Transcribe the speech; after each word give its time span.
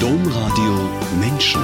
Domradio 0.00 0.88
Menschen. 1.18 1.60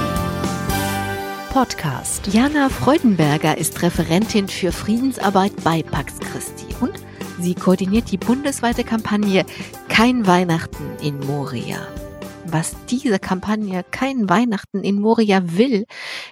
Podcast. 1.51 2.27
Jana 2.27 2.67
Freudenberger 2.67 3.57
ist 3.57 3.81
Referentin 3.81 4.49
für 4.49 4.73
Friedensarbeit 4.73 5.53
bei 5.63 5.83
Pax 5.83 6.19
Christi 6.19 6.65
und 6.81 6.91
sie 7.39 7.55
koordiniert 7.55 8.11
die 8.11 8.17
bundesweite 8.17 8.83
Kampagne 8.83 9.45
Kein 9.87 10.27
Weihnachten 10.27 10.97
in 11.01 11.17
Moria. 11.21 11.87
Was 12.45 12.75
diese 12.89 13.19
Kampagne 13.19 13.85
Kein 13.91 14.27
Weihnachten 14.27 14.83
in 14.83 14.99
Moria 14.99 15.41
will, 15.57 15.85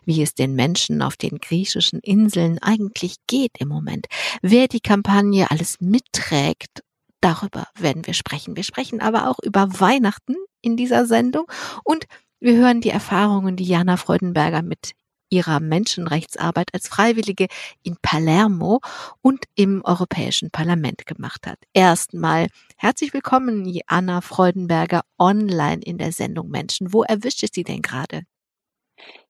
wie 0.04 0.22
es 0.22 0.34
den 0.34 0.56
Menschen 0.56 1.02
auf 1.02 1.16
den 1.16 1.38
griechischen 1.38 2.02
Inseln 2.02 2.60
eigentlich 2.60 3.16
geht 3.28 3.60
im 3.60 3.70
Moment, 3.70 4.08
wer 4.42 4.68
die 4.68 4.82
Kampagne 4.82 5.50
alles 5.50 5.78
mitträgt 5.80 6.84
Darüber 7.22 7.68
werden 7.80 8.06
wir 8.06 8.14
sprechen. 8.14 8.58
Wir 8.58 8.64
sprechen 8.66 9.00
aber 9.00 9.30
auch 9.30 9.38
über 9.42 9.80
Weihnachten 9.80 10.36
in 10.64 10.76
dieser 10.76 11.06
Sendung 11.06 11.46
und 11.84 12.06
wir 12.40 12.58
hören 12.58 12.82
die 12.82 12.90
Erfahrungen, 12.90 13.56
die 13.56 13.64
Jana 13.64 13.98
Freudenberger 13.98 14.64
mit 14.64 14.94
ihrer 15.30 15.60
Menschenrechtsarbeit 15.60 16.70
als 16.74 16.88
Freiwillige 16.88 17.48
in 17.82 17.98
Palermo 18.02 18.82
und 19.22 19.46
im 19.56 19.82
Europäischen 19.84 20.52
Parlament 20.52 21.06
gemacht 21.08 21.48
hat. 21.48 21.58
Erstmal 21.74 22.48
herzlich 22.78 23.14
willkommen, 23.14 23.66
Jana 23.66 24.22
Freudenberger, 24.22 25.02
online 25.18 25.82
in 25.84 25.98
der 25.98 26.12
Sendung 26.12 26.50
Menschen. 26.50 26.94
Wo 26.94 27.04
erwischt 27.04 27.44
es 27.44 27.50
Sie 27.54 27.64
denn 27.64 27.82
gerade? 27.82 28.24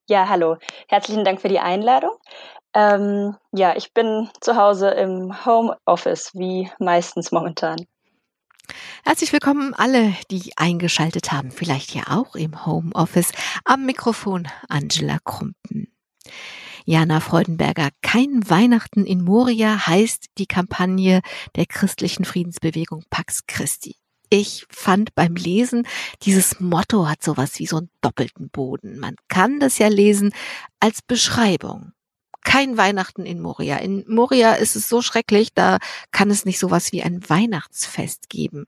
Ja, 0.09 0.27
hallo. 0.27 0.57
Herzlichen 0.89 1.23
Dank 1.23 1.39
für 1.39 1.47
die 1.47 1.59
Einladung. 1.59 2.17
Ähm, 2.73 3.37
ja, 3.53 3.75
ich 3.77 3.93
bin 3.93 4.29
zu 4.41 4.57
Hause 4.57 4.89
im 4.89 5.45
Homeoffice, 5.45 6.31
wie 6.33 6.69
meistens 6.79 7.31
momentan. 7.31 7.85
Herzlich 9.03 9.33
willkommen 9.33 9.73
alle, 9.73 10.15
die 10.31 10.53
eingeschaltet 10.55 11.31
haben, 11.31 11.51
vielleicht 11.51 11.93
ja 11.93 12.03
auch 12.07 12.35
im 12.35 12.65
Homeoffice. 12.65 13.31
Am 13.65 13.85
Mikrofon 13.85 14.47
Angela 14.69 15.19
Krumpen. 15.23 15.93
Jana 16.85 17.19
Freudenberger, 17.19 17.89
kein 18.01 18.49
Weihnachten 18.49 19.05
in 19.05 19.23
Moria 19.23 19.87
heißt 19.87 20.27
die 20.37 20.45
Kampagne 20.45 21.21
der 21.55 21.65
christlichen 21.65 22.25
Friedensbewegung 22.25 23.03
Pax 23.09 23.45
Christi. 23.47 23.95
Ich 24.29 24.65
fand 24.69 25.13
beim 25.15 25.35
Lesen, 25.35 25.87
dieses 26.23 26.59
Motto 26.59 27.07
hat 27.07 27.23
sowas 27.23 27.59
wie 27.59 27.67
so 27.67 27.77
einen 27.77 27.89
doppelten 28.01 28.49
Boden. 28.49 28.99
Man 28.99 29.15
kann 29.27 29.59
das 29.59 29.77
ja 29.77 29.87
lesen 29.87 30.33
als 30.79 31.01
Beschreibung 31.01 31.93
kein 32.43 32.77
Weihnachten 32.77 33.25
in 33.25 33.41
Moria. 33.41 33.77
In 33.77 34.03
Moria 34.07 34.53
ist 34.53 34.75
es 34.75 34.89
so 34.89 35.01
schrecklich, 35.01 35.53
da 35.53 35.77
kann 36.11 36.29
es 36.29 36.45
nicht 36.45 36.59
sowas 36.59 36.91
wie 36.91 37.03
ein 37.03 37.27
Weihnachtsfest 37.29 38.29
geben. 38.29 38.65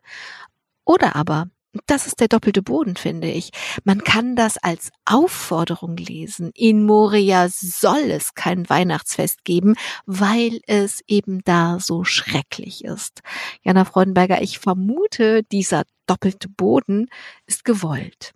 Oder 0.86 1.16
aber, 1.16 1.48
das 1.88 2.08
ist 2.08 2.20
der 2.20 2.28
doppelte 2.28 2.62
Boden, 2.62 2.96
finde 2.96 3.28
ich. 3.28 3.52
Man 3.84 4.04
kann 4.04 4.36
das 4.36 4.58
als 4.58 4.92
Aufforderung 5.06 5.98
lesen. 5.98 6.52
In 6.54 6.86
Moria 6.86 7.48
soll 7.50 8.12
es 8.12 8.34
kein 8.34 8.70
Weihnachtsfest 8.70 9.44
geben, 9.44 9.76
weil 10.06 10.62
es 10.68 11.02
eben 11.08 11.42
da 11.44 11.80
so 11.80 12.04
schrecklich 12.04 12.86
ist. 12.86 13.22
Jana 13.62 13.86
Freudenberger, 13.86 14.42
ich 14.42 14.60
vermute, 14.60 15.44
dieser 15.44 15.84
doppelte 16.08 16.50
Boden 16.50 17.10
ist 17.46 17.66
gewollt. 17.66 18.34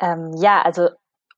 Ähm, 0.00 0.34
ja, 0.36 0.62
also 0.62 0.90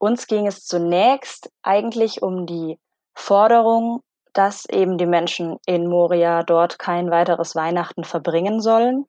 uns 0.04 0.26
ging 0.26 0.46
es 0.46 0.66
zunächst 0.66 1.50
eigentlich 1.62 2.20
um 2.20 2.44
die 2.44 2.78
Forderung, 3.14 4.02
dass 4.34 4.66
eben 4.66 4.98
die 4.98 5.06
Menschen 5.06 5.56
in 5.64 5.88
Moria 5.88 6.42
dort 6.42 6.78
kein 6.78 7.10
weiteres 7.10 7.54
Weihnachten 7.54 8.04
verbringen 8.04 8.60
sollen. 8.60 9.06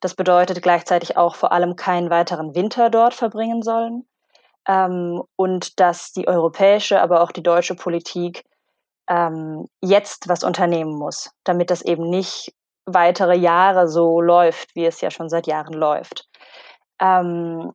Das 0.00 0.14
bedeutet 0.14 0.60
gleichzeitig 0.60 1.16
auch 1.16 1.36
vor 1.36 1.52
allem 1.52 1.76
keinen 1.76 2.10
weiteren 2.10 2.56
Winter 2.56 2.90
dort 2.90 3.14
verbringen 3.14 3.62
sollen. 3.62 4.04
Ähm, 4.66 5.22
und 5.36 5.78
dass 5.78 6.12
die 6.12 6.26
europäische, 6.26 7.00
aber 7.00 7.20
auch 7.20 7.30
die 7.30 7.42
deutsche 7.42 7.76
Politik 7.76 8.44
ähm, 9.08 9.66
jetzt 9.80 10.28
was 10.28 10.42
unternehmen 10.42 10.96
muss, 10.96 11.30
damit 11.44 11.70
das 11.70 11.82
eben 11.82 12.10
nicht 12.10 12.52
weitere 12.84 13.36
Jahre 13.36 13.86
so 13.86 14.20
läuft, 14.20 14.74
wie 14.74 14.86
es 14.86 15.00
ja 15.00 15.10
schon 15.12 15.28
seit 15.28 15.46
Jahren 15.46 15.74
läuft. 15.74 16.26
Ähm, 17.00 17.72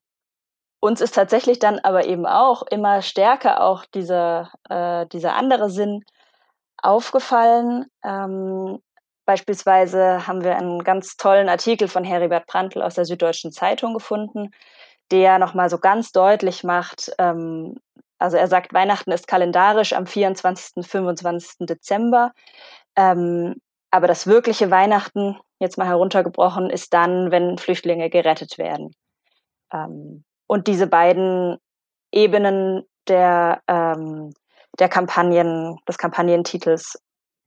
uns 0.79 1.01
ist 1.01 1.15
tatsächlich 1.15 1.59
dann 1.59 1.79
aber 1.79 2.05
eben 2.05 2.25
auch 2.25 2.63
immer 2.63 3.01
stärker 3.01 3.61
auch 3.63 3.85
dieser, 3.85 4.51
äh, 4.69 5.05
dieser 5.07 5.35
andere 5.35 5.69
Sinn 5.69 6.03
aufgefallen. 6.81 7.87
Ähm, 8.03 8.79
beispielsweise 9.25 10.27
haben 10.27 10.43
wir 10.43 10.55
einen 10.55 10.83
ganz 10.83 11.17
tollen 11.17 11.49
Artikel 11.49 11.87
von 11.87 12.03
Heribert 12.03 12.47
Prantl 12.47 12.81
aus 12.81 12.95
der 12.95 13.05
Süddeutschen 13.05 13.51
Zeitung 13.51 13.93
gefunden, 13.93 14.51
der 15.11 15.39
nochmal 15.39 15.69
so 15.69 15.79
ganz 15.79 16.11
deutlich 16.11 16.63
macht, 16.63 17.11
ähm, 17.17 17.77
also 18.19 18.37
er 18.37 18.47
sagt, 18.47 18.73
Weihnachten 18.73 19.11
ist 19.11 19.27
kalendarisch 19.27 19.93
am 19.93 20.07
24., 20.07 20.85
25. 20.85 21.67
Dezember. 21.67 22.33
Ähm, 22.95 23.55
aber 23.91 24.07
das 24.07 24.27
wirkliche 24.27 24.71
Weihnachten, 24.71 25.37
jetzt 25.59 25.77
mal 25.77 25.87
heruntergebrochen, 25.87 26.69
ist 26.69 26.93
dann, 26.93 27.31
wenn 27.31 27.57
Flüchtlinge 27.57 28.09
gerettet 28.09 28.57
werden. 28.57 28.95
Ähm, 29.71 30.23
und 30.47 30.67
diese 30.67 30.87
beiden 30.87 31.57
Ebenen 32.11 32.83
der, 33.07 33.61
ähm, 33.67 34.33
der 34.79 34.89
Kampagnen, 34.89 35.77
des 35.87 35.97
Kampagnentitels 35.97 36.99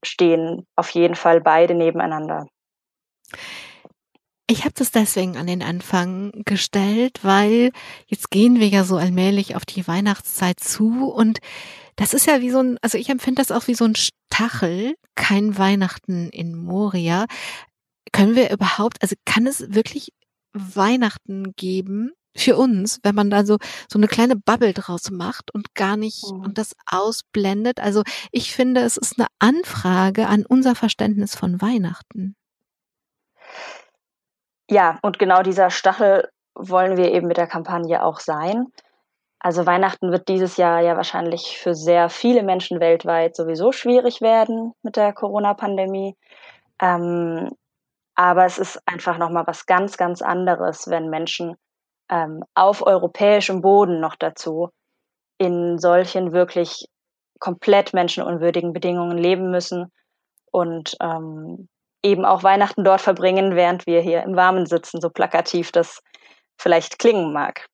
stehen 0.05 0.67
auf 0.77 0.91
jeden 0.91 1.15
Fall 1.15 1.41
beide 1.41 1.75
nebeneinander. 1.75 2.47
Ich 4.47 4.65
habe 4.65 4.75
das 4.75 4.91
deswegen 4.91 5.37
an 5.37 5.47
den 5.47 5.63
Anfang 5.63 6.33
gestellt, 6.45 7.21
weil 7.23 7.71
jetzt 8.07 8.31
gehen 8.31 8.59
wir 8.59 8.67
ja 8.67 8.83
so 8.83 8.97
allmählich 8.97 9.55
auf 9.55 9.65
die 9.65 9.87
Weihnachtszeit 9.87 10.59
zu 10.59 11.09
und 11.09 11.39
das 11.95 12.15
ist 12.15 12.27
ja 12.27 12.41
wie 12.41 12.51
so 12.51 12.61
ein, 12.61 12.79
also 12.83 12.99
ich 12.99 13.11
empfinde 13.11 13.43
das 13.43 13.53
auch 13.53 13.69
wie 13.69 13.75
so 13.75 13.85
ein 13.85 13.95
Stachel, 13.95 14.95
kein 15.15 15.57
Weihnachten 15.59 16.31
in 16.31 16.57
Moria. 16.57 17.27
Können 18.11 18.35
wir 18.35 18.51
überhaupt, 18.51 19.03
also 19.03 19.15
kann 19.25 19.47
es 19.47 19.73
wirklich 19.73 20.13
Weihnachten 20.53 21.53
geben, 21.57 22.11
für 22.37 22.57
uns, 22.57 23.01
wenn 23.03 23.15
man 23.15 23.31
da 23.31 23.45
so, 23.45 23.59
so 23.89 23.99
eine 23.99 24.07
kleine 24.07 24.37
Bubble 24.37 24.73
draus 24.73 25.11
macht 25.11 25.53
und 25.53 25.75
gar 25.75 25.97
nicht 25.97 26.31
mhm. 26.31 26.43
und 26.43 26.59
das 26.59 26.75
ausblendet. 26.87 27.81
Also 27.81 28.03
ich 28.31 28.55
finde, 28.55 28.83
es 28.83 28.97
ist 28.97 29.19
eine 29.19 29.29
Anfrage 29.39 30.27
an 30.27 30.45
unser 30.47 30.75
Verständnis 30.75 31.35
von 31.35 31.61
Weihnachten. 31.61 32.37
Ja, 34.71 34.99
und 35.03 35.19
genau 35.19 35.43
dieser 35.43 35.71
Stachel 35.71 36.29
wollen 36.55 36.97
wir 36.97 37.13
eben 37.13 37.27
mit 37.27 37.37
der 37.37 37.49
Kampagne 37.49 38.05
auch 38.05 38.21
sein. 38.21 38.67
Also 39.41 39.65
Weihnachten 39.65 40.13
wird 40.13 40.29
dieses 40.29 40.59
Jahr 40.59 40.81
ja 40.81 40.97
wahrscheinlich 40.97 41.59
für 41.59 41.75
sehr 41.75 42.11
viele 42.11 42.43
Menschen 42.43 42.79
weltweit 42.79 43.35
sowieso 43.35 43.73
schwierig 43.73 44.21
werden 44.21 44.75
mit 44.83 44.97
der 44.97 45.15
Corona-Pandemie. 45.15 46.15
Ähm, 46.81 47.51
aber 48.15 48.45
es 48.45 48.59
ist 48.59 48.79
einfach 48.87 49.17
nochmal 49.17 49.47
was 49.47 49.65
ganz, 49.65 49.97
ganz 49.97 50.21
anderes, 50.21 50.89
wenn 50.89 51.09
Menschen 51.09 51.57
ähm, 52.11 52.43
auf 52.55 52.85
europäischem 52.87 53.61
Boden 53.61 54.01
noch 54.01 54.17
dazu 54.17 54.71
in 55.39 55.79
solchen 55.79 56.33
wirklich 56.33 56.87
komplett 57.39 57.95
menschenunwürdigen 57.95 58.73
Bedingungen 58.73 59.17
leben 59.17 59.51
müssen 59.51 59.91
und 60.53 60.97
ähm, 61.01 61.69
eben 62.05 62.25
auch 62.25 62.43
Weihnachten 62.43 62.85
dort 62.85 63.01
verbringen, 63.01 63.57
während 63.57 63.87
wir 63.87 64.01
hier 64.01 64.23
im 64.23 64.37
Warmen 64.37 64.67
sitzen, 64.67 65.01
so 65.01 65.09
plakativ 65.11 65.73
das 65.73 66.03
vielleicht 66.59 66.99
klingen 66.99 67.33
mag. 67.33 67.67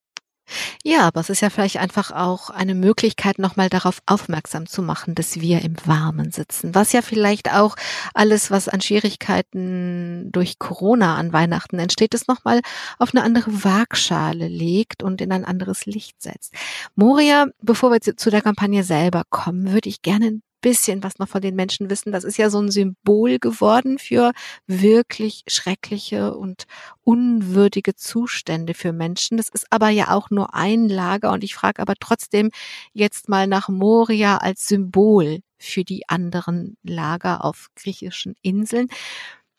Ja, 0.83 1.07
aber 1.07 1.19
es 1.19 1.29
ist 1.29 1.41
ja 1.41 1.49
vielleicht 1.49 1.77
einfach 1.77 2.11
auch 2.11 2.49
eine 2.49 2.75
Möglichkeit, 2.75 3.39
nochmal 3.39 3.69
darauf 3.69 4.01
aufmerksam 4.05 4.65
zu 4.65 4.81
machen, 4.81 5.15
dass 5.15 5.41
wir 5.41 5.61
im 5.61 5.75
Warmen 5.85 6.31
sitzen. 6.31 6.73
Was 6.73 6.93
ja 6.93 7.01
vielleicht 7.01 7.53
auch 7.53 7.75
alles, 8.13 8.51
was 8.51 8.69
an 8.69 8.81
Schwierigkeiten 8.81 10.31
durch 10.31 10.59
Corona 10.59 11.15
an 11.15 11.33
Weihnachten 11.33 11.79
entsteht, 11.79 12.13
es 12.13 12.27
nochmal 12.27 12.61
auf 12.97 13.13
eine 13.13 13.23
andere 13.23 13.63
Waagschale 13.63 14.47
legt 14.47 15.03
und 15.03 15.21
in 15.21 15.31
ein 15.31 15.45
anderes 15.45 15.85
Licht 15.85 16.21
setzt. 16.21 16.53
Moria, 16.95 17.47
bevor 17.61 17.91
wir 17.91 18.01
zu 18.01 18.29
der 18.29 18.41
Kampagne 18.41 18.83
selber 18.83 19.23
kommen, 19.29 19.71
würde 19.71 19.89
ich 19.89 20.01
gerne 20.01 20.41
bisschen 20.61 21.03
was 21.03 21.19
noch 21.19 21.27
von 21.27 21.41
den 21.41 21.55
Menschen 21.55 21.89
wissen. 21.89 22.11
Das 22.11 22.23
ist 22.23 22.37
ja 22.37 22.49
so 22.49 22.59
ein 22.59 22.71
Symbol 22.71 23.39
geworden 23.39 23.99
für 23.99 24.31
wirklich 24.65 25.43
schreckliche 25.47 26.35
und 26.35 26.65
unwürdige 27.03 27.95
Zustände 27.95 28.73
für 28.73 28.93
Menschen. 28.93 29.37
Das 29.37 29.49
ist 29.49 29.67
aber 29.69 29.89
ja 29.89 30.09
auch 30.09 30.29
nur 30.29 30.53
ein 30.53 30.89
Lager 30.89 31.31
und 31.31 31.43
ich 31.43 31.55
frage 31.55 31.81
aber 31.81 31.93
trotzdem 31.99 32.51
jetzt 32.93 33.29
mal 33.29 33.47
nach 33.47 33.69
Moria 33.69 34.37
als 34.37 34.67
Symbol 34.67 35.39
für 35.57 35.83
die 35.83 36.07
anderen 36.09 36.77
Lager 36.83 37.43
auf 37.43 37.67
griechischen 37.75 38.35
Inseln. 38.41 38.89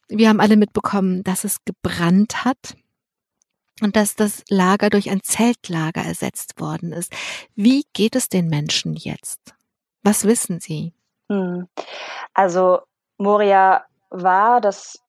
Wir 0.08 0.28
haben 0.28 0.40
alle 0.40 0.56
mitbekommen, 0.56 1.22
dass 1.22 1.44
es 1.44 1.58
gebrannt 1.64 2.44
hat 2.44 2.76
und 3.80 3.96
dass 3.96 4.16
das 4.16 4.42
Lager 4.48 4.90
durch 4.90 5.10
ein 5.10 5.22
Zeltlager 5.22 6.02
ersetzt 6.02 6.60
worden 6.60 6.92
ist. 6.92 7.12
Wie 7.54 7.84
geht 7.92 8.16
es 8.16 8.28
den 8.28 8.48
Menschen 8.48 8.96
jetzt? 8.96 9.54
Was 10.02 10.24
wissen 10.24 10.60
Sie? 10.60 10.92
Hm. 11.28 11.68
Also 12.34 12.80
Moria 13.18 13.84
war 14.10 14.60
das, 14.60 15.02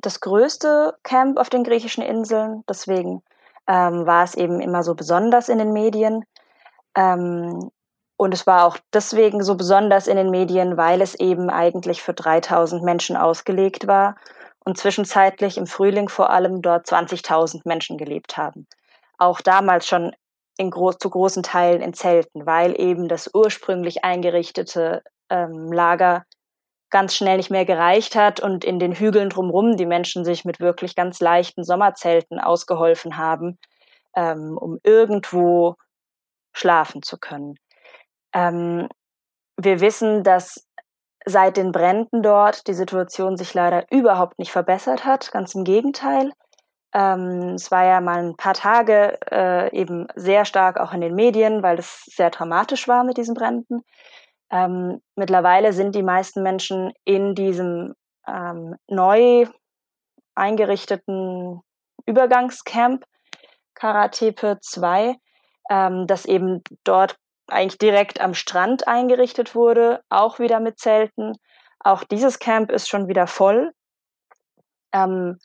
das 0.00 0.20
größte 0.20 0.96
Camp 1.02 1.38
auf 1.38 1.50
den 1.50 1.64
griechischen 1.64 2.02
Inseln. 2.02 2.62
Deswegen 2.68 3.22
ähm, 3.66 4.06
war 4.06 4.24
es 4.24 4.34
eben 4.34 4.60
immer 4.60 4.82
so 4.82 4.94
besonders 4.94 5.48
in 5.48 5.58
den 5.58 5.72
Medien. 5.72 6.24
Ähm, 6.94 7.70
und 8.16 8.34
es 8.34 8.46
war 8.46 8.66
auch 8.66 8.76
deswegen 8.92 9.42
so 9.42 9.56
besonders 9.56 10.06
in 10.06 10.16
den 10.16 10.30
Medien, 10.30 10.76
weil 10.76 11.00
es 11.00 11.14
eben 11.14 11.50
eigentlich 11.50 12.02
für 12.02 12.14
3000 12.14 12.82
Menschen 12.82 13.16
ausgelegt 13.16 13.86
war 13.86 14.16
und 14.64 14.78
zwischenzeitlich 14.78 15.58
im 15.58 15.66
Frühling 15.66 16.08
vor 16.08 16.30
allem 16.30 16.62
dort 16.62 16.86
20.000 16.86 17.62
Menschen 17.64 17.98
gelebt 17.98 18.36
haben. 18.36 18.68
Auch 19.18 19.40
damals 19.40 19.86
schon 19.88 20.14
in 20.58 20.70
groß, 20.70 20.98
zu 20.98 21.10
großen 21.10 21.42
Teilen 21.42 21.80
in 21.80 21.94
Zelten, 21.94 22.46
weil 22.46 22.78
eben 22.80 23.08
das 23.08 23.30
ursprünglich 23.32 24.04
eingerichtete 24.04 25.02
ähm, 25.30 25.72
Lager 25.72 26.24
ganz 26.90 27.16
schnell 27.16 27.38
nicht 27.38 27.50
mehr 27.50 27.64
gereicht 27.64 28.14
hat 28.14 28.40
und 28.40 28.64
in 28.64 28.78
den 28.78 28.92
Hügeln 28.92 29.30
drumherum 29.30 29.76
die 29.76 29.86
Menschen 29.86 30.24
sich 30.24 30.44
mit 30.44 30.60
wirklich 30.60 30.94
ganz 30.94 31.20
leichten 31.20 31.64
Sommerzelten 31.64 32.38
ausgeholfen 32.38 33.16
haben, 33.16 33.58
ähm, 34.14 34.58
um 34.58 34.78
irgendwo 34.84 35.76
schlafen 36.52 37.02
zu 37.02 37.18
können. 37.18 37.54
Ähm, 38.34 38.88
wir 39.56 39.80
wissen, 39.80 40.22
dass 40.22 40.68
seit 41.24 41.56
den 41.56 41.72
Bränden 41.72 42.22
dort 42.22 42.66
die 42.66 42.74
Situation 42.74 43.36
sich 43.36 43.54
leider 43.54 43.86
überhaupt 43.90 44.38
nicht 44.38 44.52
verbessert 44.52 45.04
hat, 45.04 45.32
ganz 45.32 45.54
im 45.54 45.64
Gegenteil. 45.64 46.32
Ähm, 46.94 47.54
es 47.54 47.70
war 47.70 47.84
ja 47.84 48.00
mal 48.00 48.18
ein 48.18 48.36
paar 48.36 48.54
Tage 48.54 49.18
äh, 49.30 49.74
eben 49.74 50.08
sehr 50.14 50.44
stark 50.44 50.78
auch 50.78 50.92
in 50.92 51.00
den 51.00 51.14
Medien, 51.14 51.62
weil 51.62 51.78
es 51.78 52.02
sehr 52.04 52.30
dramatisch 52.30 52.86
war 52.88 53.04
mit 53.04 53.16
diesen 53.16 53.34
Bränden. 53.34 53.82
Ähm, 54.50 55.00
mittlerweile 55.16 55.72
sind 55.72 55.94
die 55.94 56.02
meisten 56.02 56.42
Menschen 56.42 56.92
in 57.04 57.34
diesem 57.34 57.94
ähm, 58.26 58.76
neu 58.88 59.46
eingerichteten 60.34 61.60
Übergangscamp 62.06 63.04
Karatepe 63.74 64.58
2, 64.60 65.16
ähm, 65.70 66.06
das 66.06 66.26
eben 66.26 66.62
dort 66.84 67.16
eigentlich 67.48 67.78
direkt 67.78 68.20
am 68.20 68.34
Strand 68.34 68.86
eingerichtet 68.86 69.54
wurde, 69.54 70.02
auch 70.08 70.38
wieder 70.38 70.60
mit 70.60 70.78
Zelten. 70.78 71.32
Auch 71.80 72.04
dieses 72.04 72.38
Camp 72.38 72.70
ist 72.70 72.88
schon 72.88 73.08
wieder 73.08 73.26
voll. 73.26 73.72
Ähm, 74.92 75.38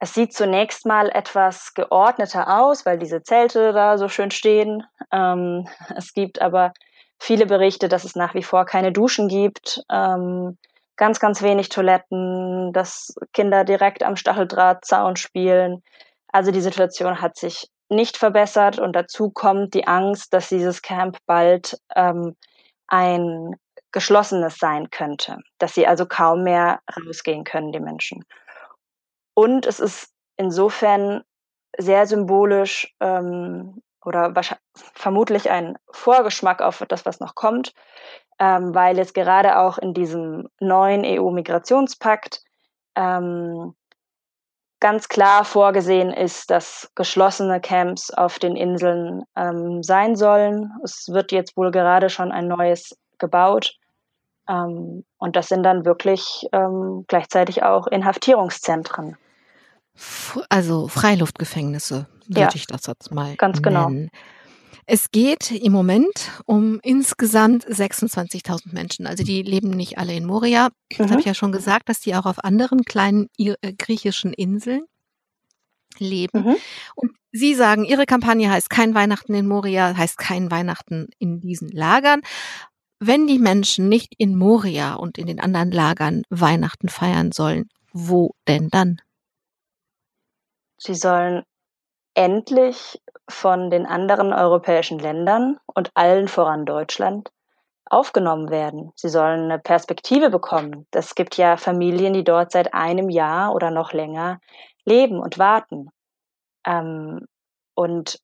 es 0.00 0.14
sieht 0.14 0.32
zunächst 0.32 0.86
mal 0.86 1.10
etwas 1.10 1.74
geordneter 1.74 2.60
aus, 2.60 2.86
weil 2.86 2.98
diese 2.98 3.22
Zelte 3.22 3.72
da 3.72 3.98
so 3.98 4.08
schön 4.08 4.30
stehen. 4.30 4.84
Ähm, 5.12 5.68
es 5.96 6.12
gibt 6.12 6.40
aber 6.40 6.72
viele 7.18 7.46
Berichte, 7.46 7.88
dass 7.88 8.04
es 8.04 8.14
nach 8.14 8.34
wie 8.34 8.42
vor 8.42 8.64
keine 8.64 8.92
Duschen 8.92 9.28
gibt, 9.28 9.82
ähm, 9.90 10.56
ganz, 10.96 11.20
ganz 11.20 11.42
wenig 11.42 11.68
Toiletten, 11.68 12.72
dass 12.72 13.14
Kinder 13.32 13.64
direkt 13.64 14.02
am 14.02 14.16
Stacheldrahtzaun 14.16 15.16
spielen. 15.16 15.82
Also 16.32 16.50
die 16.50 16.60
Situation 16.60 17.20
hat 17.20 17.36
sich 17.36 17.68
nicht 17.88 18.16
verbessert 18.16 18.78
und 18.78 18.94
dazu 18.94 19.30
kommt 19.30 19.74
die 19.74 19.86
Angst, 19.86 20.32
dass 20.34 20.48
dieses 20.48 20.82
Camp 20.82 21.16
bald 21.26 21.78
ähm, 21.96 22.36
ein 22.86 23.56
geschlossenes 23.92 24.58
sein 24.58 24.90
könnte, 24.90 25.38
dass 25.58 25.74
sie 25.74 25.86
also 25.86 26.04
kaum 26.06 26.42
mehr 26.42 26.80
rausgehen 26.94 27.44
können, 27.44 27.72
die 27.72 27.80
Menschen. 27.80 28.24
Und 29.38 29.66
es 29.66 29.78
ist 29.78 30.12
insofern 30.36 31.22
sehr 31.78 32.08
symbolisch 32.08 32.92
ähm, 32.98 33.80
oder 34.04 34.34
vermutlich 34.74 35.48
ein 35.48 35.78
Vorgeschmack 35.92 36.60
auf 36.60 36.84
das, 36.88 37.06
was 37.06 37.20
noch 37.20 37.36
kommt, 37.36 37.72
ähm, 38.40 38.74
weil 38.74 38.96
jetzt 38.96 39.14
gerade 39.14 39.60
auch 39.60 39.78
in 39.78 39.94
diesem 39.94 40.48
neuen 40.58 41.04
EU-Migrationspakt 41.04 42.42
ähm, 42.96 43.76
ganz 44.80 45.08
klar 45.08 45.44
vorgesehen 45.44 46.12
ist, 46.12 46.50
dass 46.50 46.90
geschlossene 46.96 47.60
Camps 47.60 48.10
auf 48.10 48.40
den 48.40 48.56
Inseln 48.56 49.22
ähm, 49.36 49.84
sein 49.84 50.16
sollen. 50.16 50.72
Es 50.82 51.10
wird 51.12 51.30
jetzt 51.30 51.56
wohl 51.56 51.70
gerade 51.70 52.10
schon 52.10 52.32
ein 52.32 52.48
neues 52.48 52.98
gebaut. 53.18 53.76
Ähm, 54.48 55.04
und 55.16 55.36
das 55.36 55.46
sind 55.46 55.62
dann 55.62 55.84
wirklich 55.84 56.48
ähm, 56.50 57.04
gleichzeitig 57.06 57.62
auch 57.62 57.86
Inhaftierungszentren. 57.86 59.16
Also 60.48 60.88
Freiluftgefängnisse, 60.88 62.06
würde 62.26 62.40
ja, 62.40 62.50
ich 62.54 62.66
das 62.66 62.86
jetzt 62.86 63.12
mal 63.12 63.36
ganz 63.36 63.62
genau. 63.62 63.88
nennen. 63.88 64.08
Genau. 64.10 64.22
Es 64.90 65.10
geht 65.10 65.50
im 65.50 65.72
Moment 65.72 66.30
um 66.46 66.80
insgesamt 66.82 67.66
26.000 67.66 68.72
Menschen. 68.72 69.06
Also 69.06 69.22
die 69.22 69.42
leben 69.42 69.68
nicht 69.68 69.98
alle 69.98 70.14
in 70.14 70.24
Moria. 70.24 70.70
Das 70.96 71.08
mhm. 71.08 71.10
habe 71.10 71.20
ich 71.20 71.26
ja 71.26 71.34
schon 71.34 71.52
gesagt, 71.52 71.90
dass 71.90 72.00
die 72.00 72.14
auch 72.14 72.24
auf 72.24 72.42
anderen 72.42 72.84
kleinen 72.84 73.28
äh, 73.36 73.74
griechischen 73.74 74.32
Inseln 74.32 74.84
leben. 75.98 76.42
Mhm. 76.42 76.56
Und 76.94 77.12
Sie 77.32 77.54
sagen, 77.54 77.84
Ihre 77.84 78.06
Kampagne 78.06 78.50
heißt 78.50 78.70
kein 78.70 78.94
Weihnachten 78.94 79.34
in 79.34 79.46
Moria, 79.46 79.94
heißt 79.94 80.16
kein 80.16 80.50
Weihnachten 80.50 81.08
in 81.18 81.40
diesen 81.40 81.68
Lagern. 81.68 82.22
Wenn 82.98 83.26
die 83.26 83.38
Menschen 83.38 83.90
nicht 83.90 84.14
in 84.16 84.36
Moria 84.36 84.94
und 84.94 85.18
in 85.18 85.26
den 85.26 85.38
anderen 85.38 85.70
Lagern 85.70 86.22
Weihnachten 86.30 86.88
feiern 86.88 87.32
sollen, 87.32 87.68
wo 87.92 88.34
denn 88.48 88.70
dann? 88.70 89.02
Sie 90.78 90.94
sollen 90.94 91.44
endlich 92.14 93.00
von 93.28 93.70
den 93.70 93.86
anderen 93.86 94.32
europäischen 94.32 94.98
Ländern 94.98 95.58
und 95.66 95.90
allen 95.94 96.28
voran 96.28 96.64
Deutschland 96.64 97.30
aufgenommen 97.90 98.50
werden. 98.50 98.92
Sie 98.96 99.08
sollen 99.08 99.44
eine 99.44 99.58
Perspektive 99.58 100.30
bekommen. 100.30 100.86
Es 100.90 101.14
gibt 101.14 101.36
ja 101.36 101.56
Familien, 101.56 102.12
die 102.12 102.24
dort 102.24 102.52
seit 102.52 102.74
einem 102.74 103.08
Jahr 103.08 103.54
oder 103.54 103.70
noch 103.70 103.92
länger 103.92 104.40
leben 104.84 105.20
und 105.20 105.38
warten. 105.38 105.90
Ähm, 106.66 107.26
und 107.74 108.18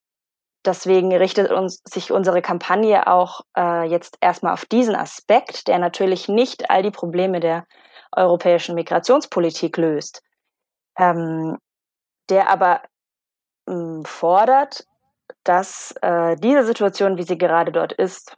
deswegen 0.65 1.15
richtet 1.15 1.51
uns, 1.51 1.81
sich 1.85 2.13
unsere 2.13 2.43
Kampagne 2.43 3.07
auch 3.07 3.43
äh, 3.57 3.85
jetzt 3.85 4.19
erstmal 4.21 4.53
auf 4.53 4.65
diesen 4.65 4.97
Aspekt, 4.97 5.69
der 5.69 5.79
natürlich 5.79 6.29
nicht 6.29 6.71
all 6.71 6.83
die 6.83 6.91
Probleme 6.91 7.41
der 7.41 7.65
europäischen 8.13 8.75
Migrationspolitik 8.75 9.77
löst, 9.77 10.23
ähm, 10.99 11.59
der 12.29 12.51
aber 12.51 12.83
ähm, 13.69 14.05
fordert, 14.05 14.87
dass 15.45 15.95
äh, 16.03 16.37
diese 16.37 16.65
Situation, 16.65 17.19
wie 17.19 17.23
sie 17.23 17.39
gerade 17.39 17.73
dort 17.73 17.93
ist, 17.93 18.37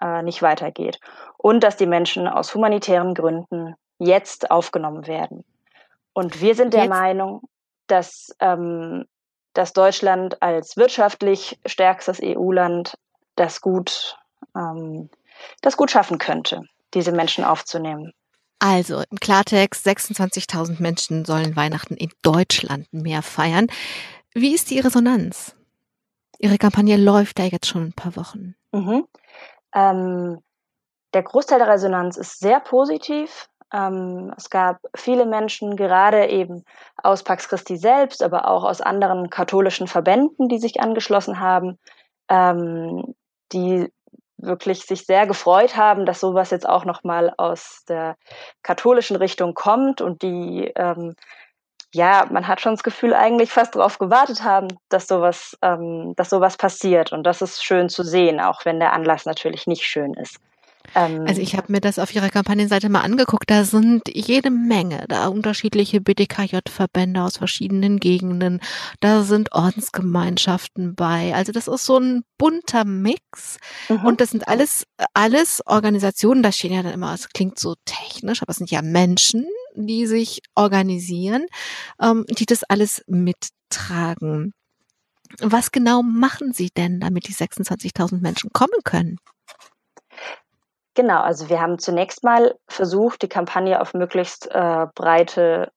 äh, 0.00 0.22
nicht 0.22 0.42
weitergeht 0.42 1.00
und 1.36 1.60
dass 1.60 1.76
die 1.76 1.86
Menschen 1.86 2.28
aus 2.28 2.54
humanitären 2.54 3.14
Gründen 3.14 3.74
jetzt 3.98 4.50
aufgenommen 4.50 5.06
werden. 5.06 5.44
Und 6.12 6.40
wir 6.40 6.54
sind 6.54 6.74
der 6.74 6.84
jetzt. 6.84 6.90
Meinung, 6.90 7.42
dass, 7.86 8.34
ähm, 8.40 9.06
dass 9.52 9.72
Deutschland 9.72 10.42
als 10.42 10.76
wirtschaftlich 10.76 11.58
stärkstes 11.66 12.20
EU-Land 12.22 12.96
das 13.36 13.60
gut, 13.60 14.16
ähm, 14.56 15.10
das 15.62 15.76
gut 15.76 15.90
schaffen 15.90 16.18
könnte, 16.18 16.62
diese 16.94 17.12
Menschen 17.12 17.44
aufzunehmen. 17.44 18.12
Also 18.60 19.02
im 19.10 19.18
Klartext, 19.18 19.86
26.000 19.86 20.80
Menschen 20.80 21.24
sollen 21.24 21.56
Weihnachten 21.56 21.94
in 21.94 22.10
Deutschland 22.22 22.86
mehr 22.92 23.22
feiern. 23.22 23.66
Wie 24.34 24.54
ist 24.54 24.70
die 24.70 24.78
Resonanz? 24.78 25.56
Ihre 26.38 26.58
Kampagne 26.58 26.96
läuft 26.96 27.38
ja 27.38 27.46
jetzt 27.46 27.66
schon 27.66 27.86
ein 27.86 27.92
paar 27.94 28.16
Wochen. 28.16 28.54
Mhm. 28.72 29.06
Ähm, 29.74 30.38
der 31.14 31.22
Großteil 31.22 31.58
der 31.58 31.68
Resonanz 31.68 32.16
ist 32.18 32.38
sehr 32.38 32.60
positiv. 32.60 33.48
Ähm, 33.72 34.32
es 34.36 34.50
gab 34.50 34.78
viele 34.94 35.26
Menschen, 35.26 35.76
gerade 35.76 36.28
eben 36.28 36.64
aus 37.02 37.22
Pax 37.22 37.48
Christi 37.48 37.78
selbst, 37.78 38.22
aber 38.22 38.48
auch 38.48 38.64
aus 38.64 38.80
anderen 38.80 39.30
katholischen 39.30 39.86
Verbänden, 39.86 40.48
die 40.48 40.58
sich 40.58 40.80
angeschlossen 40.80 41.40
haben, 41.40 41.78
ähm, 42.28 43.14
die 43.52 43.90
wirklich 44.42 44.86
sich 44.86 45.06
sehr 45.06 45.26
gefreut 45.26 45.76
haben, 45.76 46.06
dass 46.06 46.20
sowas 46.20 46.50
jetzt 46.50 46.68
auch 46.68 46.84
nochmal 46.84 47.32
aus 47.36 47.84
der 47.88 48.16
katholischen 48.62 49.16
Richtung 49.16 49.54
kommt 49.54 50.00
und 50.00 50.22
die 50.22 50.72
ähm, 50.76 51.14
ja, 51.92 52.26
man 52.30 52.46
hat 52.46 52.60
schon 52.60 52.74
das 52.74 52.84
Gefühl, 52.84 53.14
eigentlich 53.14 53.50
fast 53.50 53.74
darauf 53.74 53.98
gewartet 53.98 54.44
haben, 54.44 54.68
dass 54.88 55.08
sowas, 55.08 55.58
ähm, 55.60 56.14
dass 56.16 56.30
sowas 56.30 56.56
passiert. 56.56 57.12
Und 57.12 57.24
das 57.24 57.42
ist 57.42 57.64
schön 57.64 57.88
zu 57.88 58.04
sehen, 58.04 58.40
auch 58.40 58.64
wenn 58.64 58.78
der 58.78 58.92
Anlass 58.92 59.26
natürlich 59.26 59.66
nicht 59.66 59.84
schön 59.84 60.14
ist. 60.14 60.38
Ähm, 60.94 61.24
also 61.26 61.40
ich 61.40 61.56
habe 61.56 61.72
mir 61.72 61.80
das 61.80 61.98
auf 61.98 62.14
Ihrer 62.14 62.30
Kampagnenseite 62.30 62.88
mal 62.88 63.02
angeguckt. 63.02 63.50
Da 63.50 63.64
sind 63.64 64.02
jede 64.12 64.50
Menge, 64.50 65.04
da 65.08 65.28
unterschiedliche 65.28 66.00
BDKJ-Verbände 66.00 67.22
aus 67.22 67.36
verschiedenen 67.36 67.98
Gegenden. 67.98 68.60
Da 69.00 69.22
sind 69.22 69.52
Ordensgemeinschaften 69.52 70.94
bei. 70.94 71.34
Also 71.34 71.52
das 71.52 71.68
ist 71.68 71.84
so 71.84 71.98
ein 71.98 72.22
bunter 72.38 72.84
Mix. 72.84 73.58
Mhm. 73.88 74.04
Und 74.04 74.20
das 74.20 74.30
sind 74.30 74.48
alles, 74.48 74.84
alles 75.14 75.62
Organisationen, 75.66 76.42
da 76.42 76.52
stehen 76.52 76.72
ja 76.72 76.82
dann 76.82 76.92
immer, 76.92 77.14
es 77.14 77.28
klingt 77.28 77.58
so 77.58 77.74
technisch, 77.84 78.42
aber 78.42 78.50
es 78.50 78.56
sind 78.56 78.70
ja 78.70 78.82
Menschen, 78.82 79.46
die 79.74 80.06
sich 80.06 80.40
organisieren, 80.54 81.46
ähm, 82.00 82.24
die 82.28 82.46
das 82.46 82.64
alles 82.64 83.04
mittragen. 83.06 84.52
Was 85.38 85.70
genau 85.70 86.02
machen 86.02 86.52
Sie 86.52 86.70
denn, 86.70 86.98
damit 86.98 87.28
die 87.28 87.34
26.000 87.34 88.20
Menschen 88.20 88.50
kommen 88.52 88.82
können? 88.82 89.18
Genau, 91.00 91.22
also 91.22 91.48
wir 91.48 91.62
haben 91.62 91.78
zunächst 91.78 92.24
mal 92.24 92.54
versucht, 92.68 93.22
die 93.22 93.28
Kampagne 93.28 93.80
auf 93.80 93.94
möglichst 93.94 94.50
äh, 94.50 94.86
breite 94.94 95.72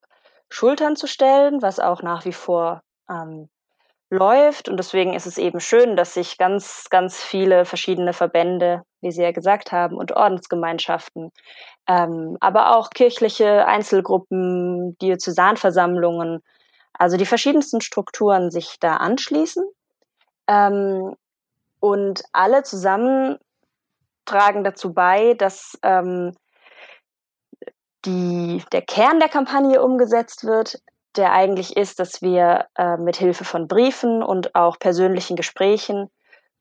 Schultern 0.50 0.98
zu 0.98 1.08
stellen, 1.08 1.62
was 1.62 1.80
auch 1.80 2.02
nach 2.02 2.26
wie 2.26 2.34
vor 2.34 2.82
ähm, 3.10 3.48
läuft. 4.10 4.68
Und 4.68 4.76
deswegen 4.76 5.14
ist 5.14 5.26
es 5.26 5.38
eben 5.38 5.62
schön, 5.62 5.96
dass 5.96 6.14
sich 6.14 6.38
ganz, 6.38 6.88
ganz 6.90 7.24
viele 7.24 7.64
verschiedene 7.64 8.12
Verbände, 8.12 8.82
wie 9.00 9.14
Sie 9.14 9.22
ja 9.24 9.32
gesagt 9.32 9.72
haben, 9.72 9.96
und 9.96 10.12
Ordensgemeinschaften, 10.12 11.32
ähm, 11.88 12.36
aber 12.42 12.76
auch 12.76 12.90
kirchliche 12.90 13.66
Einzelgruppen, 13.66 14.98
Diözesanversammlungen, 14.98 16.44
also 16.92 17.16
die 17.16 17.26
verschiedensten 17.26 17.80
Strukturen 17.80 18.52
sich 18.52 18.76
da 18.82 18.98
anschließen. 18.98 19.64
Ähm, 20.50 21.16
und 21.80 22.24
alle 22.34 22.64
zusammen 22.64 23.38
tragen 24.26 24.64
dazu 24.64 24.94
bei, 24.94 25.34
dass 25.34 25.78
ähm, 25.84 26.34
die, 28.06 28.64
der 28.72 28.82
Kern 28.82 29.20
der 29.20 29.30
Kampagne 29.30 29.82
umgesetzt 29.82 30.46
wird, 30.46 30.80
der 31.16 31.32
eigentlich 31.32 31.78
ist, 31.78 32.00
dass 32.00 32.22
wir 32.22 32.66
äh, 32.76 32.98
mit 32.98 33.16
Hilfe 33.18 33.46
von 33.46 33.68
Briefen 33.68 34.24
und 34.24 34.56
auch 34.56 34.80
persönlichen 34.80 35.36
Gesprächen 35.36 36.10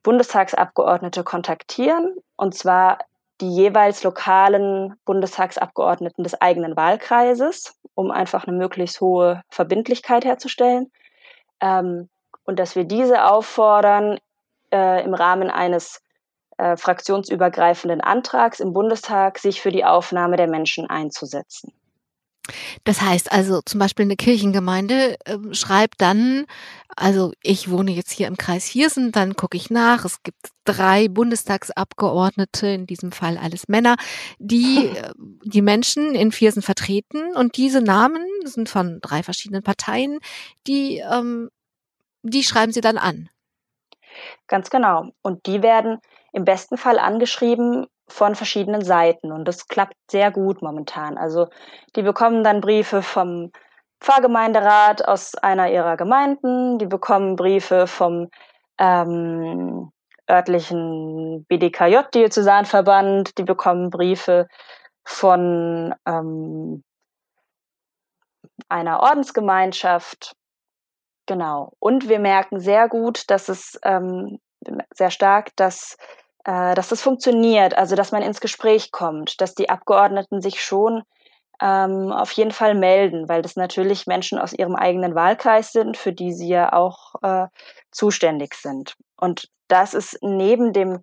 Bundestagsabgeordnete 0.02 1.24
kontaktieren, 1.24 2.16
und 2.36 2.54
zwar 2.54 2.98
die 3.40 3.50
jeweils 3.50 4.02
lokalen 4.02 4.94
Bundestagsabgeordneten 5.04 6.22
des 6.22 6.40
eigenen 6.40 6.76
Wahlkreises, 6.76 7.76
um 7.94 8.10
einfach 8.10 8.46
eine 8.46 8.56
möglichst 8.56 9.00
hohe 9.00 9.42
Verbindlichkeit 9.48 10.24
herzustellen. 10.24 10.92
Ähm, 11.60 12.08
und 12.44 12.58
dass 12.58 12.76
wir 12.76 12.84
diese 12.84 13.24
auffordern, 13.24 14.18
äh, 14.72 15.04
im 15.04 15.14
Rahmen 15.14 15.50
eines 15.50 16.02
äh, 16.58 16.76
fraktionsübergreifenden 16.76 18.00
Antrags 18.00 18.60
im 18.60 18.72
Bundestag 18.72 19.38
sich 19.38 19.60
für 19.60 19.72
die 19.72 19.84
Aufnahme 19.84 20.36
der 20.36 20.48
Menschen 20.48 20.88
einzusetzen. 20.88 21.72
Das 22.82 23.00
heißt 23.00 23.30
also 23.30 23.60
zum 23.64 23.78
Beispiel 23.78 24.04
eine 24.04 24.16
Kirchengemeinde 24.16 25.16
äh, 25.24 25.38
schreibt 25.52 26.00
dann, 26.00 26.46
also 26.96 27.32
ich 27.42 27.70
wohne 27.70 27.92
jetzt 27.92 28.10
hier 28.10 28.26
im 28.26 28.36
Kreis 28.36 28.66
Hirsen, 28.66 29.12
dann 29.12 29.36
gucke 29.36 29.56
ich 29.56 29.70
nach, 29.70 30.04
es 30.04 30.24
gibt 30.24 30.48
drei 30.64 31.06
Bundestagsabgeordnete, 31.08 32.66
in 32.66 32.86
diesem 32.86 33.12
Fall 33.12 33.38
alles 33.38 33.68
Männer, 33.68 33.96
die 34.38 34.86
äh, 34.96 35.12
die 35.44 35.62
Menschen 35.62 36.16
in 36.16 36.32
Viersen 36.32 36.62
vertreten 36.62 37.34
und 37.36 37.56
diese 37.56 37.80
Namen 37.80 38.26
sind 38.44 38.68
von 38.68 38.98
drei 39.00 39.22
verschiedenen 39.22 39.62
Parteien, 39.62 40.18
die, 40.66 40.98
ähm, 40.98 41.48
die 42.22 42.42
schreiben 42.42 42.72
sie 42.72 42.80
dann 42.80 42.98
an. 42.98 43.28
Ganz 44.48 44.68
genau. 44.68 45.10
Und 45.22 45.46
die 45.46 45.62
werden 45.62 45.98
im 46.32 46.44
besten 46.44 46.76
Fall 46.76 46.98
angeschrieben 46.98 47.86
von 48.08 48.34
verschiedenen 48.34 48.82
Seiten 48.82 49.32
und 49.32 49.46
das 49.46 49.68
klappt 49.68 49.94
sehr 50.10 50.30
gut 50.30 50.62
momentan. 50.62 51.16
Also 51.16 51.48
die 51.96 52.02
bekommen 52.02 52.42
dann 52.44 52.60
Briefe 52.60 53.02
vom 53.02 53.50
Pfarrgemeinderat 54.00 55.06
aus 55.06 55.34
einer 55.36 55.70
ihrer 55.70 55.96
Gemeinden, 55.96 56.78
die 56.78 56.86
bekommen 56.86 57.36
Briefe 57.36 57.86
vom 57.86 58.28
ähm, 58.78 59.92
örtlichen 60.28 61.44
BDKJ, 61.48 61.98
Diözesanverband, 62.14 63.38
die 63.38 63.44
bekommen 63.44 63.90
Briefe 63.90 64.48
von 65.04 65.94
ähm, 66.06 66.82
einer 68.68 69.00
Ordensgemeinschaft. 69.00 70.34
Genau. 71.26 71.72
Und 71.78 72.08
wir 72.08 72.18
merken 72.18 72.58
sehr 72.58 72.88
gut, 72.88 73.30
dass 73.30 73.48
es 73.48 73.78
ähm, 73.84 74.38
sehr 74.92 75.10
stark, 75.10 75.54
dass 75.56 75.96
äh, 76.44 76.74
dass 76.74 76.88
das 76.88 77.02
funktioniert, 77.02 77.76
also 77.76 77.94
dass 77.96 78.12
man 78.12 78.22
ins 78.22 78.40
Gespräch 78.40 78.90
kommt, 78.90 79.40
dass 79.40 79.54
die 79.54 79.70
Abgeordneten 79.70 80.40
sich 80.40 80.62
schon 80.62 81.02
ähm, 81.60 82.10
auf 82.10 82.32
jeden 82.32 82.50
Fall 82.50 82.74
melden, 82.74 83.28
weil 83.28 83.42
das 83.42 83.56
natürlich 83.56 84.06
Menschen 84.06 84.38
aus 84.38 84.52
ihrem 84.52 84.74
eigenen 84.74 85.14
Wahlkreis 85.14 85.72
sind, 85.72 85.96
für 85.96 86.12
die 86.12 86.32
sie 86.32 86.48
ja 86.48 86.72
auch 86.72 87.14
äh, 87.22 87.46
zuständig 87.92 88.54
sind. 88.54 88.96
Und 89.16 89.48
das 89.68 89.94
ist 89.94 90.18
neben 90.22 90.72
dem 90.72 90.98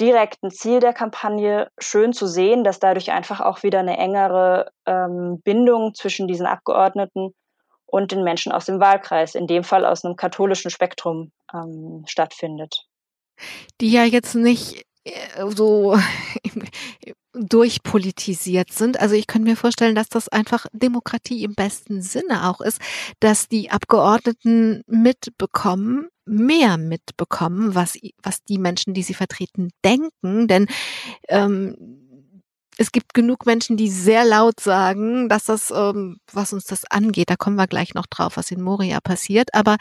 direkten 0.00 0.50
Ziel 0.50 0.80
der 0.80 0.92
Kampagne 0.92 1.70
schön 1.78 2.12
zu 2.12 2.26
sehen, 2.26 2.64
dass 2.64 2.80
dadurch 2.80 3.12
einfach 3.12 3.40
auch 3.40 3.62
wieder 3.62 3.78
eine 3.78 3.96
engere 3.96 4.70
ähm, 4.86 5.40
Bindung 5.42 5.94
zwischen 5.94 6.26
diesen 6.26 6.46
Abgeordneten 6.46 7.32
und 7.86 8.12
den 8.12 8.24
Menschen 8.24 8.52
aus 8.52 8.66
dem 8.66 8.80
Wahlkreis, 8.80 9.34
in 9.34 9.46
dem 9.46 9.64
Fall 9.64 9.86
aus 9.86 10.04
einem 10.04 10.16
katholischen 10.16 10.70
Spektrum, 10.70 11.30
ähm, 11.54 12.02
stattfindet 12.06 12.86
die 13.80 13.90
ja 13.90 14.04
jetzt 14.04 14.34
nicht 14.34 14.84
äh, 15.04 15.50
so 15.54 15.98
durchpolitisiert 17.34 18.72
sind. 18.72 19.00
Also 19.00 19.14
ich 19.14 19.26
könnte 19.26 19.50
mir 19.50 19.56
vorstellen, 19.56 19.94
dass 19.94 20.08
das 20.08 20.28
einfach 20.28 20.66
Demokratie 20.72 21.42
im 21.42 21.54
besten 21.54 22.00
Sinne 22.00 22.48
auch 22.48 22.60
ist, 22.60 22.80
dass 23.20 23.48
die 23.48 23.70
Abgeordneten 23.70 24.82
mitbekommen, 24.86 26.08
mehr 26.26 26.78
mitbekommen, 26.78 27.74
was, 27.74 27.98
was 28.22 28.44
die 28.44 28.58
Menschen, 28.58 28.94
die 28.94 29.02
sie 29.02 29.14
vertreten, 29.14 29.70
denken. 29.84 30.46
Denn 30.46 30.68
ähm, 31.28 31.76
es 32.78 32.92
gibt 32.92 33.14
genug 33.14 33.46
Menschen, 33.46 33.76
die 33.76 33.90
sehr 33.90 34.24
laut 34.24 34.60
sagen, 34.60 35.28
dass 35.28 35.44
das, 35.44 35.70
ähm, 35.70 36.18
was 36.32 36.52
uns 36.52 36.64
das 36.64 36.84
angeht, 36.90 37.30
da 37.30 37.36
kommen 37.36 37.56
wir 37.56 37.66
gleich 37.66 37.94
noch 37.94 38.06
drauf, 38.06 38.36
was 38.36 38.50
in 38.50 38.62
Moria 38.62 39.00
passiert. 39.00 39.54
Aber 39.54 39.76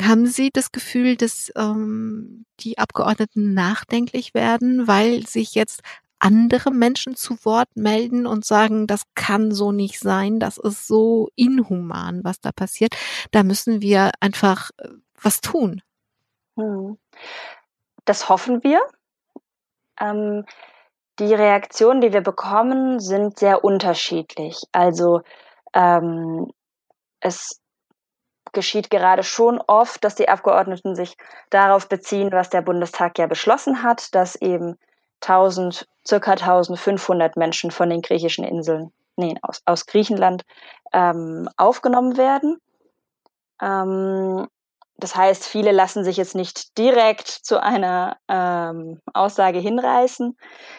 haben 0.00 0.26
Sie 0.26 0.50
das 0.50 0.72
Gefühl, 0.72 1.16
dass 1.16 1.50
ähm, 1.56 2.44
die 2.60 2.78
Abgeordneten 2.78 3.54
nachdenklich 3.54 4.34
werden, 4.34 4.86
weil 4.86 5.26
sich 5.26 5.54
jetzt 5.54 5.82
andere 6.18 6.70
Menschen 6.70 7.14
zu 7.14 7.44
Wort 7.44 7.68
melden 7.74 8.26
und 8.26 8.44
sagen, 8.44 8.86
das 8.86 9.02
kann 9.14 9.52
so 9.52 9.72
nicht 9.72 10.00
sein, 10.00 10.40
das 10.40 10.58
ist 10.58 10.86
so 10.86 11.28
inhuman, 11.34 12.24
was 12.24 12.40
da 12.40 12.52
passiert. 12.52 12.96
Da 13.32 13.42
müssen 13.42 13.80
wir 13.82 14.12
einfach 14.20 14.70
äh, 14.78 14.88
was 15.20 15.40
tun. 15.40 15.82
Hm. 16.56 16.98
Das 18.04 18.28
hoffen 18.28 18.62
wir. 18.62 18.80
Ähm, 20.00 20.44
die 21.18 21.34
Reaktionen, 21.34 22.00
die 22.00 22.12
wir 22.12 22.20
bekommen, 22.20 23.00
sind 23.00 23.38
sehr 23.38 23.64
unterschiedlich. 23.64 24.60
Also 24.72 25.22
ähm, 25.72 26.50
es 27.20 27.60
geschieht 28.52 28.90
gerade 28.90 29.22
schon 29.22 29.60
oft, 29.66 30.02
dass 30.04 30.14
die 30.14 30.28
Abgeordneten 30.28 30.94
sich 30.94 31.16
darauf 31.50 31.88
beziehen, 31.88 32.32
was 32.32 32.50
der 32.50 32.62
Bundestag 32.62 33.18
ja 33.18 33.26
beschlossen 33.26 33.82
hat, 33.82 34.14
dass 34.14 34.36
eben 34.36 34.76
1000, 35.22 35.86
circa 36.06 36.32
1500 36.32 37.36
Menschen 37.36 37.70
von 37.70 37.90
den 37.90 38.02
griechischen 38.02 38.44
Inseln, 38.44 38.92
nee, 39.16 39.36
aus, 39.42 39.62
aus 39.64 39.86
Griechenland 39.86 40.44
ähm, 40.92 41.48
aufgenommen 41.56 42.16
werden. 42.16 42.58
Ähm, 43.60 44.46
das 44.98 45.14
heißt, 45.14 45.46
viele 45.46 45.72
lassen 45.72 46.04
sich 46.04 46.16
jetzt 46.16 46.34
nicht 46.34 46.78
direkt 46.78 47.28
zu 47.28 47.62
einer 47.62 48.16
ähm, 48.28 49.00
Aussage 49.12 49.58
hinreißen. 49.58 50.38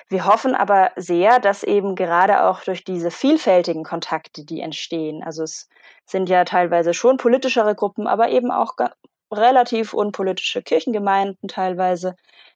Wir 0.09 0.25
hoffen 0.25 0.55
aber 0.55 0.91
sehr, 0.95 1.39
dass 1.39 1.61
eben 1.63 1.95
gerade 1.95 2.43
auch 2.45 2.61
durch 2.61 2.83
diese 2.83 3.11
vielfältigen 3.11 3.83
Kontakte, 3.83 4.43
die 4.43 4.61
entstehen, 4.61 5.23
also 5.23 5.43
es 5.43 5.69
sind 6.07 6.29
ja 6.29 6.45
teilweise 6.45 6.93
schon 6.93 7.17
politischere 7.17 7.75
Gruppen, 7.75 8.07
aber 8.07 8.29
eben 8.29 8.49
auch 8.49 8.75
relativ 9.31 9.93
unpolitische 9.93 10.63
Kirchengemeinden 10.63 11.49
teilweise, 11.49 12.15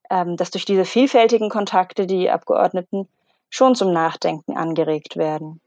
ähm, 0.10 0.38
dass 0.38 0.52
durch 0.52 0.66
diese 0.66 0.86
vielfältigen 0.86 1.50
Kontakte 1.50 2.08
die 2.08 2.30
Abgeordneten 2.30 3.08
schon 3.50 3.76
zum 3.76 3.92
Nachdenken 3.92 4.58
angeregt 4.58 5.18
werden. 5.18 5.60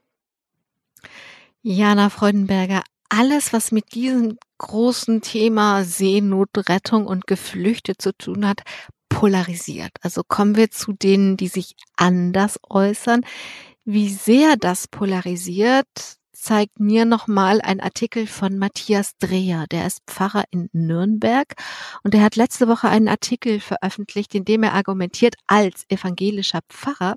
Jana 1.61 2.09
Freudenberger, 2.09 2.83
alles, 3.09 3.53
was 3.53 3.71
mit 3.71 3.93
diesem 3.93 4.37
großen 4.57 5.21
Thema 5.21 5.83
Seenotrettung 5.83 7.05
und 7.05 7.27
Geflüchte 7.27 7.97
zu 7.97 8.13
tun 8.13 8.47
hat, 8.47 8.61
polarisiert. 9.09 9.91
Also 10.01 10.21
kommen 10.27 10.55
wir 10.55 10.71
zu 10.71 10.93
denen, 10.93 11.37
die 11.37 11.47
sich 11.47 11.75
anders 11.95 12.59
äußern. 12.69 13.21
Wie 13.83 14.09
sehr 14.09 14.57
das 14.57 14.87
polarisiert, 14.87 16.17
zeigt 16.45 16.79
mir 16.79 17.05
nochmal 17.05 17.59
ein 17.59 17.81
Artikel 17.81 18.27
von 18.27 18.59
Matthias 18.59 19.17
Dreher. 19.17 19.65
Der 19.71 19.87
ist 19.87 20.03
Pfarrer 20.05 20.43
in 20.51 20.69
Nürnberg 20.73 21.55
und 22.03 22.13
er 22.13 22.21
hat 22.21 22.35
letzte 22.35 22.67
Woche 22.67 22.87
einen 22.87 23.07
Artikel 23.07 23.59
veröffentlicht, 23.59 24.35
in 24.35 24.45
dem 24.45 24.61
er 24.61 24.73
argumentiert 24.73 25.37
als 25.47 25.85
evangelischer 25.89 26.59
Pfarrer, 26.69 27.15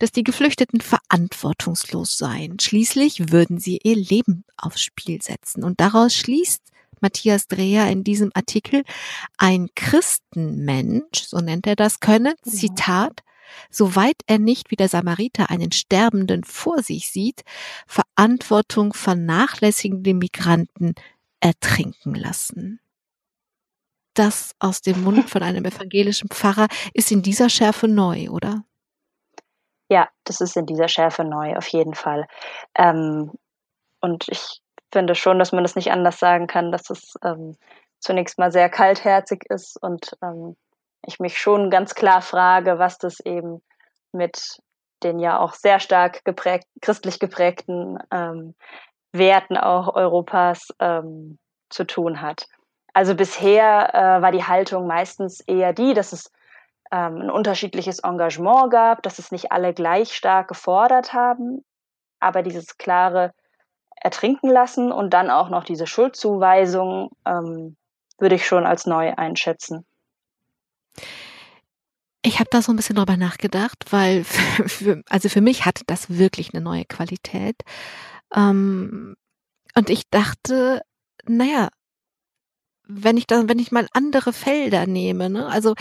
dass 0.00 0.10
die 0.10 0.24
Geflüchteten 0.24 0.80
verantwortungslos 0.80 2.18
seien. 2.18 2.58
Schließlich 2.58 3.30
würden 3.30 3.60
sie 3.60 3.78
ihr 3.84 3.94
Leben 3.94 4.44
aufs 4.56 4.82
Spiel 4.82 5.22
setzen. 5.22 5.62
Und 5.62 5.80
daraus 5.80 6.12
schließt 6.12 6.60
Matthias 7.00 7.46
Dreher 7.46 7.88
in 7.88 8.02
diesem 8.02 8.32
Artikel, 8.34 8.82
ein 9.38 9.68
Christenmensch, 9.76 11.22
so 11.24 11.38
nennt 11.38 11.68
er 11.68 11.76
das, 11.76 12.00
könne, 12.00 12.34
Zitat, 12.42 13.22
soweit 13.70 14.16
er 14.26 14.38
nicht 14.38 14.70
wie 14.70 14.76
der 14.76 14.88
Samariter 14.88 15.50
einen 15.50 15.72
Sterbenden 15.72 16.44
vor 16.44 16.82
sich 16.82 17.10
sieht, 17.10 17.42
Verantwortung 17.86 18.92
vernachlässigende 18.92 20.14
Migranten 20.14 20.94
ertrinken 21.40 22.14
lassen. 22.14 22.80
Das 24.14 24.52
aus 24.58 24.80
dem 24.80 25.04
Mund 25.04 25.28
von 25.28 25.42
einem 25.42 25.64
evangelischen 25.64 26.30
Pfarrer 26.30 26.68
ist 26.94 27.12
in 27.12 27.22
dieser 27.22 27.50
Schärfe 27.50 27.86
neu, 27.86 28.30
oder? 28.30 28.64
Ja, 29.88 30.08
das 30.24 30.40
ist 30.40 30.56
in 30.56 30.66
dieser 30.66 30.88
Schärfe 30.88 31.22
neu, 31.22 31.54
auf 31.56 31.68
jeden 31.68 31.94
Fall. 31.94 32.26
Ähm, 32.74 33.32
und 34.00 34.24
ich 34.28 34.62
finde 34.90 35.14
schon, 35.14 35.38
dass 35.38 35.52
man 35.52 35.62
das 35.62 35.76
nicht 35.76 35.92
anders 35.92 36.18
sagen 36.18 36.46
kann, 36.46 36.72
dass 36.72 36.90
es 36.90 37.14
ähm, 37.22 37.56
zunächst 38.00 38.38
mal 38.38 38.50
sehr 38.50 38.68
kaltherzig 38.68 39.44
ist 39.48 39.76
und 39.82 40.16
ähm, 40.22 40.56
ich 41.06 41.20
mich 41.20 41.38
schon 41.38 41.70
ganz 41.70 41.94
klar 41.94 42.22
frage, 42.22 42.78
was 42.78 42.98
das 42.98 43.20
eben 43.20 43.62
mit 44.12 44.58
den 45.02 45.18
ja 45.18 45.38
auch 45.38 45.52
sehr 45.52 45.80
stark 45.80 46.24
geprägt, 46.24 46.66
christlich 46.80 47.18
geprägten 47.18 47.98
ähm, 48.10 48.54
Werten 49.12 49.56
auch 49.56 49.94
Europas 49.94 50.68
ähm, 50.80 51.38
zu 51.70 51.84
tun 51.84 52.22
hat. 52.22 52.46
Also 52.92 53.14
bisher 53.14 53.94
äh, 53.94 54.22
war 54.22 54.32
die 54.32 54.44
Haltung 54.44 54.86
meistens 54.86 55.40
eher 55.40 55.72
die, 55.72 55.92
dass 55.92 56.12
es 56.12 56.32
ähm, 56.90 57.22
ein 57.22 57.30
unterschiedliches 57.30 57.98
Engagement 58.00 58.70
gab, 58.70 59.02
dass 59.02 59.18
es 59.18 59.32
nicht 59.32 59.52
alle 59.52 59.74
gleich 59.74 60.14
stark 60.14 60.48
gefordert 60.48 61.12
haben, 61.12 61.64
aber 62.20 62.42
dieses 62.42 62.78
klare 62.78 63.32
Ertrinken 63.96 64.48
lassen 64.48 64.92
und 64.92 65.10
dann 65.10 65.30
auch 65.30 65.48
noch 65.48 65.64
diese 65.64 65.86
Schuldzuweisung 65.86 67.10
ähm, 67.26 67.76
würde 68.18 68.36
ich 68.36 68.46
schon 68.46 68.66
als 68.66 68.86
neu 68.86 69.12
einschätzen. 69.14 69.84
Ich 72.22 72.40
habe 72.40 72.48
da 72.50 72.60
so 72.60 72.72
ein 72.72 72.76
bisschen 72.76 72.96
drüber 72.96 73.16
nachgedacht, 73.16 73.84
weil 73.90 74.24
für, 74.24 74.68
für, 74.68 75.02
also 75.08 75.28
für 75.28 75.40
mich 75.40 75.64
hatte 75.64 75.84
das 75.86 76.10
wirklich 76.10 76.52
eine 76.52 76.62
neue 76.62 76.84
Qualität. 76.84 77.56
Ähm, 78.34 79.16
und 79.74 79.90
ich 79.90 80.08
dachte, 80.10 80.82
naja, 81.26 81.68
wenn 82.88 83.16
ich 83.16 83.26
dann, 83.26 83.48
wenn 83.48 83.58
ich 83.58 83.72
mal 83.72 83.86
andere 83.92 84.32
Felder 84.32 84.86
nehme, 84.86 85.28
ne, 85.28 85.46
also 85.46 85.74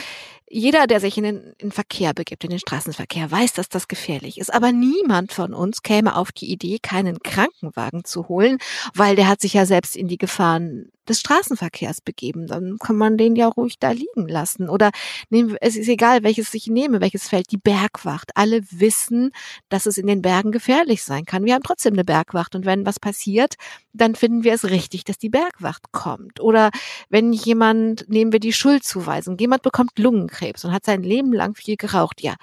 jeder, 0.49 0.87
der 0.87 0.99
sich 0.99 1.17
in 1.17 1.23
den, 1.23 1.37
in 1.57 1.69
den 1.69 1.71
Verkehr 1.71 2.13
begibt, 2.13 2.43
in 2.43 2.49
den 2.49 2.59
Straßenverkehr, 2.59 3.29
weiß, 3.29 3.53
dass 3.53 3.69
das 3.69 3.87
gefährlich 3.87 4.39
ist. 4.39 4.53
Aber 4.53 4.71
niemand 4.71 5.31
von 5.31 5.53
uns 5.53 5.81
käme 5.81 6.15
auf 6.15 6.31
die 6.31 6.51
Idee, 6.51 6.79
keinen 6.79 7.19
Krankenwagen 7.19 8.05
zu 8.05 8.27
holen, 8.27 8.57
weil 8.93 9.15
der 9.15 9.27
hat 9.27 9.41
sich 9.41 9.53
ja 9.53 9.65
selbst 9.65 9.95
in 9.95 10.07
die 10.07 10.17
Gefahren 10.17 10.91
des 11.09 11.19
Straßenverkehrs 11.19 12.01
begeben. 12.01 12.47
Dann 12.47 12.77
kann 12.79 12.95
man 12.95 13.17
den 13.17 13.35
ja 13.35 13.47
ruhig 13.47 13.79
da 13.79 13.91
liegen 13.91 14.27
lassen. 14.27 14.69
Oder 14.69 14.91
nehmen, 15.29 15.55
es 15.61 15.75
ist 15.75 15.87
egal, 15.87 16.23
welches 16.23 16.53
ich 16.53 16.67
nehme, 16.67 17.01
welches 17.01 17.27
Feld, 17.27 17.51
die 17.51 17.57
Bergwacht. 17.57 18.31
Alle 18.35 18.61
wissen, 18.71 19.31
dass 19.69 19.85
es 19.85 19.97
in 19.97 20.07
den 20.07 20.21
Bergen 20.21 20.51
gefährlich 20.51 21.03
sein 21.03 21.25
kann. 21.25 21.45
Wir 21.45 21.55
haben 21.55 21.63
trotzdem 21.63 21.93
eine 21.93 22.03
Bergwacht. 22.03 22.55
Und 22.55 22.65
wenn 22.65 22.85
was 22.85 22.99
passiert, 22.99 23.55
dann 23.93 24.15
finden 24.15 24.43
wir 24.43 24.53
es 24.53 24.65
richtig, 24.65 25.03
dass 25.03 25.17
die 25.17 25.29
Bergwacht 25.29 25.91
kommt. 25.91 26.39
Oder 26.39 26.71
wenn 27.09 27.33
jemand, 27.33 28.09
nehmen 28.09 28.31
wir 28.31 28.39
die 28.39 28.53
Schuldzuweisung, 28.53 29.37
jemand 29.37 29.63
bekommt 29.63 29.97
Lungenkrebs 29.97 30.65
und 30.65 30.71
hat 30.71 30.85
sein 30.85 31.03
Leben 31.03 31.33
lang 31.33 31.55
viel 31.55 31.77
geraucht. 31.77 32.21
Ja, 32.21 32.35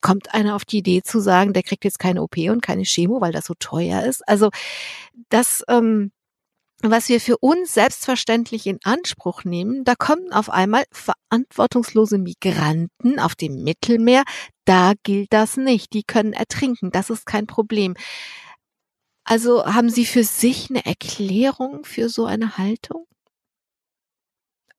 kommt 0.00 0.34
einer 0.34 0.54
auf 0.56 0.64
die 0.64 0.78
Idee 0.78 1.02
zu 1.02 1.20
sagen, 1.20 1.52
der 1.52 1.62
kriegt 1.62 1.84
jetzt 1.84 1.98
keine 1.98 2.22
OP 2.22 2.36
und 2.36 2.62
keine 2.62 2.84
Chemo, 2.84 3.20
weil 3.20 3.32
das 3.32 3.46
so 3.46 3.54
teuer 3.58 4.02
ist. 4.04 4.26
Also 4.28 4.50
das, 5.30 5.64
ähm, 5.68 6.12
was 6.90 7.08
wir 7.08 7.20
für 7.20 7.38
uns 7.38 7.74
selbstverständlich 7.74 8.66
in 8.66 8.78
Anspruch 8.84 9.44
nehmen, 9.44 9.84
da 9.84 9.94
kommen 9.94 10.32
auf 10.32 10.50
einmal 10.50 10.84
verantwortungslose 10.92 12.18
Migranten 12.18 13.18
auf 13.18 13.34
dem 13.34 13.62
Mittelmeer. 13.62 14.24
Da 14.64 14.92
gilt 15.02 15.32
das 15.32 15.56
nicht. 15.56 15.92
Die 15.92 16.02
können 16.02 16.32
ertrinken. 16.32 16.90
Das 16.90 17.10
ist 17.10 17.26
kein 17.26 17.46
Problem. 17.46 17.94
Also 19.24 19.64
haben 19.64 19.88
Sie 19.88 20.04
für 20.04 20.24
sich 20.24 20.68
eine 20.68 20.84
Erklärung 20.84 21.84
für 21.84 22.08
so 22.08 22.26
eine 22.26 22.58
Haltung? 22.58 23.06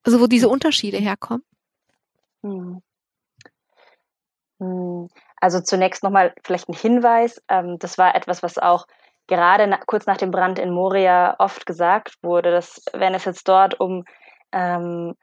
Also 0.03 0.21
wo 0.21 0.27
diese 0.27 0.49
Unterschiede 0.49 0.97
herkommen? 0.97 1.43
Hm. 2.43 2.81
hm. 4.59 5.09
Also 5.41 5.61
zunächst 5.61 6.03
nochmal 6.03 6.33
vielleicht 6.43 6.69
ein 6.69 6.75
Hinweis. 6.75 7.41
Ähm, 7.49 7.77
das 7.79 7.97
war 7.97 8.15
etwas, 8.15 8.43
was 8.43 8.57
auch 8.57 8.85
gerade 9.27 9.67
na, 9.67 9.77
kurz 9.85 10.05
nach 10.05 10.17
dem 10.17 10.31
Brand 10.31 10.59
in 10.59 10.71
Moria 10.71 11.35
oft 11.39 11.65
gesagt 11.65 12.15
wurde, 12.21 12.51
dass 12.51 12.83
wenn 12.93 13.13
es 13.13 13.25
jetzt 13.25 13.47
dort 13.47 13.79
um 13.79 14.05
ähm, 14.51 15.15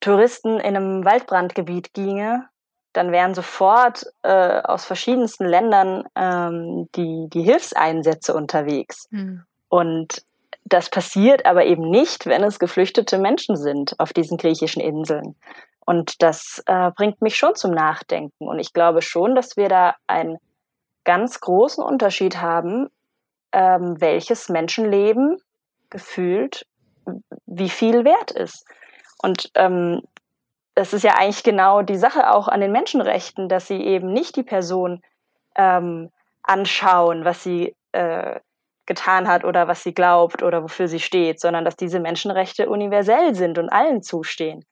Touristen 0.00 0.60
in 0.60 0.76
einem 0.76 1.04
Waldbrandgebiet 1.04 1.92
ginge, 1.92 2.48
dann 2.92 3.12
wären 3.12 3.34
sofort 3.34 4.06
äh, 4.22 4.60
aus 4.62 4.84
verschiedensten 4.84 5.44
Ländern 5.44 6.04
ähm, 6.14 6.88
die, 6.94 7.28
die 7.28 7.42
Hilfseinsätze 7.42 8.34
unterwegs. 8.34 9.06
Mhm. 9.10 9.44
Und 9.68 10.22
das 10.64 10.88
passiert 10.90 11.46
aber 11.46 11.66
eben 11.66 11.90
nicht, 11.90 12.26
wenn 12.26 12.42
es 12.42 12.58
geflüchtete 12.58 13.18
Menschen 13.18 13.56
sind 13.56 13.98
auf 14.00 14.12
diesen 14.12 14.36
griechischen 14.36 14.80
Inseln. 14.80 15.36
Und 15.84 16.22
das 16.22 16.62
äh, 16.66 16.90
bringt 16.90 17.22
mich 17.22 17.36
schon 17.36 17.54
zum 17.54 17.70
Nachdenken. 17.70 18.48
Und 18.48 18.58
ich 18.58 18.72
glaube 18.72 19.02
schon, 19.02 19.36
dass 19.36 19.56
wir 19.56 19.68
da 19.68 19.94
einen 20.06 20.38
ganz 21.04 21.40
großen 21.40 21.84
Unterschied 21.84 22.40
haben, 22.40 22.88
ähm, 23.52 24.00
welches 24.00 24.48
Menschenleben 24.48 25.38
gefühlt 25.90 26.66
wie 27.46 27.70
viel 27.70 28.04
wert 28.04 28.30
ist. 28.32 28.66
Und 29.22 29.50
ähm, 29.54 30.02
das 30.74 30.92
ist 30.92 31.04
ja 31.04 31.14
eigentlich 31.14 31.42
genau 31.42 31.82
die 31.82 31.96
Sache 31.96 32.30
auch 32.30 32.48
an 32.48 32.60
den 32.60 32.72
Menschenrechten, 32.72 33.48
dass 33.48 33.66
sie 33.66 33.80
eben 33.82 34.12
nicht 34.12 34.36
die 34.36 34.42
Person 34.42 35.00
ähm, 35.54 36.10
anschauen, 36.42 37.24
was 37.24 37.42
sie 37.42 37.74
äh, 37.92 38.40
getan 38.84 39.26
hat 39.26 39.44
oder 39.44 39.68
was 39.68 39.82
sie 39.82 39.94
glaubt 39.94 40.42
oder 40.42 40.62
wofür 40.62 40.86
sie 40.86 41.00
steht, 41.00 41.40
sondern 41.40 41.64
dass 41.64 41.76
diese 41.76 41.98
Menschenrechte 41.98 42.68
universell 42.68 43.34
sind 43.34 43.58
und 43.58 43.68
allen 43.68 44.02
zustehen. 44.02 44.64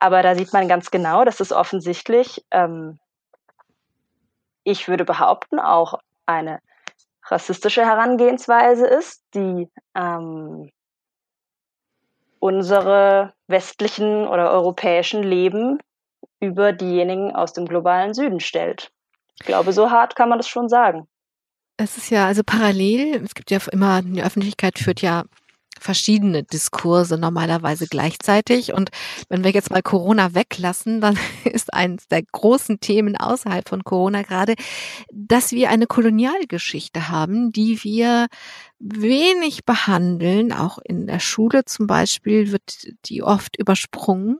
Aber 0.00 0.22
da 0.22 0.34
sieht 0.34 0.52
man 0.52 0.66
ganz 0.66 0.90
genau, 0.90 1.24
dass 1.24 1.40
es 1.40 1.52
offensichtlich, 1.52 2.44
ähm, 2.50 2.98
ich 4.64 4.88
würde 4.88 5.04
behaupten, 5.04 5.60
auch 5.60 5.98
eine 6.26 6.58
rassistische 7.26 7.84
Herangehensweise 7.84 8.86
ist, 8.86 9.22
die 9.34 9.68
ähm, 9.94 10.70
unsere 12.38 13.32
westlichen 13.46 14.26
oder 14.26 14.50
europäischen 14.50 15.22
Leben 15.22 15.78
über 16.40 16.72
diejenigen 16.72 17.34
aus 17.34 17.52
dem 17.52 17.66
globalen 17.66 18.12
Süden 18.12 18.40
stellt. 18.40 18.90
Ich 19.40 19.46
glaube, 19.46 19.72
so 19.72 19.90
hart 19.90 20.14
kann 20.14 20.28
man 20.28 20.38
das 20.38 20.48
schon 20.48 20.68
sagen. 20.68 21.08
Es 21.76 21.96
ist 21.96 22.10
ja 22.10 22.26
also 22.26 22.42
parallel, 22.44 23.22
es 23.24 23.34
gibt 23.34 23.50
ja 23.50 23.58
immer, 23.72 24.02
die 24.02 24.22
Öffentlichkeit 24.22 24.78
führt 24.78 25.00
ja 25.00 25.24
verschiedene 25.80 26.42
Diskurse 26.42 27.18
normalerweise 27.18 27.86
gleichzeitig. 27.86 28.72
Und 28.72 28.90
wenn 29.28 29.44
wir 29.44 29.50
jetzt 29.50 29.70
mal 29.70 29.82
Corona 29.82 30.34
weglassen, 30.34 31.00
dann 31.00 31.18
ist 31.44 31.72
eines 31.72 32.08
der 32.08 32.22
großen 32.22 32.80
Themen 32.80 33.16
außerhalb 33.16 33.68
von 33.68 33.84
Corona 33.84 34.22
gerade, 34.22 34.54
dass 35.12 35.52
wir 35.52 35.70
eine 35.70 35.86
Kolonialgeschichte 35.86 37.08
haben, 37.08 37.52
die 37.52 37.82
wir 37.84 38.26
wenig 38.78 39.64
behandeln. 39.64 40.52
Auch 40.52 40.78
in 40.78 41.06
der 41.06 41.20
Schule 41.20 41.64
zum 41.64 41.86
Beispiel 41.86 42.52
wird 42.52 42.86
die 43.06 43.22
oft 43.22 43.56
übersprungen 43.56 44.38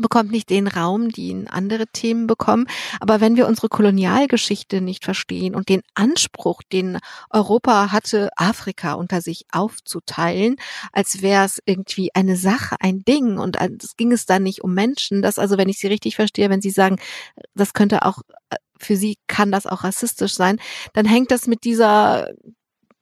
bekommt 0.00 0.30
nicht 0.30 0.50
den 0.50 0.68
Raum, 0.68 1.10
den 1.10 1.48
andere 1.48 1.86
Themen 1.86 2.26
bekommen. 2.26 2.66
Aber 3.00 3.20
wenn 3.20 3.36
wir 3.36 3.46
unsere 3.46 3.68
Kolonialgeschichte 3.68 4.80
nicht 4.80 5.04
verstehen 5.04 5.54
und 5.54 5.68
den 5.68 5.82
Anspruch, 5.94 6.62
den 6.72 6.98
Europa 7.30 7.92
hatte, 7.92 8.30
Afrika 8.36 8.94
unter 8.94 9.20
sich 9.20 9.44
aufzuteilen, 9.52 10.56
als 10.92 11.22
wäre 11.22 11.44
es 11.44 11.60
irgendwie 11.64 12.10
eine 12.14 12.36
Sache, 12.36 12.76
ein 12.80 13.04
Ding 13.04 13.38
und 13.38 13.56
es 13.82 13.96
ging 13.96 14.12
es 14.12 14.26
dann 14.26 14.42
nicht 14.42 14.62
um 14.62 14.74
Menschen, 14.74 15.22
das 15.22 15.38
also, 15.38 15.58
wenn 15.58 15.68
ich 15.68 15.78
Sie 15.78 15.86
richtig 15.86 16.16
verstehe, 16.16 16.50
wenn 16.50 16.60
Sie 16.62 16.70
sagen, 16.70 16.98
das 17.54 17.72
könnte 17.72 18.04
auch 18.04 18.22
für 18.78 18.96
Sie 18.96 19.16
kann 19.26 19.50
das 19.50 19.66
auch 19.66 19.84
rassistisch 19.84 20.34
sein, 20.34 20.58
dann 20.92 21.06
hängt 21.06 21.30
das 21.30 21.46
mit 21.46 21.64
dieser 21.64 22.28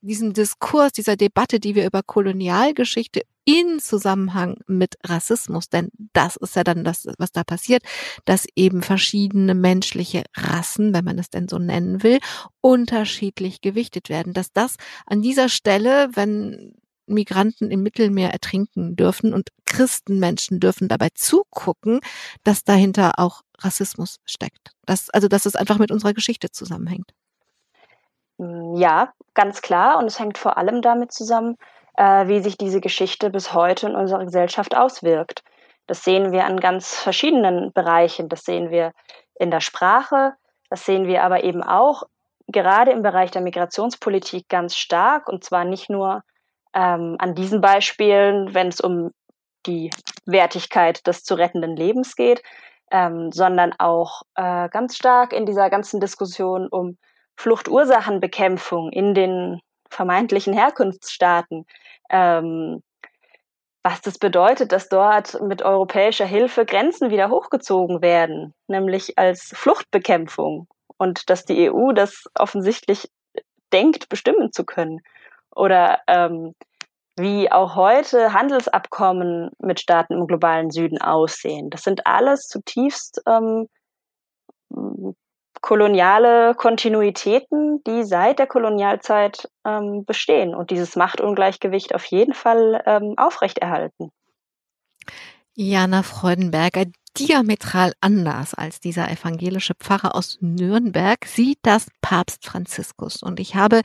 diesem 0.07 0.33
Diskurs, 0.33 0.93
dieser 0.93 1.17
Debatte, 1.17 1.61
die 1.61 1.75
wir 1.75 1.87
über 1.87 2.03
Kolonialgeschichte 2.03 3.23
in 3.45 3.79
Zusammenhang 3.79 4.57
mit 4.67 4.97
Rassismus, 5.05 5.69
denn 5.69 5.91
das 6.13 6.37
ist 6.37 6.57
ja 6.57 6.65
dann 6.65 6.83
das, 6.83 7.07
was 7.19 7.33
da 7.33 7.45
passiert, 7.45 7.83
dass 8.25 8.47
eben 8.57 8.83
verschiedene 8.83 9.55
menschliche 9.55 10.25
Rassen, 10.35 10.95
wenn 10.95 11.05
man 11.05 11.19
es 11.19 11.31
denn 11.31 11.49
so 11.49 11.59
nennen 11.59 12.03
will, 12.03 12.21
unterschiedlich 12.61 13.61
gewichtet 13.61 14.09
werden, 14.09 14.33
dass 14.33 14.53
das 14.53 14.77
an 15.07 15.21
dieser 15.21 15.49
Stelle, 15.49 16.09
wenn 16.15 16.75
Migranten 17.07 17.71
im 17.71 17.83
Mittelmeer 17.83 18.31
ertrinken 18.31 18.97
dürfen 18.97 19.35
und 19.35 19.51
Christenmenschen 19.67 20.59
dürfen 20.59 20.89
dabei 20.89 21.09
zugucken, 21.15 22.01
dass 22.45 22.65
dahinter 22.65 23.19
auch 23.19 23.43
Rassismus 23.59 24.21
steckt. 24.25 24.71
Das, 24.87 25.11
also, 25.11 25.29
dass 25.29 25.45
es 25.45 25.55
einfach 25.55 25.79
mit 25.79 25.91
unserer 25.91 26.15
Geschichte 26.15 26.51
zusammenhängt. 26.51 27.13
Mm, 28.39 28.75
ja, 28.77 29.13
ganz 29.35 29.63
klar. 29.63 29.99
Und 29.99 30.07
es 30.07 30.19
hängt 30.19 30.39
vor 30.39 30.57
allem 30.59 30.83
damit 30.83 31.13
zusammen, 31.13 31.57
äh, 31.97 32.27
wie 32.29 32.41
sich 32.41 32.57
diese 32.57 32.81
Geschichte 32.81 33.31
bis 33.31 33.55
heute 33.55 33.87
in 33.89 33.97
unserer 33.97 34.25
Gesellschaft 34.25 34.77
auswirkt. 34.77 35.43
Das 35.87 36.03
sehen 36.03 36.33
wir 36.33 36.45
an 36.45 36.61
ganz 36.61 36.95
verschiedenen 36.95 37.73
Bereichen. 37.73 38.29
Das 38.29 38.45
sehen 38.45 38.71
wir 38.71 38.93
in 39.39 39.51
der 39.51 39.61
Sprache, 39.61 40.35
das 40.71 40.85
sehen 40.87 41.07
wir 41.07 41.23
aber 41.25 41.45
eben 41.45 41.63
auch 41.63 42.05
gerade 42.47 42.91
im 42.93 43.03
Bereich 43.03 43.31
der 43.31 43.43
Migrationspolitik 43.43 44.49
ganz 44.49 44.77
stark. 44.77 45.29
Und 45.29 45.45
zwar 45.45 45.65
nicht 45.65 45.91
nur 45.91 46.23
ähm, 46.75 47.17
an 47.19 47.35
diesen 47.35 47.61
Beispielen, 47.61 48.55
wenn 48.55 48.69
es 48.69 48.81
um 48.81 49.11
die 49.67 49.91
Wertigkeit 50.27 51.07
des 51.07 51.25
zu 51.25 51.35
rettenden 51.35 51.77
Lebens 51.77 52.17
geht, 52.17 52.43
ähm, 52.91 53.33
sondern 53.33 53.73
auch 53.79 54.23
äh, 54.35 54.69
ganz 54.69 54.97
stark 54.97 55.33
in 55.33 55.47
dieser 55.47 55.71
ganzen 55.71 56.01
Diskussion 56.01 56.69
um 56.69 56.99
Fluchtursachenbekämpfung 57.37 58.91
in 58.91 59.15
den 59.15 59.61
vermeintlichen 59.91 60.55
Herkunftsstaaten, 60.55 61.67
ähm, 62.11 62.83
was 63.83 64.01
das 64.01 64.19
bedeutet, 64.19 64.73
dass 64.73 64.89
dort 64.89 65.41
mit 65.43 65.63
europäischer 65.63 66.25
Hilfe 66.25 66.65
Grenzen 66.65 67.11
wieder 67.11 67.29
hochgezogen 67.29 68.01
werden, 68.01 68.55
nämlich 68.67 69.19
als 69.19 69.53
Fluchtbekämpfung 69.55 70.67
und 70.97 71.29
dass 71.29 71.45
die 71.45 71.71
EU 71.71 71.93
das 71.93 72.25
offensichtlich 72.35 73.11
denkt, 73.73 74.09
bestimmen 74.09 74.53
zu 74.53 74.65
können. 74.65 75.01
Oder 75.55 76.01
ähm, 76.07 76.55
wie 77.17 77.53
auch 77.53 77.77
heute 77.77 78.33
Handelsabkommen 78.33 79.51
mit 79.59 79.81
Staaten 79.81 80.15
im 80.15 80.27
globalen 80.27 80.71
Süden 80.71 81.01
aussehen. 81.01 81.71
Das 81.71 81.83
sind 81.83 82.07
alles 82.07 82.49
zutiefst 82.49 83.21
ähm, 83.27 83.69
koloniale 85.65 86.55
Kontinuitäten, 86.55 87.83
die 87.87 88.05
seit 88.05 88.39
der 88.39 88.47
Kolonialzeit 88.47 89.49
ähm, 89.65 90.05
bestehen 90.05 90.55
und 90.55 90.71
dieses 90.71 90.95
Machtungleichgewicht 90.95 91.95
auf 91.95 92.05
jeden 92.05 92.35
Fall 92.35 92.83
ähm, 92.85 93.15
aufrechterhalten. 93.17 94.11
Jana 95.55 96.03
Freudenberger, 96.03 96.85
diametral 97.19 97.95
anders 98.03 98.53
als 98.53 98.81
dieser 98.81 99.11
evangelische 99.11 99.73
Pfarrer 99.75 100.15
aus 100.15 100.37
Nürnberg 100.43 101.25
sieht 101.25 101.61
das 101.63 101.87
Papst 102.03 102.45
Franziskus. 102.45 103.23
Und 103.23 103.41
ich 103.41 103.55
habe 103.55 103.81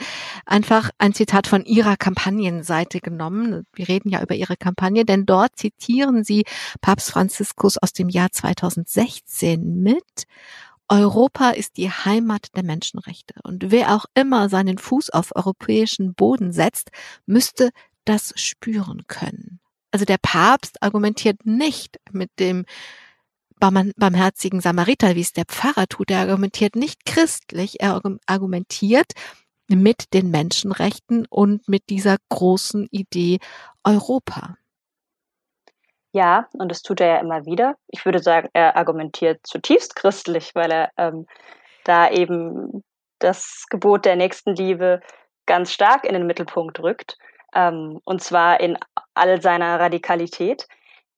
einfach 0.46 0.90
ein 0.98 1.14
Zitat 1.14 1.48
von 1.48 1.64
ihrer 1.64 1.96
Kampagnenseite 1.96 3.00
genommen. 3.00 3.66
Wir 3.74 3.88
reden 3.88 4.10
ja 4.10 4.22
über 4.22 4.36
ihre 4.36 4.58
Kampagne, 4.58 5.06
denn 5.06 5.26
dort 5.26 5.56
zitieren 5.56 6.26
sie 6.26 6.44
Papst 6.82 7.12
Franziskus 7.12 7.78
aus 7.78 7.94
dem 7.94 8.10
Jahr 8.10 8.34
2016 8.34 9.82
mit. 9.82 10.26
Europa 10.90 11.52
ist 11.52 11.78
die 11.78 11.90
Heimat 11.90 12.48
der 12.56 12.64
Menschenrechte. 12.64 13.36
Und 13.44 13.72
wer 13.72 13.96
auch 13.96 14.06
immer 14.16 14.50
seinen 14.50 14.78
Fuß 14.78 15.12
auf 15.12 15.36
europäischen 15.36 16.14
Boden 16.16 16.52
setzt, 16.52 16.90
müsste 17.26 17.70
das 18.06 18.34
spüren 18.36 19.06
können. 19.08 19.60
Also 19.92 20.06
der 20.06 20.18
Papst 20.22 20.82
argumentiert 20.82 21.46
nicht 21.46 22.00
mit 22.12 22.32
dem 22.40 22.66
barmherzigen 23.60 24.62
Samariter, 24.62 25.16
wie 25.16 25.22
es 25.22 25.34
der 25.34 25.46
Pfarrer 25.46 25.88
tut. 25.88 26.12
Er 26.12 26.22
argumentiert 26.22 26.76
nicht 26.76 27.06
christlich, 27.06 27.82
er 27.82 28.02
argumentiert 28.26 29.12
mit 29.68 30.14
den 30.14 30.32
Menschenrechten 30.32 31.26
und 31.30 31.68
mit 31.68 31.90
dieser 31.90 32.18
großen 32.30 32.88
Idee 32.92 33.40
Europa. 33.84 34.58
Ja, 36.12 36.48
und 36.54 36.70
das 36.70 36.82
tut 36.82 37.02
er 37.02 37.08
ja 37.08 37.18
immer 37.18 37.46
wieder. 37.46 37.76
Ich 37.88 38.04
würde 38.06 38.20
sagen, 38.20 38.50
er 38.54 38.76
argumentiert 38.76 39.46
zutiefst 39.46 39.96
christlich, 39.96 40.56
weil 40.56 40.72
er 40.72 40.90
ähm, 40.98 41.28
da 41.84 42.10
eben 42.10 42.84
das 43.20 43.66
Gebot 43.70 44.06
der 44.06 44.16
Nächstenliebe 44.16 45.02
ganz 45.46 45.72
stark 45.72 46.06
in 46.06 46.14
den 46.14 46.26
Mittelpunkt 46.26 46.80
rückt. 46.80 47.18
Ähm, 47.54 48.00
und 48.06 48.24
zwar 48.24 48.60
in 48.60 48.78
all 49.14 49.42
seiner 49.42 49.80
Radikalität. 49.80 50.68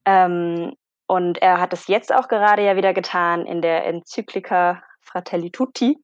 Ähm, 0.06 0.74
und 1.08 1.42
er 1.42 1.60
hat 1.60 1.74
es 1.74 1.88
jetzt 1.88 2.14
auch 2.14 2.28
gerade 2.28 2.66
ja 2.66 2.76
wieder 2.76 2.94
getan 2.94 3.46
in 3.46 3.62
der 3.62 3.86
Enzyklika 3.86 4.82
Fratelli 5.02 5.52
Tutti, 5.52 5.98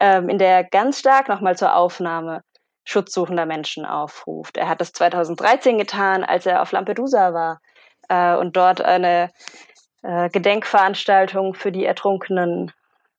ähm, 0.00 0.28
in 0.28 0.38
der 0.38 0.50
er 0.50 0.64
ganz 0.64 0.98
stark 1.00 1.28
nochmal 1.28 1.56
zur 1.56 1.74
Aufnahme 1.74 2.42
schutzsuchender 2.84 3.46
Menschen 3.46 3.84
aufruft. 3.84 4.56
Er 4.56 4.68
hat 4.68 4.80
es 4.80 4.92
2013 4.92 5.78
getan, 5.78 6.24
als 6.24 6.46
er 6.46 6.62
auf 6.62 6.72
Lampedusa 6.72 7.32
war 7.32 7.60
äh, 8.08 8.34
und 8.34 8.56
dort 8.56 8.80
eine 8.80 9.30
äh, 10.02 10.28
Gedenkveranstaltung 10.30 11.54
für 11.54 11.72
die 11.72 11.84
ertrunkenen 11.84 12.72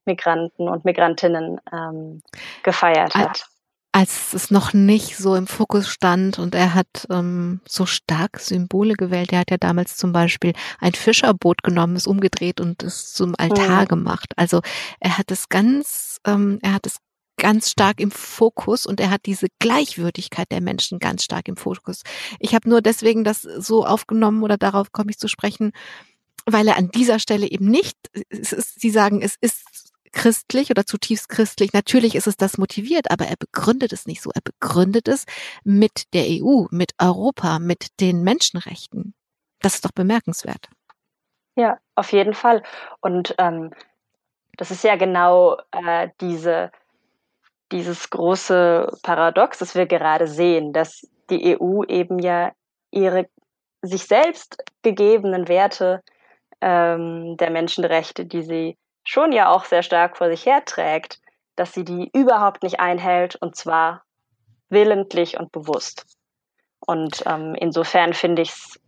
Migranten 0.05 0.67
und 0.67 0.85
Migrantinnen 0.85 1.61
ähm, 1.71 2.21
gefeiert 2.63 3.15
hat 3.15 3.45
als 3.93 4.33
es 4.33 4.49
noch 4.49 4.73
nicht 4.73 5.15
so 5.17 5.35
im 5.35 5.45
Fokus 5.45 5.87
stand 5.87 6.39
und 6.39 6.55
er 6.55 6.73
hat 6.73 7.07
ähm, 7.11 7.61
so 7.65 7.85
stark 7.85 8.39
Symbole 8.39 8.95
gewählt. 8.95 9.31
Er 9.31 9.39
hat 9.39 9.51
ja 9.51 9.57
damals 9.57 9.95
zum 9.95 10.11
Beispiel 10.11 10.53
ein 10.79 10.93
Fischerboot 10.93 11.61
genommen, 11.61 11.95
es 11.95 12.07
umgedreht 12.07 12.59
und 12.59 12.81
es 12.81 13.13
zum 13.13 13.35
Altar 13.37 13.83
mhm. 13.83 13.87
gemacht. 13.87 14.33
Also 14.35 14.61
er 14.99 15.19
hat 15.19 15.29
es 15.29 15.47
ganz, 15.47 16.19
ähm, 16.25 16.57
er 16.63 16.73
hat 16.73 16.87
es 16.87 16.97
ganz 17.37 17.69
stark 17.69 17.99
im 17.99 18.11
Fokus 18.11 18.85
und 18.85 18.99
er 18.99 19.09
hat 19.09 19.25
diese 19.25 19.47
Gleichwürdigkeit 19.59 20.51
der 20.51 20.61
Menschen 20.61 20.99
ganz 20.99 21.23
stark 21.23 21.47
im 21.47 21.57
Fokus. 21.57 22.03
Ich 22.39 22.53
habe 22.55 22.69
nur 22.69 22.81
deswegen 22.81 23.23
das 23.23 23.41
so 23.41 23.85
aufgenommen 23.85 24.43
oder 24.43 24.57
darauf 24.57 24.91
komme 24.91 25.11
ich 25.11 25.17
zu 25.17 25.27
sprechen, 25.27 25.71
weil 26.45 26.67
er 26.67 26.77
an 26.77 26.89
dieser 26.89 27.19
Stelle 27.19 27.49
eben 27.49 27.65
nicht, 27.65 27.97
es 28.29 28.53
ist, 28.53 28.79
Sie 28.79 28.89
sagen, 28.89 29.21
es 29.21 29.35
ist 29.39 29.93
christlich 30.11 30.69
oder 30.69 30.85
zutiefst 30.85 31.27
christlich. 31.27 31.73
Natürlich 31.73 32.15
ist 32.15 32.27
es 32.27 32.37
das 32.37 32.57
motiviert, 32.57 33.11
aber 33.11 33.25
er 33.25 33.35
begründet 33.35 33.91
es 33.91 34.05
nicht 34.05 34.21
so. 34.21 34.29
Er 34.33 34.41
begründet 34.41 35.07
es 35.07 35.25
mit 35.63 36.13
der 36.13 36.25
EU, 36.27 36.65
mit 36.69 36.93
Europa, 36.99 37.59
mit 37.59 37.99
den 37.99 38.23
Menschenrechten. 38.23 39.15
Das 39.59 39.75
ist 39.75 39.85
doch 39.85 39.91
bemerkenswert. 39.91 40.69
Ja, 41.55 41.79
auf 41.95 42.11
jeden 42.11 42.33
Fall. 42.33 42.63
Und 43.01 43.35
ähm, 43.37 43.71
das 44.57 44.71
ist 44.71 44.83
ja 44.83 44.95
genau 44.95 45.57
äh, 45.71 46.09
diese, 46.21 46.71
dieses 47.73 48.09
große 48.11 48.87
Paradox, 49.01 49.57
das 49.57 49.75
wir 49.75 49.87
gerade 49.87 50.27
sehen, 50.27 50.73
dass 50.73 51.07
die 51.29 51.57
EU 51.59 51.83
eben 51.83 52.19
ja 52.19 52.51
ihre 52.91 53.27
sich 53.81 54.03
selbst 54.03 54.63
gegebenen 54.83 55.47
Werte 55.47 56.01
ähm, 56.61 57.35
der 57.37 57.49
Menschenrechte, 57.49 58.25
die 58.25 58.43
sie 58.43 58.77
schon 59.03 59.31
ja 59.31 59.49
auch 59.49 59.65
sehr 59.65 59.83
stark 59.83 60.17
vor 60.17 60.29
sich 60.29 60.45
herträgt, 60.45 61.19
dass 61.55 61.73
sie 61.73 61.83
die 61.83 62.09
überhaupt 62.13 62.63
nicht 62.63 62.79
einhält 62.79 63.35
und 63.35 63.55
zwar 63.55 64.03
willentlich 64.69 65.37
und 65.39 65.51
bewusst. 65.51 66.05
Und 66.79 67.23
ähm, 67.25 67.55
insofern 67.55 68.13
finde 68.13 68.43
ich 68.43 68.51
es 68.51 68.79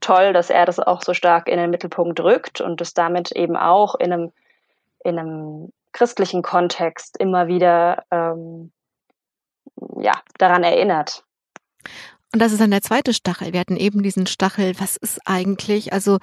toll, 0.00 0.32
dass 0.32 0.48
er 0.48 0.64
das 0.64 0.78
auch 0.78 1.02
so 1.02 1.12
stark 1.12 1.48
in 1.48 1.58
den 1.58 1.70
Mittelpunkt 1.70 2.20
rückt 2.20 2.60
und 2.60 2.80
es 2.80 2.94
damit 2.94 3.32
eben 3.32 3.56
auch 3.56 3.96
in 3.96 4.12
einem, 4.12 4.32
in 5.04 5.18
einem 5.18 5.72
christlichen 5.98 6.42
Kontext 6.42 7.16
immer 7.18 7.48
wieder 7.48 8.04
ähm, 8.12 8.70
ja, 10.00 10.12
daran 10.38 10.62
erinnert. 10.62 11.24
Und 12.32 12.40
das 12.40 12.52
ist 12.52 12.60
dann 12.60 12.70
der 12.70 12.82
zweite 12.82 13.12
Stachel. 13.12 13.52
Wir 13.52 13.58
hatten 13.58 13.76
eben 13.76 14.04
diesen 14.04 14.28
Stachel, 14.28 14.74
was 14.78 14.96
ist 14.96 15.18
eigentlich, 15.24 15.92
also 15.92 16.18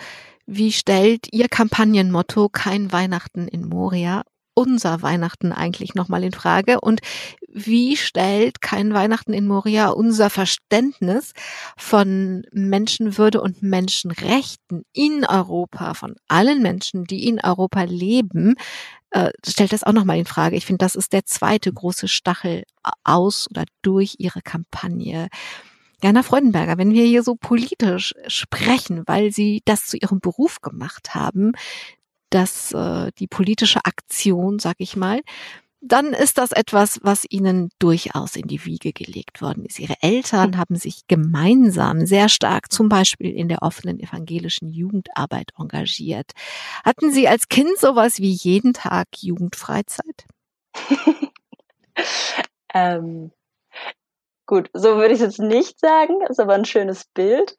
wie 0.45 0.71
stellt 0.71 1.27
Ihr 1.33 1.49
Kampagnenmotto 1.49 2.47
kein 2.47 2.93
Weihnachten 2.93 3.49
in 3.49 3.67
Moria 3.67 4.23
unser 4.55 5.01
Weihnachten 5.01 5.51
eigentlich 5.51 5.95
nochmal 5.95 6.23
in 6.23 6.31
Frage 6.31 6.79
und 6.79 7.01
wie 7.49 7.97
stellt 7.97 8.61
kein 8.61 8.93
Weihnachten 8.93 9.33
in 9.33 9.47
Moria 9.47 9.89
unser 9.89 10.29
Verständnis 10.29 11.33
von 11.77 12.43
Menschenwürde 12.53 13.41
und 13.41 13.61
Menschenrechten 13.61 14.83
in 14.93 15.25
Europa, 15.25 15.93
von 15.93 16.15
allen 16.27 16.61
Menschen, 16.61 17.03
die 17.03 17.27
in 17.27 17.39
Europa 17.41 17.83
leben, 17.83 18.55
äh, 19.15 19.31
stellt 19.47 19.71
das 19.71 19.83
auch 19.83 19.93
nochmal 19.93 20.17
in 20.17 20.25
Frage. 20.25 20.57
Ich 20.57 20.65
finde, 20.65 20.83
das 20.83 20.95
ist 20.95 21.13
der 21.13 21.23
zweite 21.23 21.71
große 21.71 22.09
Stachel 22.09 22.65
aus 23.05 23.47
oder 23.49 23.63
durch 23.81 24.15
ihre 24.19 24.41
Kampagne. 24.41 25.29
Jana 26.03 26.21
Freudenberger, 26.21 26.77
wenn 26.77 26.91
wir 26.91 27.05
hier 27.05 27.23
so 27.23 27.35
politisch 27.35 28.13
sprechen, 28.27 29.03
weil 29.05 29.31
Sie 29.31 29.61
das 29.63 29.85
zu 29.85 29.95
Ihrem 29.95 30.19
Beruf 30.19 30.59
gemacht 30.59 31.15
haben, 31.15 31.53
dass 32.29 32.73
äh, 32.73 33.11
die 33.17 33.27
politische 33.27 33.85
Aktion, 33.85 34.59
sag 34.59 34.75
ich 34.79 34.97
mal, 34.97 35.21
dann 35.87 36.13
ist 36.13 36.37
das 36.37 36.51
etwas, 36.51 36.99
was 37.03 37.25
Ihnen 37.29 37.69
durchaus 37.79 38.35
in 38.35 38.47
die 38.47 38.65
Wiege 38.65 38.91
gelegt 38.91 39.41
worden 39.41 39.65
ist. 39.65 39.79
Ihre 39.79 39.95
Eltern 40.01 40.57
haben 40.57 40.75
sich 40.75 41.07
gemeinsam 41.07 42.05
sehr 42.05 42.29
stark 42.29 42.71
zum 42.71 42.89
Beispiel 42.89 43.31
in 43.33 43.49
der 43.49 43.61
offenen 43.61 43.99
evangelischen 43.99 44.69
Jugendarbeit 44.69 45.51
engagiert. 45.57 46.31
Hatten 46.83 47.11
Sie 47.11 47.27
als 47.27 47.47
Kind 47.49 47.77
sowas 47.77 48.19
wie 48.19 48.31
jeden 48.31 48.73
Tag 48.73 49.07
Jugendfreizeit? 49.21 50.25
ähm, 52.73 53.31
Gut, 54.47 54.69
so 54.73 54.97
würde 54.97 55.13
ich 55.13 55.21
es 55.21 55.37
jetzt 55.37 55.39
nicht 55.39 55.79
sagen, 55.79 56.21
ist 56.29 56.39
aber 56.39 56.53
ein 56.53 56.65
schönes 56.65 57.05
Bild. 57.05 57.55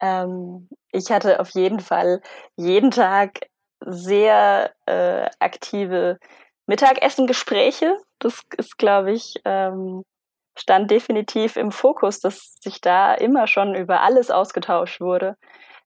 Ähm, 0.00 0.68
ich 0.92 1.10
hatte 1.10 1.40
auf 1.40 1.50
jeden 1.50 1.80
Fall 1.80 2.20
jeden 2.56 2.90
Tag 2.90 3.40
sehr 3.80 4.74
äh, 4.86 5.30
aktive 5.38 6.18
Mittagessengespräche. 6.66 7.96
Das 8.18 8.42
ist, 8.56 8.78
glaube 8.78 9.12
ich, 9.12 9.40
ähm, 9.44 10.04
stand 10.58 10.90
definitiv 10.90 11.56
im 11.56 11.70
Fokus, 11.70 12.20
dass 12.20 12.56
sich 12.60 12.80
da 12.80 13.14
immer 13.14 13.46
schon 13.46 13.74
über 13.74 14.00
alles 14.00 14.30
ausgetauscht 14.30 15.00
wurde. 15.00 15.36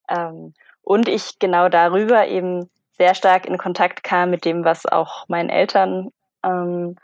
Ähm, 0.09 0.55
und 0.83 1.09
ich 1.09 1.39
genau 1.39 1.69
darüber 1.69 2.27
eben 2.27 2.71
sehr 2.97 3.15
stark 3.15 3.47
in 3.47 3.59
Kontakt 3.59 4.03
kam 4.03 4.31
mit 4.31 4.45
dem, 4.45 4.65
was 4.65 4.87
auch 4.87 5.29
meinen 5.29 5.49
Eltern 5.49 6.11
ähm, 6.45 6.97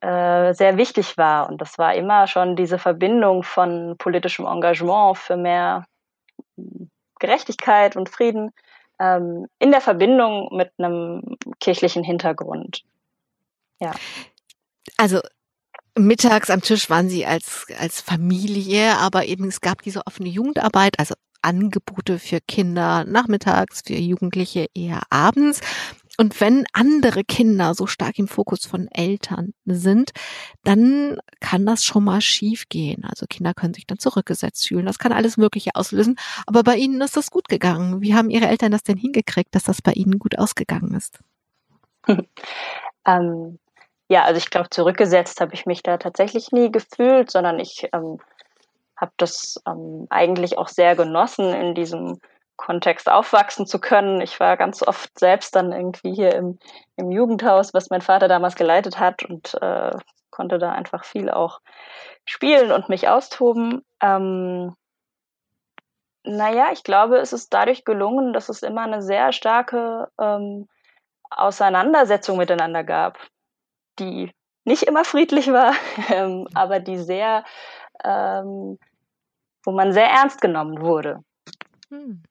äh, 0.00 0.52
sehr 0.54 0.76
wichtig 0.76 1.16
war. 1.16 1.48
Und 1.48 1.60
das 1.60 1.78
war 1.78 1.94
immer 1.94 2.26
schon 2.26 2.56
diese 2.56 2.78
Verbindung 2.78 3.42
von 3.42 3.96
politischem 3.98 4.46
Engagement 4.46 5.18
für 5.18 5.36
mehr 5.36 5.84
hm, 6.56 6.90
Gerechtigkeit 7.20 7.94
und 7.94 8.08
Frieden 8.08 8.52
ähm, 8.98 9.46
in 9.58 9.70
der 9.70 9.80
Verbindung 9.80 10.48
mit 10.52 10.72
einem 10.78 11.36
kirchlichen 11.62 12.02
Hintergrund. 12.02 12.82
Ja. 13.80 13.94
Also 14.96 15.20
mittags 15.96 16.50
am 16.50 16.60
Tisch 16.60 16.90
waren 16.90 17.08
sie 17.08 17.24
als, 17.24 17.66
als 17.78 18.00
Familie, 18.00 18.98
aber 18.98 19.26
eben 19.26 19.46
es 19.48 19.60
gab 19.60 19.82
diese 19.82 20.06
offene 20.06 20.28
Jugendarbeit, 20.28 20.98
also 20.98 21.14
Angebote 21.40 22.18
für 22.18 22.40
Kinder 22.40 23.04
nachmittags, 23.04 23.82
für 23.86 23.94
Jugendliche 23.94 24.66
eher 24.74 25.02
abends. 25.10 25.60
Und 26.18 26.40
wenn 26.40 26.66
andere 26.72 27.24
Kinder 27.24 27.74
so 27.74 27.86
stark 27.86 28.18
im 28.18 28.28
Fokus 28.28 28.66
von 28.66 28.86
Eltern 28.88 29.54
sind, 29.64 30.12
dann 30.62 31.16
kann 31.40 31.64
das 31.64 31.84
schon 31.84 32.04
mal 32.04 32.20
schief 32.20 32.68
gehen. 32.68 33.04
Also 33.04 33.26
Kinder 33.28 33.54
können 33.54 33.74
sich 33.74 33.86
dann 33.86 33.98
zurückgesetzt 33.98 34.68
fühlen. 34.68 34.86
Das 34.86 34.98
kann 34.98 35.12
alles 35.12 35.36
Mögliche 35.36 35.70
auslösen. 35.74 36.16
Aber 36.46 36.62
bei 36.62 36.76
Ihnen 36.76 37.00
ist 37.00 37.16
das 37.16 37.30
gut 37.30 37.48
gegangen. 37.48 38.02
Wie 38.02 38.14
haben 38.14 38.30
Ihre 38.30 38.46
Eltern 38.46 38.72
das 38.72 38.82
denn 38.82 38.98
hingekriegt, 38.98 39.54
dass 39.54 39.64
das 39.64 39.80
bei 39.80 39.92
Ihnen 39.92 40.18
gut 40.18 40.38
ausgegangen 40.38 40.94
ist? 40.94 41.18
ähm, 43.06 43.58
ja, 44.08 44.24
also 44.24 44.38
ich 44.38 44.50
glaube, 44.50 44.70
zurückgesetzt 44.70 45.40
habe 45.40 45.54
ich 45.54 45.66
mich 45.66 45.82
da 45.82 45.96
tatsächlich 45.96 46.52
nie 46.52 46.70
gefühlt, 46.70 47.30
sondern 47.30 47.58
ich 47.58 47.88
ähm, 47.92 48.18
habe 48.96 49.12
das 49.16 49.60
ähm, 49.66 50.06
eigentlich 50.10 50.58
auch 50.58 50.68
sehr 50.68 50.96
genossen, 50.96 51.52
in 51.54 51.74
diesem 51.74 52.20
Kontext 52.56 53.10
aufwachsen 53.10 53.66
zu 53.66 53.80
können. 53.80 54.20
Ich 54.20 54.38
war 54.38 54.56
ganz 54.56 54.82
oft 54.82 55.18
selbst 55.18 55.56
dann 55.56 55.72
irgendwie 55.72 56.14
hier 56.14 56.34
im, 56.34 56.58
im 56.96 57.10
Jugendhaus, 57.10 57.74
was 57.74 57.90
mein 57.90 58.02
Vater 58.02 58.28
damals 58.28 58.54
geleitet 58.54 58.98
hat 58.98 59.24
und 59.24 59.54
äh, 59.60 59.90
konnte 60.30 60.58
da 60.58 60.72
einfach 60.72 61.04
viel 61.04 61.30
auch 61.30 61.60
spielen 62.24 62.70
und 62.70 62.88
mich 62.88 63.08
austoben. 63.08 63.82
Ähm, 64.00 64.76
naja, 66.24 66.68
ich 66.72 66.84
glaube, 66.84 67.16
es 67.16 67.32
ist 67.32 67.52
dadurch 67.52 67.84
gelungen, 67.84 68.32
dass 68.32 68.48
es 68.48 68.62
immer 68.62 68.82
eine 68.82 69.02
sehr 69.02 69.32
starke 69.32 70.08
ähm, 70.20 70.68
Auseinandersetzung 71.36 72.38
miteinander 72.38 72.84
gab, 72.84 73.18
die 73.98 74.32
nicht 74.64 74.84
immer 74.84 75.04
friedlich 75.04 75.48
war, 75.52 75.74
ähm, 76.10 76.46
aber 76.54 76.80
die 76.80 76.98
sehr, 76.98 77.44
ähm, 78.04 78.78
wo 79.64 79.72
man 79.72 79.92
sehr 79.92 80.08
ernst 80.08 80.40
genommen 80.40 80.80
wurde. 80.80 81.22
Hm. 81.90 82.22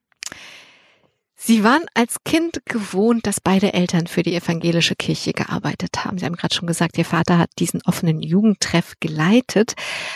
Sie 1.44 1.64
waren 1.64 1.88
als 1.96 2.24
Kind 2.24 2.62
gewohnt, 2.66 3.26
dass 3.26 3.42
beide 3.42 3.74
Eltern 3.74 4.06
für 4.06 4.22
die 4.22 4.36
evangelische 4.36 4.96
Kirche 4.96 5.34
gearbeitet 5.34 6.06
haben. 6.06 6.20
Sie 6.20 6.26
haben 6.28 6.36
gerade 6.36 6.54
schon 6.54 6.68
gesagt, 6.68 7.00
Ihr 7.00 7.04
Vater 7.04 7.40
hat 7.40 7.50
diesen 7.58 7.82
offenen 7.88 8.22
Jugendtreff 8.22 8.94
geleitet. 9.00 9.74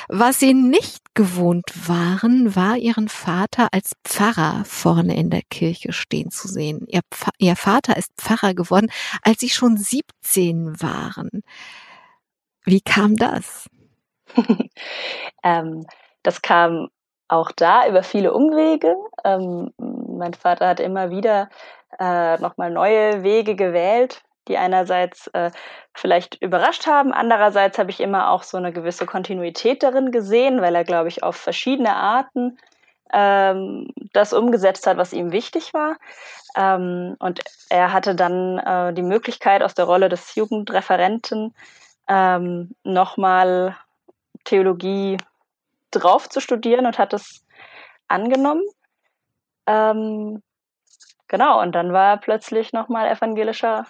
Was 0.07 0.39
Sie 0.39 0.53
nicht 0.53 1.15
gewohnt 1.15 1.65
waren, 1.87 2.55
war 2.55 2.77
Ihren 2.77 3.09
Vater 3.09 3.69
als 3.71 3.93
Pfarrer 4.03 4.65
vorne 4.65 5.17
in 5.17 5.31
der 5.31 5.41
Kirche 5.49 5.93
stehen 5.93 6.29
zu 6.29 6.47
sehen. 6.47 6.85
Ihr, 6.87 7.01
Ihr 7.39 7.55
Vater 7.55 7.97
ist 7.97 8.11
Pfarrer 8.17 8.53
geworden, 8.53 8.91
als 9.23 9.39
Sie 9.39 9.49
schon 9.49 9.77
17 9.77 10.79
waren. 10.79 11.41
Wie 12.65 12.81
kam 12.81 13.15
das? 13.15 13.67
ähm, 15.43 15.87
das 16.21 16.43
kam 16.43 16.89
auch 17.27 17.51
da 17.51 17.87
über 17.87 18.03
viele 18.03 18.31
Umwege. 18.31 18.95
Ähm, 19.23 19.71
mein 20.17 20.33
Vater 20.33 20.67
hat 20.67 20.79
immer 20.79 21.09
wieder 21.09 21.49
äh, 21.99 22.37
nochmal 22.37 22.71
neue 22.71 23.23
Wege 23.23 23.55
gewählt, 23.55 24.21
die 24.47 24.57
einerseits 24.57 25.27
äh, 25.27 25.51
vielleicht 25.93 26.35
überrascht 26.41 26.87
haben, 26.87 27.13
andererseits 27.13 27.77
habe 27.77 27.89
ich 27.89 27.99
immer 27.99 28.29
auch 28.29 28.43
so 28.43 28.57
eine 28.57 28.71
gewisse 28.71 29.05
Kontinuität 29.05 29.81
darin 29.81 30.11
gesehen, 30.11 30.61
weil 30.61 30.75
er, 30.75 30.83
glaube 30.83 31.07
ich, 31.07 31.23
auf 31.23 31.35
verschiedene 31.35 31.95
Arten 31.95 32.57
ähm, 33.13 33.87
das 34.13 34.33
umgesetzt 34.33 34.87
hat, 34.87 34.97
was 34.97 35.13
ihm 35.13 35.31
wichtig 35.31 35.73
war. 35.73 35.97
Ähm, 36.55 37.15
und 37.19 37.41
er 37.69 37.93
hatte 37.93 38.15
dann 38.15 38.59
äh, 38.59 38.93
die 38.93 39.01
Möglichkeit, 39.01 39.63
aus 39.63 39.73
der 39.73 39.85
Rolle 39.85 40.09
des 40.09 40.35
Jugendreferenten 40.35 41.53
ähm, 42.07 42.75
nochmal 42.83 43.75
Theologie 44.43 45.17
drauf 45.91 46.29
zu 46.29 46.39
studieren 46.39 46.85
und 46.85 46.99
hat 46.99 47.13
es 47.13 47.45
angenommen. 48.07 48.63
Ähm, 49.67 50.41
genau, 51.27 51.61
und 51.61 51.73
dann 51.73 51.93
war 51.93 52.11
er 52.11 52.17
plötzlich 52.17 52.73
nochmal 52.73 53.07
evangelischer 53.07 53.85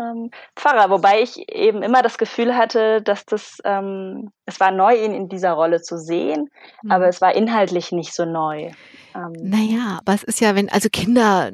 ähm, 0.00 0.30
Pfarrer, 0.56 0.90
wobei 0.90 1.22
ich 1.22 1.48
eben 1.50 1.82
immer 1.82 2.02
das 2.02 2.18
Gefühl 2.18 2.56
hatte, 2.56 3.02
dass 3.02 3.24
das, 3.24 3.58
ähm, 3.64 4.30
es 4.46 4.58
war 4.60 4.70
neu, 4.70 4.94
ihn 4.96 5.14
in 5.14 5.28
dieser 5.28 5.52
Rolle 5.52 5.82
zu 5.82 5.98
sehen, 5.98 6.48
mhm. 6.82 6.90
aber 6.90 7.08
es 7.08 7.20
war 7.20 7.34
inhaltlich 7.34 7.92
nicht 7.92 8.14
so 8.14 8.24
neu. 8.24 8.70
Ähm, 9.14 9.32
naja, 9.42 9.98
aber 10.00 10.14
es 10.14 10.22
ist 10.22 10.40
ja, 10.40 10.54
wenn, 10.54 10.70
also 10.70 10.88
Kinder 10.90 11.50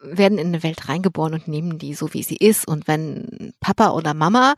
werden 0.00 0.38
in 0.38 0.48
eine 0.48 0.62
Welt 0.62 0.88
reingeboren 0.88 1.34
und 1.34 1.48
nehmen 1.48 1.78
die 1.78 1.94
so, 1.94 2.12
wie 2.12 2.22
sie 2.22 2.36
ist. 2.36 2.68
Und 2.68 2.86
wenn 2.86 3.54
Papa 3.60 3.90
oder 3.90 4.14
Mama 4.14 4.54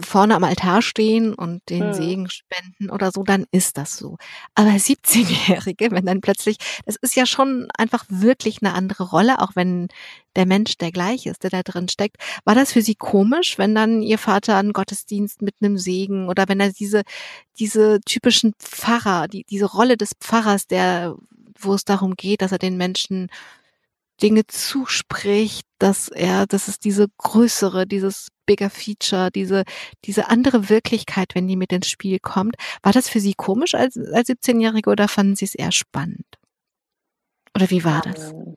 vorne 0.00 0.34
am 0.34 0.44
Altar 0.44 0.82
stehen 0.82 1.34
und 1.34 1.68
den 1.68 1.88
hm. 1.88 1.92
Segen 1.92 2.30
spenden 2.30 2.90
oder 2.90 3.10
so, 3.12 3.22
dann 3.22 3.46
ist 3.50 3.78
das 3.78 3.96
so. 3.96 4.18
Aber 4.54 4.70
17-Jährige, 4.76 5.90
wenn 5.90 6.06
dann 6.06 6.20
plötzlich, 6.20 6.58
das 6.86 6.96
ist 6.96 7.16
ja 7.16 7.26
schon 7.26 7.68
einfach 7.76 8.04
wirklich 8.08 8.58
eine 8.62 8.74
andere 8.74 9.04
Rolle, 9.04 9.40
auch 9.40 9.52
wenn 9.54 9.88
der 10.36 10.46
Mensch 10.46 10.76
der 10.78 10.92
gleich 10.92 11.26
ist, 11.26 11.42
der 11.42 11.50
da 11.50 11.62
drin 11.62 11.88
steckt. 11.88 12.16
War 12.44 12.54
das 12.54 12.72
für 12.72 12.82
Sie 12.82 12.94
komisch, 12.94 13.58
wenn 13.58 13.74
dann 13.74 14.02
Ihr 14.02 14.18
Vater 14.18 14.56
einen 14.56 14.72
Gottesdienst 14.72 15.42
mit 15.42 15.56
einem 15.60 15.78
Segen 15.78 16.28
oder 16.28 16.48
wenn 16.48 16.60
er 16.60 16.72
diese, 16.72 17.02
diese 17.58 18.00
typischen 18.04 18.54
Pfarrer, 18.58 19.28
die, 19.28 19.44
diese 19.44 19.66
Rolle 19.66 19.96
des 19.96 20.12
Pfarrers, 20.20 20.66
der, 20.66 21.16
wo 21.58 21.74
es 21.74 21.84
darum 21.84 22.14
geht, 22.14 22.42
dass 22.42 22.52
er 22.52 22.58
den 22.58 22.76
Menschen 22.76 23.30
Dinge 24.22 24.46
zuspricht, 24.46 25.66
dass 25.78 26.08
er, 26.08 26.46
dass 26.46 26.68
es 26.68 26.78
diese 26.78 27.06
größere, 27.18 27.86
dieses 27.86 28.28
bigger 28.46 28.70
Feature, 28.70 29.30
diese, 29.30 29.64
diese 30.04 30.28
andere 30.28 30.68
Wirklichkeit, 30.68 31.34
wenn 31.34 31.46
die 31.46 31.56
mit 31.56 31.72
ins 31.72 31.88
Spiel 31.88 32.18
kommt. 32.18 32.56
War 32.82 32.92
das 32.92 33.08
für 33.08 33.20
Sie 33.20 33.34
komisch 33.34 33.74
als, 33.74 33.96
als 33.96 34.28
17-Jährige 34.28 34.90
oder 34.90 35.06
fanden 35.06 35.36
Sie 35.36 35.44
es 35.44 35.54
eher 35.54 35.72
spannend? 35.72 36.26
Oder 37.54 37.70
wie 37.70 37.84
war 37.84 38.00
das? 38.02 38.32
Ähm, 38.32 38.56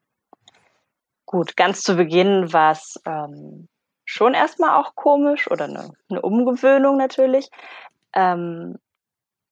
gut, 1.26 1.56
ganz 1.58 1.82
zu 1.82 1.96
Beginn 1.96 2.52
war 2.54 2.72
es 2.72 3.00
ähm, 3.06 3.68
schon 4.06 4.34
erstmal 4.34 4.82
auch 4.82 4.96
komisch 4.96 5.50
oder 5.50 5.66
eine, 5.66 5.92
eine 6.10 6.22
Umgewöhnung 6.22 6.98
natürlich. 6.98 7.50
Ähm, 8.14 8.78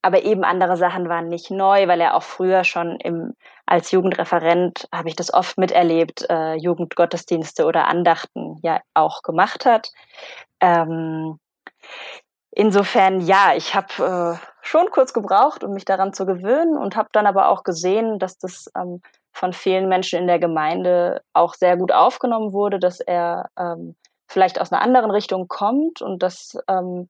aber 0.01 0.23
eben 0.23 0.43
andere 0.43 0.77
Sachen 0.77 1.09
waren 1.09 1.27
nicht 1.29 1.51
neu, 1.51 1.87
weil 1.87 1.99
er 2.01 2.15
auch 2.15 2.23
früher 2.23 2.63
schon 2.63 2.99
im, 2.99 3.33
als 3.65 3.91
Jugendreferent, 3.91 4.87
habe 4.93 5.09
ich 5.09 5.15
das 5.15 5.33
oft 5.33 5.57
miterlebt, 5.57 6.25
äh, 6.29 6.55
Jugendgottesdienste 6.55 7.65
oder 7.65 7.87
Andachten 7.87 8.57
ja 8.63 8.79
auch 8.93 9.21
gemacht 9.23 9.65
hat. 9.65 9.91
Ähm, 10.61 11.39
insofern, 12.51 13.21
ja, 13.21 13.53
ich 13.55 13.75
habe 13.75 14.39
äh, 14.41 14.47
schon 14.61 14.89
kurz 14.91 15.13
gebraucht, 15.13 15.63
um 15.63 15.73
mich 15.73 15.85
daran 15.85 16.13
zu 16.13 16.25
gewöhnen 16.25 16.77
und 16.77 16.95
habe 16.95 17.09
dann 17.11 17.27
aber 17.27 17.49
auch 17.49 17.63
gesehen, 17.63 18.19
dass 18.19 18.37
das 18.37 18.71
ähm, 18.77 19.01
von 19.33 19.53
vielen 19.53 19.89
Menschen 19.89 20.19
in 20.19 20.27
der 20.27 20.39
Gemeinde 20.39 21.21
auch 21.33 21.53
sehr 21.53 21.77
gut 21.77 21.91
aufgenommen 21.91 22.53
wurde, 22.53 22.79
dass 22.79 22.99
er 22.99 23.49
ähm, 23.57 23.95
vielleicht 24.27 24.59
aus 24.61 24.71
einer 24.71 24.81
anderen 24.81 25.11
Richtung 25.11 25.47
kommt 25.47 26.01
und 26.01 26.23
dass 26.23 26.57
ähm, 26.67 27.09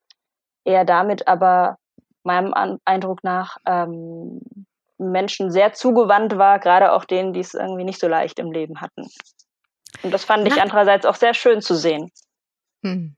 er 0.63 0.85
damit 0.85 1.27
aber 1.27 1.77
meinem 2.23 2.79
Eindruck 2.85 3.23
nach 3.23 3.57
ähm, 3.65 4.41
Menschen 4.97 5.51
sehr 5.51 5.73
zugewandt 5.73 6.37
war, 6.37 6.59
gerade 6.59 6.91
auch 6.91 7.05
denen, 7.05 7.33
die 7.33 7.39
es 7.39 7.53
irgendwie 7.53 7.85
nicht 7.85 7.99
so 7.99 8.07
leicht 8.07 8.39
im 8.39 8.51
Leben 8.51 8.81
hatten. 8.81 9.07
Und 10.03 10.13
das 10.13 10.25
fand 10.25 10.47
ich 10.47 10.61
andererseits 10.61 11.05
auch 11.05 11.15
sehr 11.15 11.33
schön 11.33 11.61
zu 11.61 11.75
sehen. 11.75 12.11
Hm. 12.83 13.15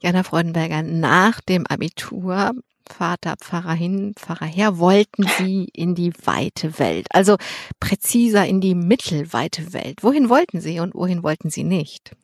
Jana 0.00 0.22
Freudenberger, 0.22 0.82
nach 0.82 1.40
dem 1.40 1.66
Abitur, 1.66 2.52
Vater, 2.88 3.34
Pfarrer 3.38 3.74
hin, 3.74 4.14
Pfarrer 4.16 4.46
her, 4.46 4.78
wollten 4.78 5.24
Sie 5.24 5.68
in 5.72 5.94
die 5.94 6.12
weite 6.24 6.78
Welt, 6.78 7.06
also 7.12 7.36
präziser 7.78 8.46
in 8.46 8.60
die 8.60 8.74
mittelweite 8.74 9.72
Welt. 9.72 10.02
Wohin 10.02 10.28
wollten 10.28 10.60
Sie 10.60 10.80
und 10.80 10.94
wohin 10.94 11.22
wollten 11.22 11.50
Sie 11.50 11.64
nicht? 11.64 12.16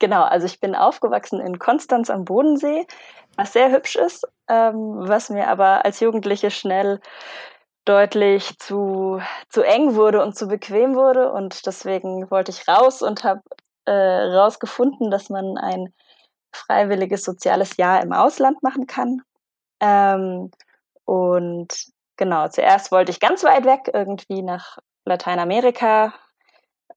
Genau, 0.00 0.22
also 0.22 0.46
ich 0.46 0.60
bin 0.60 0.74
aufgewachsen 0.74 1.40
in 1.40 1.58
Konstanz 1.58 2.10
am 2.10 2.24
Bodensee, 2.24 2.86
was 3.36 3.52
sehr 3.52 3.70
hübsch 3.70 3.96
ist, 3.96 4.26
ähm, 4.48 4.96
was 4.98 5.30
mir 5.30 5.48
aber 5.48 5.84
als 5.84 6.00
Jugendliche 6.00 6.50
schnell 6.50 7.00
deutlich 7.84 8.58
zu, 8.58 9.20
zu 9.50 9.62
eng 9.62 9.94
wurde 9.94 10.22
und 10.22 10.36
zu 10.36 10.48
bequem 10.48 10.94
wurde. 10.94 11.30
Und 11.32 11.66
deswegen 11.66 12.30
wollte 12.30 12.50
ich 12.50 12.66
raus 12.68 13.02
und 13.02 13.24
habe 13.24 13.42
äh, 13.84 13.92
rausgefunden, 13.92 15.10
dass 15.10 15.28
man 15.28 15.58
ein 15.58 15.92
freiwilliges 16.52 17.24
soziales 17.24 17.76
Jahr 17.76 18.02
im 18.02 18.12
Ausland 18.12 18.62
machen 18.62 18.86
kann. 18.86 19.22
Ähm, 19.80 20.50
und 21.04 21.68
genau, 22.16 22.48
zuerst 22.48 22.92
wollte 22.92 23.10
ich 23.10 23.20
ganz 23.20 23.44
weit 23.44 23.64
weg, 23.64 23.90
irgendwie 23.92 24.42
nach 24.42 24.78
Lateinamerika. 25.04 26.14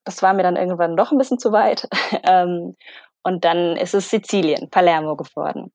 Das 0.05 0.21
war 0.21 0.33
mir 0.33 0.43
dann 0.43 0.55
irgendwann 0.55 0.95
doch 0.95 1.11
ein 1.11 1.17
bisschen 1.17 1.39
zu 1.39 1.51
weit. 1.51 1.87
ähm, 2.23 2.75
und 3.23 3.43
dann 3.43 3.75
ist 3.75 3.93
es 3.93 4.09
Sizilien, 4.09 4.69
Palermo 4.69 5.17
geworden. 5.17 5.71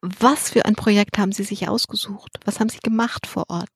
Was 0.00 0.50
für 0.50 0.64
ein 0.64 0.74
Projekt 0.74 1.18
haben 1.18 1.32
Sie 1.32 1.44
sich 1.44 1.68
ausgesucht? 1.68 2.38
Was 2.44 2.60
haben 2.60 2.68
Sie 2.68 2.80
gemacht 2.80 3.26
vor 3.26 3.44
Ort? 3.48 3.70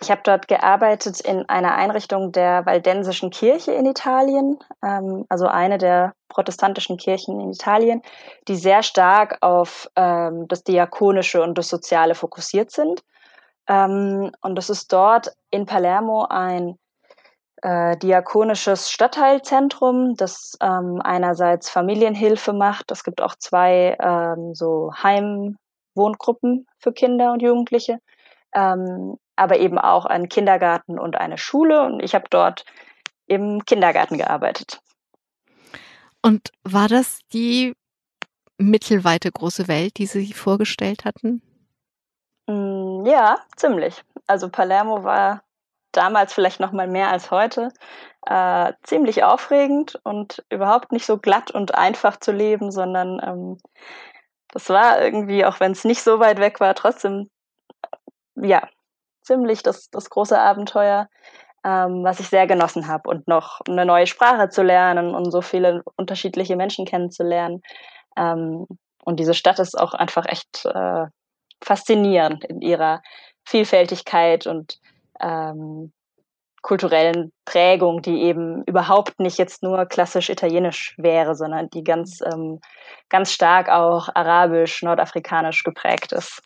Ich 0.00 0.10
habe 0.10 0.22
dort 0.24 0.48
gearbeitet 0.48 1.20
in 1.20 1.48
einer 1.48 1.74
Einrichtung 1.74 2.32
der 2.32 2.66
Valdensischen 2.66 3.30
Kirche 3.30 3.72
in 3.72 3.86
Italien, 3.86 4.58
ähm, 4.82 5.26
also 5.28 5.46
eine 5.46 5.78
der 5.78 6.14
protestantischen 6.28 6.96
Kirchen 6.96 7.38
in 7.40 7.52
Italien, 7.52 8.02
die 8.48 8.56
sehr 8.56 8.82
stark 8.82 9.38
auf 9.42 9.88
ähm, 9.94 10.48
das 10.48 10.64
Diakonische 10.64 11.42
und 11.42 11.58
das 11.58 11.68
Soziale 11.68 12.14
fokussiert 12.14 12.70
sind. 12.70 13.04
Ähm, 13.68 14.32
und 14.40 14.56
das 14.56 14.70
ist 14.70 14.92
dort 14.92 15.32
in 15.50 15.66
Palermo 15.66 16.26
ein 16.28 16.78
äh, 17.62 17.96
diakonisches 17.96 18.90
Stadtteilzentrum, 18.90 20.14
das 20.16 20.56
ähm, 20.60 21.00
einerseits 21.02 21.70
Familienhilfe 21.70 22.52
macht. 22.52 22.90
Es 22.90 23.04
gibt 23.04 23.22
auch 23.22 23.36
zwei 23.36 23.96
ähm, 24.00 24.54
so 24.54 24.92
Heimwohngruppen 25.00 26.66
für 26.78 26.92
Kinder 26.92 27.32
und 27.32 27.40
Jugendliche, 27.40 27.98
ähm, 28.52 29.16
aber 29.36 29.58
eben 29.60 29.78
auch 29.78 30.06
einen 30.06 30.28
Kindergarten 30.28 30.98
und 30.98 31.16
eine 31.16 31.38
Schule. 31.38 31.84
Und 31.84 32.02
ich 32.02 32.14
habe 32.14 32.26
dort 32.30 32.64
im 33.26 33.64
Kindergarten 33.64 34.18
gearbeitet. 34.18 34.80
Und 36.20 36.50
war 36.64 36.88
das 36.88 37.20
die 37.32 37.74
mittelweite 38.58 39.30
große 39.30 39.68
Welt, 39.68 39.98
die 39.98 40.06
Sie 40.06 40.20
sich 40.20 40.34
vorgestellt 40.34 41.04
hatten? 41.04 41.42
Mm, 42.48 43.06
ja, 43.06 43.38
ziemlich. 43.56 44.04
Also 44.26 44.48
Palermo 44.48 45.04
war 45.04 45.42
damals 45.92 46.32
vielleicht 46.32 46.60
noch 46.60 46.72
mal 46.72 46.88
mehr 46.88 47.10
als 47.10 47.30
heute 47.30 47.70
äh, 48.26 48.72
ziemlich 48.82 49.24
aufregend 49.24 50.00
und 50.04 50.44
überhaupt 50.48 50.92
nicht 50.92 51.06
so 51.06 51.18
glatt 51.18 51.50
und 51.50 51.74
einfach 51.74 52.18
zu 52.18 52.32
leben, 52.32 52.70
sondern 52.70 53.20
ähm, 53.22 53.58
das 54.52 54.68
war 54.68 55.00
irgendwie, 55.02 55.44
auch 55.44 55.60
wenn 55.60 55.72
es 55.72 55.84
nicht 55.84 56.02
so 56.02 56.20
weit 56.20 56.38
weg 56.38 56.60
war, 56.60 56.74
trotzdem 56.74 57.30
ja 58.36 58.68
ziemlich 59.22 59.62
das, 59.62 59.90
das 59.90 60.10
große 60.10 60.38
Abenteuer, 60.38 61.08
ähm, 61.64 62.04
was 62.04 62.20
ich 62.20 62.28
sehr 62.28 62.46
genossen 62.46 62.88
habe 62.88 63.08
und 63.08 63.28
noch 63.28 63.60
eine 63.68 63.86
neue 63.86 64.06
Sprache 64.06 64.48
zu 64.48 64.62
lernen 64.62 65.14
und 65.14 65.30
so 65.30 65.40
viele 65.40 65.82
unterschiedliche 65.96 66.56
Menschen 66.56 66.86
kennenzulernen. 66.86 67.62
Ähm, 68.16 68.66
und 69.04 69.18
diese 69.18 69.34
Stadt 69.34 69.58
ist 69.58 69.78
auch 69.78 69.94
einfach 69.94 70.26
echt 70.26 70.64
äh, 70.64 71.06
faszinierend 71.60 72.44
in 72.44 72.60
ihrer 72.60 73.02
Vielfältigkeit 73.44 74.46
und 74.46 74.78
ähm, 75.20 75.92
kulturellen 76.62 77.32
Prägung, 77.44 78.02
die 78.02 78.22
eben 78.22 78.62
überhaupt 78.64 79.18
nicht 79.18 79.36
jetzt 79.36 79.62
nur 79.62 79.84
klassisch 79.86 80.30
italienisch 80.30 80.94
wäre, 80.96 81.34
sondern 81.34 81.68
die 81.70 81.82
ganz, 81.82 82.20
ähm, 82.22 82.60
ganz 83.08 83.32
stark 83.32 83.68
auch 83.68 84.08
arabisch, 84.14 84.82
nordafrikanisch 84.82 85.64
geprägt 85.64 86.12
ist. 86.12 86.40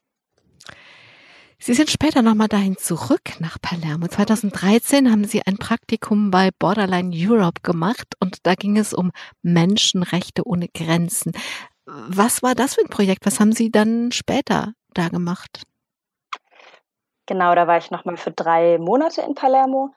Sie 1.58 1.74
sind 1.74 1.90
später 1.90 2.22
nochmal 2.22 2.48
dahin 2.48 2.76
zurück 2.76 3.40
nach 3.40 3.58
Palermo. 3.60 4.08
2013 4.08 5.10
haben 5.10 5.24
Sie 5.24 5.42
ein 5.46 5.56
Praktikum 5.56 6.30
bei 6.30 6.50
Borderline 6.58 7.10
Europe 7.14 7.62
gemacht 7.62 8.06
und 8.20 8.46
da 8.46 8.54
ging 8.54 8.76
es 8.76 8.92
um 8.92 9.10
Menschenrechte 9.42 10.46
ohne 10.46 10.68
Grenzen. 10.68 11.32
Was 11.86 12.42
war 12.42 12.54
das 12.54 12.74
für 12.74 12.82
ein 12.82 12.90
Projekt? 12.90 13.24
Was 13.24 13.40
haben 13.40 13.52
Sie 13.52 13.70
dann 13.70 14.12
später 14.12 14.72
da 14.92 15.08
gemacht? 15.08 15.62
Genau, 17.26 17.54
da 17.54 17.66
war 17.66 17.76
ich 17.78 17.90
nochmal 17.90 18.16
für 18.16 18.30
drei 18.30 18.78
Monate 18.78 19.22
in 19.22 19.34
Palermo, 19.34 19.90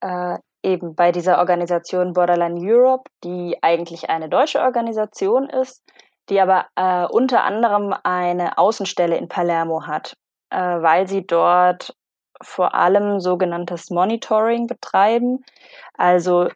äh, 0.00 0.38
eben 0.62 0.94
bei 0.94 1.12
dieser 1.12 1.38
Organisation 1.38 2.12
Borderline 2.12 2.60
Europe, 2.60 3.10
die 3.24 3.58
eigentlich 3.62 4.10
eine 4.10 4.28
deutsche 4.28 4.60
Organisation 4.60 5.48
ist, 5.48 5.82
die 6.28 6.40
aber 6.40 6.66
äh, 6.76 7.06
unter 7.06 7.44
anderem 7.44 7.94
eine 8.02 8.58
Außenstelle 8.58 9.16
in 9.16 9.28
Palermo 9.28 9.86
hat, 9.86 10.14
äh, 10.50 10.56
weil 10.58 11.08
sie 11.08 11.26
dort 11.26 11.94
vor 12.42 12.74
allem 12.74 13.20
sogenanntes 13.20 13.90
Monitoring 13.90 14.66
betreiben, 14.66 15.44
also 15.94 16.48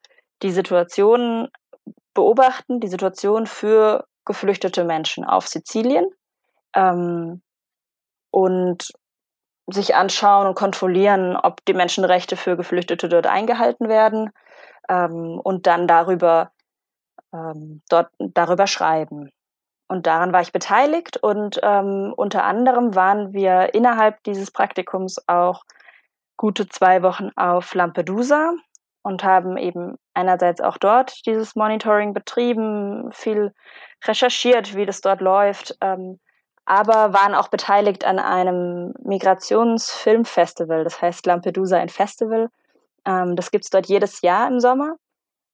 die 0.42 0.52
Situation 0.52 1.48
beobachten, 2.14 2.80
die 2.80 2.88
Situation 2.88 3.46
für 3.46 4.06
geflüchtete 4.24 4.84
Menschen 4.84 5.24
auf 5.24 5.46
Sizilien 5.46 6.06
ähm, 6.74 7.42
und 8.30 8.90
sich 9.66 9.94
anschauen 9.94 10.46
und 10.46 10.54
kontrollieren, 10.54 11.36
ob 11.36 11.64
die 11.64 11.74
Menschenrechte 11.74 12.36
für 12.36 12.56
Geflüchtete 12.56 13.08
dort 13.08 13.26
eingehalten 13.26 13.88
werden 13.88 14.30
ähm, 14.88 15.40
und 15.42 15.66
dann 15.66 15.88
darüber 15.88 16.50
ähm, 17.32 17.82
dort 17.88 18.08
darüber 18.18 18.66
schreiben. 18.66 19.30
Und 19.88 20.06
daran 20.06 20.32
war 20.32 20.40
ich 20.40 20.52
beteiligt 20.52 21.18
und 21.18 21.60
ähm, 21.62 22.14
unter 22.16 22.44
anderem 22.44 22.94
waren 22.94 23.32
wir 23.32 23.74
innerhalb 23.74 24.22
dieses 24.24 24.50
Praktikums 24.50 25.22
auch 25.28 25.62
gute 26.36 26.68
zwei 26.68 27.02
Wochen 27.02 27.30
auf 27.36 27.74
Lampedusa 27.74 28.54
und 29.02 29.22
haben 29.22 29.56
eben 29.56 29.96
einerseits 30.14 30.60
auch 30.60 30.78
dort 30.78 31.26
dieses 31.26 31.54
Monitoring 31.54 32.14
betrieben, 32.14 33.12
viel 33.12 33.52
recherchiert, 34.04 34.74
wie 34.74 34.86
das 34.86 35.00
dort 35.00 35.20
läuft, 35.20 35.76
ähm, 35.80 36.18
aber 36.66 37.12
waren 37.12 37.34
auch 37.34 37.48
beteiligt 37.48 38.04
an 38.04 38.18
einem 38.18 38.94
Migrationsfilmfestival, 39.02 40.84
das 40.84 41.00
heißt 41.00 41.26
Lampedusa 41.26 41.76
ein 41.76 41.88
Festival. 41.88 42.48
Ähm, 43.04 43.36
das 43.36 43.50
gibt's 43.50 43.70
dort 43.70 43.86
jedes 43.86 44.22
Jahr 44.22 44.48
im 44.48 44.60
Sommer, 44.60 44.96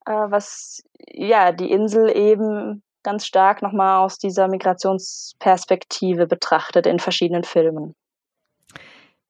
äh, 0.07 0.13
was 0.13 0.83
ja 1.09 1.53
die 1.53 1.71
Insel 1.71 2.15
eben 2.17 2.83
ganz 3.03 3.27
stark 3.27 3.63
nochmal 3.63 4.01
aus 4.01 4.19
dieser 4.19 4.49
Migrationsperspektive 4.49 6.27
betrachtet 6.27 6.87
in 6.87 6.99
verschiedenen 6.99 7.45
Filmen. 7.45 7.95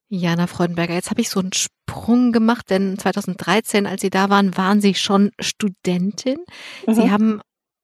Jana 0.09 0.47
Freudenberger, 0.47 0.93
jetzt 0.93 1.09
habe 1.09 1.21
ich 1.21 1.29
so 1.29 1.39
einen 1.39 1.53
Sprung 1.53 2.33
gemacht, 2.33 2.69
denn 2.69 2.97
2013, 2.99 3.87
als 3.87 4.01
Sie 4.01 4.09
da 4.09 4.29
waren, 4.29 4.57
waren 4.57 4.81
Sie 4.81 4.93
schon 4.93 5.31
Studentin. 5.39 6.39
Mhm. 6.85 6.93
Sie 6.93 7.11
haben 7.11 7.41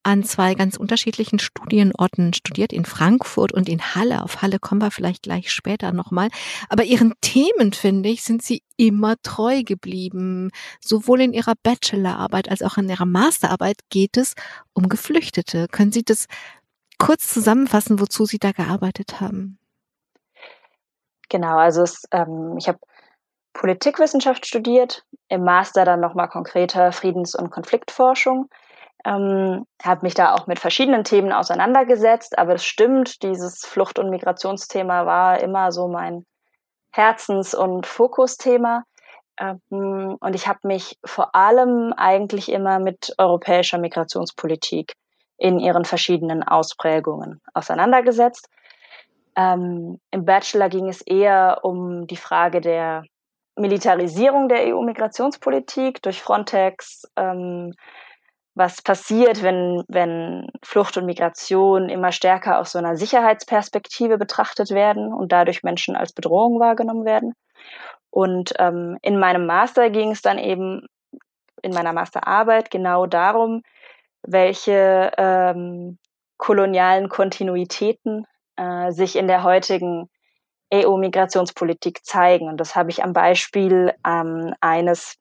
an 0.07 0.23
zwei 0.23 0.55
ganz 0.55 0.77
unterschiedlichen 0.77 1.37
Studienorten 1.37 2.33
studiert, 2.33 2.71
in 2.71 2.85
Frankfurt 2.85 3.51
und 3.51 3.67
in 3.67 3.93
Halle. 3.93 4.23
Auf 4.23 4.41
Halle 4.41 4.57
kommen 4.57 4.81
wir 4.81 4.89
vielleicht 4.89 5.23
gleich 5.23 5.51
später 5.51 5.91
nochmal. 5.91 6.29
Aber 6.69 6.85
ihren 6.85 7.13
Themen, 7.19 7.73
finde 7.73 8.07
ich, 8.07 8.23
sind 8.23 8.41
sie 8.41 8.63
immer 8.77 9.15
treu 9.21 9.63
geblieben. 9.63 10.51
Sowohl 10.79 11.19
in 11.19 11.33
ihrer 11.33 11.55
Bachelorarbeit 11.61 12.49
als 12.49 12.61
auch 12.61 12.77
in 12.77 12.87
ihrer 12.87 13.05
Masterarbeit 13.05 13.81
geht 13.89 14.15
es 14.15 14.35
um 14.71 14.87
Geflüchtete. 14.87 15.67
Können 15.67 15.91
Sie 15.91 16.03
das 16.03 16.27
kurz 16.97 17.27
zusammenfassen, 17.27 17.99
wozu 17.99 18.25
Sie 18.25 18.39
da 18.39 18.53
gearbeitet 18.53 19.19
haben? 19.19 19.59
Genau, 21.27 21.57
also 21.57 21.81
es, 21.81 22.03
ähm, 22.11 22.55
ich 22.57 22.69
habe 22.69 22.79
Politikwissenschaft 23.51 24.47
studiert, 24.47 25.03
im 25.27 25.43
Master 25.43 25.83
dann 25.83 25.99
nochmal 25.99 26.29
konkreter 26.29 26.93
Friedens- 26.93 27.35
und 27.35 27.49
Konfliktforschung 27.49 28.49
ähm, 29.05 29.65
habe 29.83 30.05
mich 30.05 30.13
da 30.13 30.33
auch 30.33 30.47
mit 30.47 30.59
verschiedenen 30.59 31.03
Themen 31.03 31.31
auseinandergesetzt, 31.31 32.37
aber 32.37 32.55
es 32.55 32.65
stimmt, 32.65 33.23
dieses 33.23 33.65
Flucht- 33.65 33.99
und 33.99 34.09
Migrationsthema 34.09 35.05
war 35.05 35.39
immer 35.39 35.71
so 35.71 35.87
mein 35.87 36.25
Herzens- 36.91 37.55
und 37.55 37.85
Fokusthema. 37.85 38.83
Ähm, 39.39 40.17
und 40.19 40.35
ich 40.35 40.47
habe 40.47 40.59
mich 40.63 40.97
vor 41.05 41.35
allem 41.35 41.93
eigentlich 41.95 42.51
immer 42.51 42.79
mit 42.79 43.13
europäischer 43.17 43.77
Migrationspolitik 43.77 44.93
in 45.37 45.59
ihren 45.59 45.85
verschiedenen 45.85 46.43
Ausprägungen 46.43 47.41
auseinandergesetzt. 47.53 48.49
Ähm, 49.35 49.99
Im 50.09 50.25
Bachelor 50.25 50.69
ging 50.69 50.89
es 50.89 51.01
eher 51.01 51.59
um 51.61 52.07
die 52.07 52.17
Frage 52.17 52.59
der 52.59 53.03
Militarisierung 53.55 54.49
der 54.49 54.67
EU-Migrationspolitik 54.67 56.01
durch 56.01 56.21
Frontex, 56.21 57.03
ähm, 57.15 57.73
was 58.57 58.81
passiert, 58.81 59.43
wenn, 59.43 59.83
wenn 59.87 60.49
Flucht 60.63 60.97
und 60.97 61.05
Migration 61.05 61.89
immer 61.89 62.11
stärker 62.11 62.59
aus 62.59 62.71
so 62.71 62.79
einer 62.79 62.97
Sicherheitsperspektive 62.97 64.17
betrachtet 64.17 64.71
werden 64.71 65.13
und 65.13 65.31
dadurch 65.31 65.61
Menschen 65.61 65.95
als 65.95 66.11
Bedrohung 66.11 66.59
wahrgenommen 66.59 67.05
werden. 67.05 67.33
Und 68.09 68.53
ähm, 68.57 68.97
in 69.03 69.19
meinem 69.19 69.45
Master 69.45 69.91
ging 69.91 70.11
es 70.11 70.23
dann 70.23 70.39
eben, 70.39 70.87
in 71.61 71.71
meiner 71.71 71.93
Masterarbeit 71.93 72.71
genau 72.71 73.05
darum, 73.05 73.61
welche 74.23 75.11
ähm, 75.17 75.99
kolonialen 76.37 77.09
Kontinuitäten 77.09 78.25
äh, 78.55 78.91
sich 78.91 79.15
in 79.17 79.27
der 79.27 79.43
heutigen 79.43 80.09
EU-Migrationspolitik 80.73 82.03
zeigen. 82.03 82.47
Und 82.47 82.57
das 82.57 82.75
habe 82.75 82.89
ich 82.89 83.03
am 83.03 83.13
Beispiel 83.13 83.93
ähm, 84.05 84.53
eines 84.61 85.15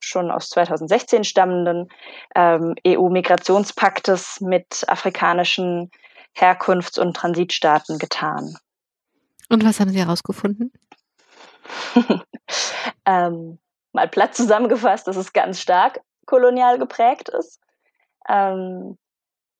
schon 0.00 0.30
aus 0.30 0.48
2016 0.50 1.24
stammenden 1.24 1.88
ähm, 2.34 2.74
EU-Migrationspaktes 2.86 4.40
mit 4.40 4.84
afrikanischen 4.86 5.90
Herkunfts- 6.34 6.98
und 6.98 7.14
Transitstaaten 7.14 7.98
getan. 7.98 8.56
Und 9.48 9.64
was 9.64 9.80
haben 9.80 9.90
Sie 9.90 9.98
herausgefunden? 9.98 10.72
ähm, 13.06 13.58
mal 13.92 14.08
platt 14.08 14.34
zusammengefasst, 14.34 15.06
dass 15.06 15.16
es 15.16 15.32
ganz 15.32 15.60
stark 15.60 16.00
kolonial 16.26 16.78
geprägt 16.78 17.28
ist. 17.30 17.60
Ähm, 18.28 18.98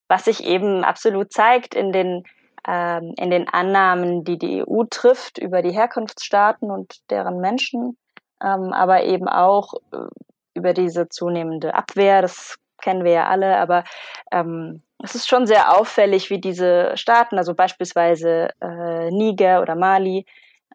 was 0.09 0.25
sich 0.25 0.45
eben 0.45 0.85
absolut 0.85 1.33
zeigt 1.33 1.75
in 1.75 1.93
den, 1.93 2.25
ähm, 2.67 3.15
in 3.19 3.31
den 3.31 3.49
Annahmen, 3.49 4.25
die 4.25 4.39
die 4.39 4.65
EU 4.67 4.85
trifft 4.91 5.39
über 5.39 5.63
die 5.63 5.73
Herkunftsstaaten 5.73 6.71
und 6.71 6.99
deren 7.11 7.41
Menschen, 7.41 7.97
ähm, 8.43 8.73
aber 8.73 9.05
eben 9.05 9.29
auch 9.29 9.75
äh, 9.93 10.07
über 10.55 10.73
diese 10.75 11.09
zunehmende 11.09 11.75
Abwehr. 11.75 12.23
Das 12.23 12.59
kennen 12.81 13.05
wir 13.05 13.13
ja 13.13 13.29
alle, 13.29 13.59
aber 13.59 13.85
ähm, 14.33 14.83
es 15.03 15.15
ist 15.15 15.29
schon 15.29 15.47
sehr 15.47 15.77
auffällig, 15.77 16.31
wie 16.31 16.41
diese 16.41 16.97
Staaten, 16.97 17.39
also 17.39 17.55
beispielsweise 17.55 18.51
äh, 18.61 19.11
Niger 19.11 19.61
oder 19.63 19.75
Mali, 19.75 20.27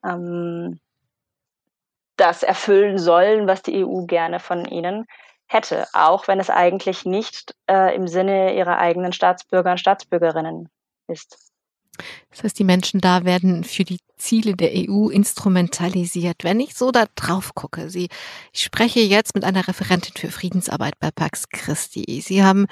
ähm, 0.03 0.79
das 2.17 2.43
erfüllen 2.43 2.97
sollen, 2.97 3.47
was 3.47 3.63
die 3.63 3.83
EU 3.83 4.05
gerne 4.05 4.39
von 4.39 4.65
ihnen 4.65 5.05
hätte, 5.47 5.85
auch 5.93 6.27
wenn 6.27 6.39
es 6.39 6.49
eigentlich 6.49 7.05
nicht 7.05 7.55
äh, 7.69 7.95
im 7.95 8.07
Sinne 8.07 8.55
ihrer 8.55 8.77
eigenen 8.77 9.13
Staatsbürger 9.13 9.71
und 9.71 9.79
Staatsbürgerinnen 9.79 10.69
ist. 11.07 11.42
Das 12.31 12.43
heißt, 12.43 12.57
die 12.57 12.63
Menschen 12.63 12.99
da 13.01 13.23
werden 13.23 13.63
für 13.63 13.83
die 13.83 13.99
Ziele 14.17 14.55
der 14.55 14.71
EU 14.73 15.09
instrumentalisiert. 15.09 16.43
Wenn 16.43 16.59
ich 16.59 16.75
so 16.75 16.91
da 16.91 17.05
drauf 17.15 17.53
gucke, 17.55 17.89
Sie, 17.89 18.09
ich 18.51 18.61
spreche 18.61 19.01
jetzt 19.01 19.35
mit 19.35 19.43
einer 19.43 19.67
Referentin 19.67 20.15
für 20.15 20.31
Friedensarbeit 20.31 20.99
bei 20.99 21.11
Pax 21.11 21.49
Christi. 21.49 22.21
Sie 22.21 22.43
haben, 22.43 22.67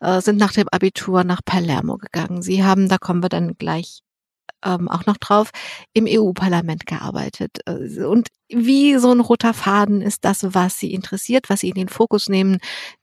äh, 0.00 0.20
sind 0.20 0.38
nach 0.38 0.52
dem 0.52 0.68
Abitur 0.70 1.24
nach 1.24 1.42
Palermo 1.44 1.98
gegangen. 1.98 2.42
Sie 2.42 2.64
haben, 2.64 2.88
da 2.88 2.98
kommen 2.98 3.22
wir 3.22 3.28
dann 3.28 3.54
gleich 3.58 4.00
ähm, 4.64 4.88
auch 4.88 5.06
noch 5.06 5.16
drauf, 5.16 5.50
im 5.92 6.06
EU-Parlament 6.08 6.86
gearbeitet. 6.86 7.58
Äh, 7.66 8.04
und 8.04 8.28
wie 8.48 8.96
so 8.98 9.10
ein 9.10 9.20
roter 9.20 9.54
Faden 9.54 10.00
ist 10.00 10.24
das, 10.24 10.54
was 10.54 10.78
Sie 10.78 10.92
interessiert, 10.92 11.48
was 11.48 11.60
Sie 11.60 11.68
in 11.70 11.74
den 11.74 11.88
Fokus 11.88 12.28
nehmen, 12.28 12.58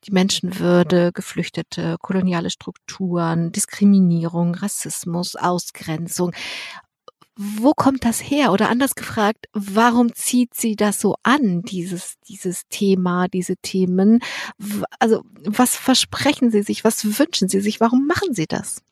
die 0.05 0.11
Menschenwürde, 0.11 1.11
Geflüchtete, 1.13 1.97
koloniale 2.01 2.49
Strukturen, 2.49 3.51
Diskriminierung, 3.51 4.55
Rassismus, 4.55 5.35
Ausgrenzung. 5.35 6.33
Wo 7.37 7.73
kommt 7.73 8.05
das 8.05 8.19
her? 8.19 8.51
Oder 8.51 8.69
anders 8.69 8.93
gefragt, 8.93 9.47
warum 9.53 10.13
zieht 10.13 10.53
sie 10.53 10.75
das 10.75 10.99
so 10.99 11.15
an, 11.23 11.61
dieses, 11.63 12.15
dieses 12.27 12.67
Thema, 12.69 13.27
diese 13.27 13.55
Themen? 13.57 14.19
Also, 14.99 15.23
was 15.45 15.75
versprechen 15.75 16.51
sie 16.51 16.61
sich? 16.61 16.83
Was 16.83 17.17
wünschen 17.17 17.47
sie 17.47 17.61
sich? 17.61 17.79
Warum 17.79 18.05
machen 18.05 18.33
sie 18.33 18.47
das? 18.47 18.83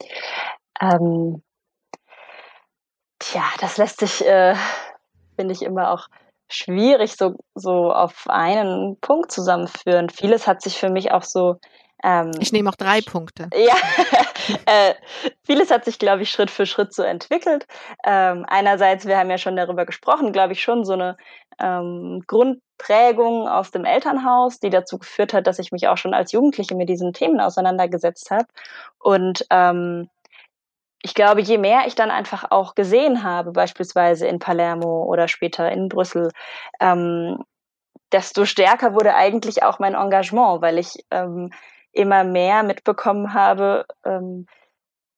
Hm. 0.00 0.06
Ähm, 0.80 1.42
tja, 3.18 3.42
das 3.60 3.76
lässt 3.76 4.00
sich, 4.00 4.24
äh, 4.24 4.54
finde 5.36 5.52
ich, 5.52 5.62
immer 5.62 5.90
auch 5.90 6.08
schwierig 6.48 7.16
so, 7.16 7.34
so 7.54 7.92
auf 7.92 8.26
einen 8.28 8.98
Punkt 9.00 9.32
zusammenführen. 9.32 10.10
Vieles 10.10 10.46
hat 10.46 10.62
sich 10.62 10.78
für 10.78 10.90
mich 10.90 11.12
auch 11.12 11.22
so. 11.22 11.56
Ähm, 12.02 12.32
ich 12.40 12.52
nehme 12.52 12.70
auch 12.70 12.76
drei 12.76 13.00
Punkte. 13.00 13.48
Ja, 13.56 13.74
äh, 14.66 14.94
vieles 15.42 15.70
hat 15.70 15.84
sich, 15.84 15.98
glaube 15.98 16.22
ich, 16.22 16.30
Schritt 16.30 16.50
für 16.50 16.66
Schritt 16.66 16.94
so 16.94 17.02
entwickelt. 17.02 17.66
Ähm, 18.04 18.44
einerseits, 18.48 19.06
wir 19.06 19.18
haben 19.18 19.30
ja 19.30 19.38
schon 19.38 19.56
darüber 19.56 19.86
gesprochen, 19.86 20.32
glaube 20.32 20.52
ich, 20.52 20.62
schon 20.62 20.84
so 20.84 20.92
eine 20.92 21.16
ähm, 21.58 22.22
Grundprägung 22.26 23.48
aus 23.48 23.70
dem 23.70 23.84
Elternhaus, 23.84 24.60
die 24.60 24.70
dazu 24.70 24.98
geführt 24.98 25.32
hat, 25.32 25.46
dass 25.46 25.58
ich 25.58 25.72
mich 25.72 25.88
auch 25.88 25.96
schon 25.96 26.14
als 26.14 26.32
Jugendliche 26.32 26.74
mit 26.74 26.88
diesen 26.88 27.12
Themen 27.12 27.40
auseinandergesetzt 27.40 28.30
habe. 28.30 28.46
Und 28.98 29.46
ähm, 29.50 30.08
ich 31.02 31.14
glaube, 31.14 31.40
je 31.40 31.58
mehr 31.58 31.86
ich 31.86 31.94
dann 31.94 32.10
einfach 32.10 32.50
auch 32.50 32.74
gesehen 32.74 33.22
habe, 33.22 33.52
beispielsweise 33.52 34.26
in 34.26 34.38
Palermo 34.38 35.04
oder 35.04 35.28
später 35.28 35.70
in 35.70 35.88
Brüssel, 35.88 36.30
ähm, 36.80 37.44
desto 38.12 38.44
stärker 38.44 38.94
wurde 38.94 39.14
eigentlich 39.14 39.62
auch 39.62 39.78
mein 39.78 39.94
Engagement, 39.94 40.62
weil 40.62 40.78
ich 40.78 41.04
ähm, 41.10 41.52
immer 41.96 42.24
mehr 42.24 42.62
mitbekommen 42.62 43.34
habe, 43.34 43.86
ähm, 44.04 44.46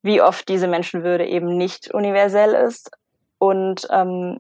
wie 0.03 0.23
oft 0.23 0.49
diese 0.49 0.69
Menschenwürde 0.69 1.27
eben 1.27 1.57
nicht 1.57 1.93
universell 1.93 2.55
ist 2.55 2.91
und 3.39 3.87
ähm, 3.91 4.39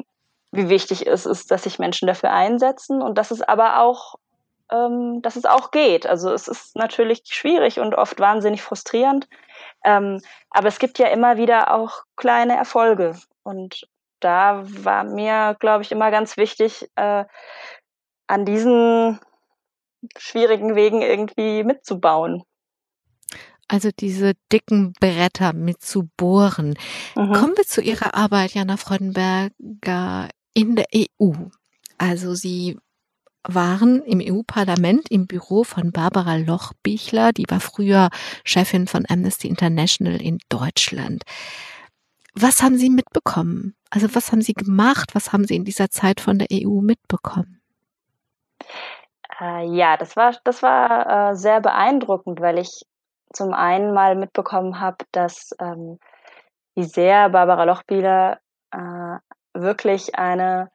wie 0.51 0.68
wichtig 0.68 1.07
es 1.07 1.26
ist, 1.26 1.51
dass 1.51 1.64
sich 1.64 1.78
Menschen 1.78 2.07
dafür 2.07 2.32
einsetzen 2.32 3.03
und 3.03 3.18
dass 3.18 3.30
es 3.30 3.43
aber 3.43 3.80
auch, 3.80 4.14
ähm, 4.70 5.20
dass 5.20 5.36
es 5.36 5.45
auch 5.45 5.70
geht. 5.70 6.07
Also 6.07 6.32
es 6.32 6.49
ist 6.49 6.76
natürlich 6.76 7.22
schwierig 7.26 7.80
und 7.80 7.95
oft 7.95 8.18
wahnsinnig 8.18 8.62
frustrierend, 8.62 9.28
ähm, 9.84 10.20
aber 10.51 10.68
es 10.68 10.78
gibt 10.78 10.99
ja 10.99 11.09
immer 11.09 11.36
wieder 11.36 11.74
auch 11.74 12.05
kleine 12.16 12.57
Erfolge. 12.57 13.16
Und 13.43 13.86
da 14.20 14.62
war 14.64 15.05
mir, 15.05 15.57
glaube 15.61 15.82
ich, 15.82 15.93
immer 15.93 16.11
ganz 16.11 16.36
wichtig, 16.36 16.89
äh, 16.97 17.24
an 18.26 18.45
diesen 18.45 19.18
schwierigen 20.16 20.74
Wegen 20.74 21.03
irgendwie 21.03 21.64
mitzubauen. 21.64 22.42
Also 23.68 23.90
diese 23.90 24.32
dicken 24.51 24.94
Bretter 24.99 25.53
mit 25.53 25.82
zu 25.82 26.09
bohren. 26.16 26.74
Mhm. 27.14 27.32
Kommen 27.32 27.57
wir 27.57 27.64
zu 27.64 27.82
Ihrer 27.82 28.14
Arbeit, 28.14 28.55
Jana 28.55 28.78
Freudenberger, 28.78 30.28
in 30.55 30.74
der 30.76 30.86
EU. 30.94 31.32
Also 31.99 32.34
Sie 32.34 32.78
waren 33.44 34.03
im 34.03 34.20
EU-Parlament 34.22 35.11
im 35.11 35.26
Büro 35.26 35.64
von 35.64 35.92
Barbara 35.92 36.36
Lochbichler, 36.36 37.32
die 37.32 37.46
war 37.49 37.61
früher 37.61 38.11
Chefin 38.44 38.86
von 38.86 39.05
Amnesty 39.09 39.49
International 39.49 40.20
in 40.20 40.38
Deutschland. 40.49 41.22
Was 42.34 42.62
haben 42.62 42.78
Sie 42.78 42.90
mitbekommen? 42.90 43.74
Also 43.90 44.14
was 44.14 44.32
haben 44.32 44.42
Sie 44.42 44.55
gemacht? 44.55 45.14
Was 45.14 45.32
haben 45.32 45.46
Sie 45.46 45.57
in 45.57 45.64
dieser 45.64 45.90
Zeit 45.90 46.20
von 46.20 46.38
der 46.38 46.49
EU 46.53 46.80
mitbekommen? 46.80 47.58
Äh, 49.41 49.66
ja, 49.66 49.97
das 49.97 50.16
war, 50.16 50.36
das 50.45 50.62
war 50.62 51.30
äh, 51.30 51.36
sehr 51.36 51.61
beeindruckend, 51.61 52.41
weil 52.41 52.59
ich 52.59 52.82
zum 53.32 53.53
einen 53.53 53.93
mal 53.93 54.16
mitbekommen 54.16 54.80
habe, 54.80 55.05
dass 55.12 55.51
ähm, 55.61 55.99
wie 56.74 56.84
sehr 56.84 57.28
Barbara 57.28 57.64
Lochbieler 57.64 58.39
äh, 58.72 59.18
wirklich 59.55 60.14
eine 60.16 60.70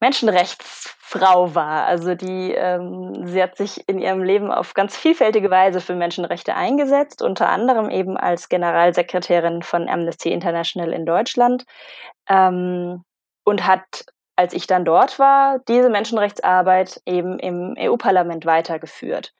Menschenrechtsfrau 0.00 1.54
war. 1.54 1.84
Also 1.84 2.14
die, 2.14 2.52
ähm, 2.52 3.26
sie 3.26 3.42
hat 3.42 3.56
sich 3.56 3.86
in 3.88 3.98
ihrem 3.98 4.22
Leben 4.22 4.50
auf 4.50 4.74
ganz 4.74 4.96
vielfältige 4.96 5.50
Weise 5.50 5.80
für 5.80 5.94
Menschenrechte 5.94 6.54
eingesetzt, 6.54 7.22
unter 7.22 7.50
anderem 7.50 7.90
eben 7.90 8.16
als 8.16 8.48
Generalsekretärin 8.48 9.62
von 9.62 9.88
Amnesty 9.88 10.32
International 10.32 10.92
in 10.92 11.04
Deutschland 11.04 11.64
ähm, 12.28 13.04
und 13.44 13.66
hat, 13.66 14.04
als 14.40 14.54
ich 14.54 14.66
dann 14.66 14.86
dort 14.86 15.18
war, 15.18 15.58
diese 15.68 15.90
Menschenrechtsarbeit 15.90 17.02
eben 17.04 17.38
im 17.38 17.74
EU-Parlament 17.78 18.46
weitergeführt. 18.46 19.34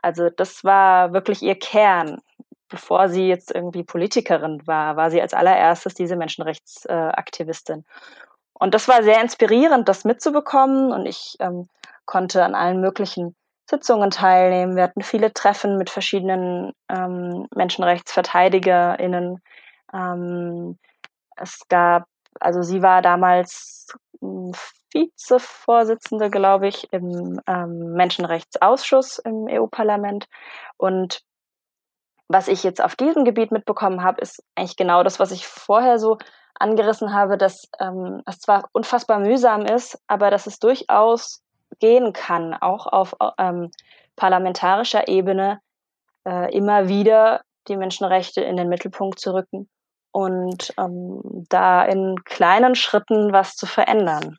Also 0.00 0.30
das 0.30 0.64
war 0.64 1.12
wirklich 1.12 1.42
ihr 1.42 1.58
Kern. 1.58 2.22
Bevor 2.70 3.10
sie 3.10 3.28
jetzt 3.28 3.54
irgendwie 3.54 3.84
Politikerin 3.84 4.66
war, 4.66 4.96
war 4.96 5.10
sie 5.10 5.20
als 5.20 5.34
allererstes 5.34 5.92
diese 5.92 6.16
Menschenrechtsaktivistin. 6.16 7.84
Und 8.54 8.72
das 8.72 8.88
war 8.88 9.02
sehr 9.02 9.20
inspirierend, 9.20 9.90
das 9.90 10.06
mitzubekommen. 10.06 10.90
Und 10.90 11.04
ich 11.04 11.36
ähm, 11.38 11.68
konnte 12.06 12.42
an 12.42 12.54
allen 12.54 12.80
möglichen 12.80 13.36
Sitzungen 13.68 14.10
teilnehmen. 14.10 14.74
Wir 14.74 14.84
hatten 14.84 15.02
viele 15.02 15.34
Treffen 15.34 15.76
mit 15.76 15.90
verschiedenen 15.90 16.72
ähm, 16.88 17.46
MenschenrechtsverteidigerInnen. 17.54 19.38
Ähm, 19.92 20.78
es 21.36 21.60
gab, 21.68 22.06
also 22.40 22.62
sie 22.62 22.80
war 22.82 23.02
damals 23.02 23.76
Vizevorsitzende, 24.20 26.30
glaube 26.30 26.68
ich, 26.68 26.92
im 26.92 27.40
ähm, 27.46 27.92
Menschenrechtsausschuss 27.92 29.18
im 29.18 29.46
EU-Parlament. 29.48 30.26
Und 30.76 31.22
was 32.28 32.48
ich 32.48 32.64
jetzt 32.64 32.82
auf 32.82 32.96
diesem 32.96 33.24
Gebiet 33.24 33.52
mitbekommen 33.52 34.02
habe, 34.02 34.20
ist 34.20 34.42
eigentlich 34.54 34.76
genau 34.76 35.02
das, 35.02 35.20
was 35.20 35.30
ich 35.30 35.46
vorher 35.46 35.98
so 35.98 36.18
angerissen 36.58 37.12
habe, 37.12 37.36
dass 37.36 37.68
ähm, 37.78 38.22
es 38.26 38.40
zwar 38.40 38.68
unfassbar 38.72 39.18
mühsam 39.18 39.66
ist, 39.66 40.00
aber 40.06 40.30
dass 40.30 40.46
es 40.46 40.58
durchaus 40.58 41.42
gehen 41.78 42.12
kann, 42.12 42.54
auch 42.54 42.86
auf 42.86 43.14
ähm, 43.38 43.70
parlamentarischer 44.16 45.08
Ebene 45.08 45.60
äh, 46.26 46.54
immer 46.56 46.88
wieder 46.88 47.42
die 47.68 47.76
Menschenrechte 47.76 48.40
in 48.40 48.56
den 48.56 48.68
Mittelpunkt 48.68 49.20
zu 49.20 49.34
rücken 49.34 49.68
und 50.16 50.72
ähm, 50.78 51.20
da 51.50 51.84
in 51.84 52.24
kleinen 52.24 52.74
Schritten 52.74 53.32
was 53.32 53.54
zu 53.54 53.66
verändern. 53.66 54.38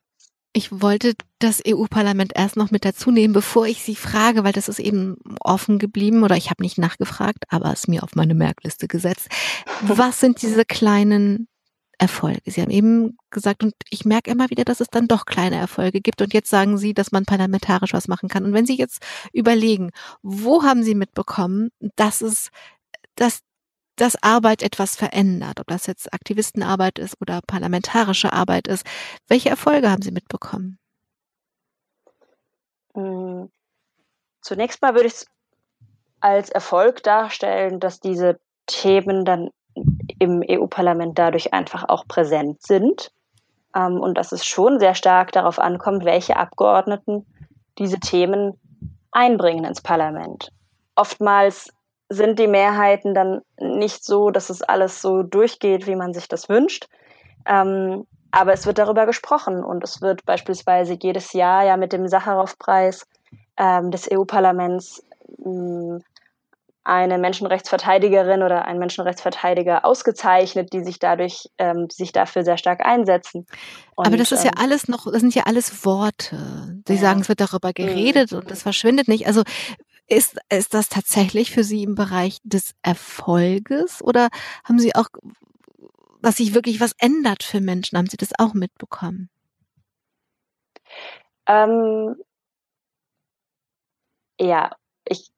Ich 0.52 0.82
wollte 0.82 1.14
das 1.38 1.62
EU-Parlament 1.68 2.32
erst 2.34 2.58
noch 2.58 2.72
mit 2.72 2.84
dazu 2.84 3.12
nehmen, 3.12 3.32
bevor 3.32 3.68
ich 3.68 3.84
Sie 3.84 3.96
frage, 3.96 4.44
weil 4.44 4.54
das 4.54 4.70
ist 4.70 4.80
eben 4.80 5.18
offen 5.40 5.78
geblieben 5.78 6.24
oder 6.24 6.36
ich 6.36 6.50
habe 6.50 6.64
nicht 6.64 6.80
nachgefragt, 6.80 7.44
aber 7.50 7.72
es 7.72 7.88
mir 7.88 8.02
auf 8.02 8.16
meine 8.16 8.34
Merkliste 8.34 8.88
gesetzt. 8.88 9.28
Was 9.84 10.20
sind 10.20 10.42
diese 10.42 10.66
kleinen 10.66 11.48
Erfolge. 12.00 12.42
Sie 12.46 12.62
haben 12.62 12.70
eben 12.70 13.18
gesagt, 13.32 13.64
und 13.64 13.74
ich 13.90 14.06
merke 14.06 14.30
immer 14.30 14.52
wieder, 14.52 14.64
dass 14.64 14.82
es 14.82 14.90
dann 14.90 15.08
doch 15.08 15.26
kleine 15.26 15.56
Erfolge 15.56 16.00
gibt. 16.00 16.22
Und 16.22 16.32
jetzt 16.32 16.50
sagen 16.52 16.78
Sie, 16.78 16.94
dass 16.94 17.12
man 17.12 17.26
parlamentarisch 17.26 17.92
was 17.94 18.08
machen 18.08 18.30
kann. 18.30 18.46
Und 18.46 18.54
wenn 18.54 18.68
Sie 18.68 18.78
jetzt 18.78 19.04
überlegen, 19.34 19.90
wo 20.22 20.62
haben 20.62 20.84
Sie 20.84 20.94
mitbekommen, 20.94 21.70
dass 21.96 22.22
es, 22.22 22.52
dass 23.16 23.42
dass 23.98 24.22
Arbeit 24.24 24.64
etwas 24.64 24.96
verändert, 24.96 25.60
ob 25.60 25.68
das 25.68 25.88
jetzt 25.88 26.14
Aktivistenarbeit 26.14 27.00
ist 27.00 27.20
oder 27.20 27.42
parlamentarische 27.46 28.32
Arbeit 28.32 28.68
ist. 28.68 28.86
Welche 29.28 29.50
Erfolge 29.50 29.92
haben 29.92 30.02
Sie 30.02 30.12
mitbekommen? 30.12 30.80
Hm. 32.94 33.50
Zunächst 34.42 34.82
mal 34.82 34.94
würde 34.94 35.08
ich 35.08 35.14
es 35.14 35.26
als 36.20 36.50
Erfolg 36.50 37.04
darstellen, 37.04 37.80
dass 37.80 38.00
diese 38.00 38.40
Themen 38.66 39.26
dann 39.26 39.50
im 40.20 40.44
EU-Parlament 40.48 41.18
dadurch 41.20 41.54
einfach 41.54 41.88
auch 41.88 42.08
präsent 42.08 42.62
sind 42.62 43.12
ähm, 43.76 44.00
und 44.00 44.18
dass 44.18 44.32
es 44.32 44.46
schon 44.46 44.80
sehr 44.80 44.96
stark 44.96 45.32
darauf 45.32 45.60
ankommt, 45.60 46.06
welche 46.06 46.38
Abgeordneten 46.38 47.26
diese 47.78 48.00
Themen 48.00 48.60
einbringen 49.12 49.66
ins 49.66 49.82
Parlament. 49.82 50.52
Oftmals 50.96 51.72
sind 52.10 52.40
die 52.40 52.48
Mehrheiten 52.48 53.14
dann 53.14 53.42
nicht 53.60 54.04
so, 54.04 54.30
dass 54.30 54.50
es 54.50 54.62
alles 54.62 55.02
so 55.02 55.24
durchgeht, 55.24 55.88
wie 55.88 55.96
man 55.96 56.14
sich 56.14 56.28
das 56.28 56.50
wünscht. 56.50 56.88
Ähm, 57.46 58.06
aber 58.32 58.54
es 58.54 58.66
wird 58.66 58.78
darüber 58.78 59.06
gesprochen 59.06 59.64
und 59.64 59.84
es 59.84 60.02
wird 60.02 60.26
beispielsweise 60.26 60.98
jedes 61.02 61.34
Jahr 61.34 61.66
ja 61.66 61.78
mit 61.78 61.94
dem 61.94 62.08
Sacharow-Preis 62.08 63.06
ähm, 63.58 63.92
des 63.92 64.10
EU-Parlaments 64.12 65.04
hm, 65.44 66.02
eine 66.88 67.18
Menschenrechtsverteidigerin 67.18 68.44
oder 68.44 68.64
ein 68.64 68.80
Menschenrechtsverteidiger 68.80 69.84
ausgezeichnet, 69.84 70.72
die 70.72 70.86
sich 70.86 71.00
dadurch, 71.00 71.50
ähm, 71.58 71.90
die 71.90 71.96
sich 71.96 72.14
dafür 72.14 72.46
sehr 72.46 72.58
stark 72.58 72.86
einsetzen. 72.86 73.46
Und, 73.96 74.08
Aber 74.08 74.16
das 74.16 74.32
ist 74.32 74.46
ja 74.46 74.52
ähm, 74.56 74.64
alles 74.64 74.88
noch, 74.88 75.12
das 75.12 75.20
sind 75.20 75.36
ja 75.36 75.44
alles 75.44 75.86
Worte. 75.86 76.80
Sie 76.88 76.94
ja. 76.94 77.00
sagen, 77.00 77.20
es 77.20 77.28
wird 77.28 77.42
darüber 77.42 77.70
mhm. 77.70 77.74
geredet 77.74 78.32
mhm. 78.32 78.38
und 78.40 78.52
es 78.52 78.64
verschwindet 78.64 79.10
nicht. 79.10 79.28
Also 79.28 79.44
ist, 80.08 80.38
ist 80.50 80.74
das 80.74 80.90
tatsächlich 80.90 81.52
für 81.52 81.64
Sie 81.64 81.84
im 81.84 81.96
Bereich 81.96 82.40
des 82.44 82.74
Erfolges 82.82 84.02
oder 84.02 84.30
haben 84.64 84.80
Sie 84.80 84.96
auch, 84.96 85.08
was 86.22 86.38
sich 86.38 86.54
wirklich 86.54 86.80
was 86.80 86.94
ändert 87.00 87.44
für 87.44 87.62
Menschen, 87.62 87.98
haben 87.98 88.10
Sie 88.10 88.18
das 88.18 88.32
auch 88.38 88.54
mitbekommen? 88.54 89.30
Ähm, 91.48 92.16
ja, 94.40 94.76
ich 95.06 95.32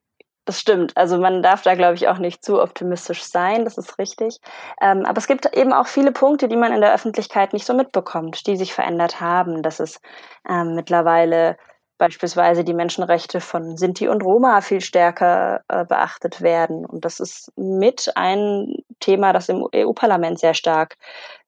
das 0.50 0.60
stimmt. 0.60 0.98
Also 0.98 1.20
man 1.20 1.44
darf 1.44 1.62
da, 1.62 1.76
glaube 1.76 1.94
ich, 1.94 2.08
auch 2.08 2.18
nicht 2.18 2.44
zu 2.44 2.60
optimistisch 2.60 3.22
sein. 3.22 3.66
Das 3.66 3.78
ist 3.78 4.00
richtig. 4.00 4.40
Ähm, 4.82 5.06
aber 5.06 5.20
es 5.20 5.28
gibt 5.28 5.46
eben 5.56 5.74
auch 5.74 5.86
viele 5.86 6.12
Punkte, 6.12 6.48
die 6.48 6.56
man 6.56 6.74
in 6.74 6.82
der 6.82 6.92
Öffentlichkeit 6.92 7.54
nicht 7.54 7.68
so 7.68 7.76
mitbekommt, 7.76 8.48
die 8.48 8.58
sich 8.58 8.74
verändert 8.74 9.22
haben. 9.22 9.62
Dass 9.62 9.80
es 9.80 10.02
ähm, 10.50 10.74
mittlerweile 10.74 11.56
beispielsweise 12.00 12.64
die 12.64 12.74
Menschenrechte 12.74 13.42
von 13.42 13.78
Sinti 13.78 14.08
und 14.08 14.24
Roma 14.24 14.62
viel 14.62 14.82
stärker 14.82 15.62
äh, 15.68 15.86
beachtet 15.86 16.42
werden. 16.42 16.86
Und 16.86 17.06
das 17.06 17.20
ist 17.20 17.52
mit 17.56 18.12
ein 18.16 18.74
Thema, 19.00 19.34
das 19.34 19.50
im 19.50 19.68
EU-Parlament 19.76 20.40
sehr 20.40 20.56
stark 20.56 20.98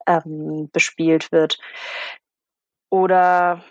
ähm, 0.06 0.70
bespielt 0.72 1.32
wird. 1.32 1.58
Oder 2.92 3.64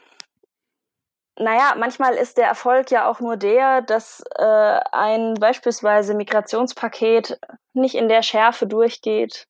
naja, 1.38 1.74
manchmal 1.78 2.14
ist 2.14 2.38
der 2.38 2.46
Erfolg 2.46 2.90
ja 2.90 3.08
auch 3.08 3.20
nur 3.20 3.36
der, 3.36 3.82
dass 3.82 4.22
äh, 4.36 4.80
ein 4.92 5.34
beispielsweise 5.34 6.14
Migrationspaket 6.14 7.38
nicht 7.74 7.94
in 7.94 8.08
der 8.08 8.22
Schärfe 8.22 8.66
durchgeht, 8.66 9.46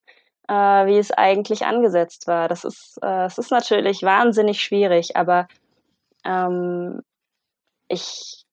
äh, 0.49 0.53
wie 0.53 0.99
es 0.99 1.13
eigentlich 1.13 1.65
angesetzt 1.65 2.27
war. 2.27 2.49
Das 2.49 2.65
ist, 2.65 2.99
äh, 3.03 3.25
es 3.27 3.39
ist 3.39 3.53
natürlich 3.53 4.03
wahnsinnig 4.03 4.63
schwierig, 4.63 5.17
aber 5.17 5.47
ähm, 6.25 7.03
ich 7.91 8.45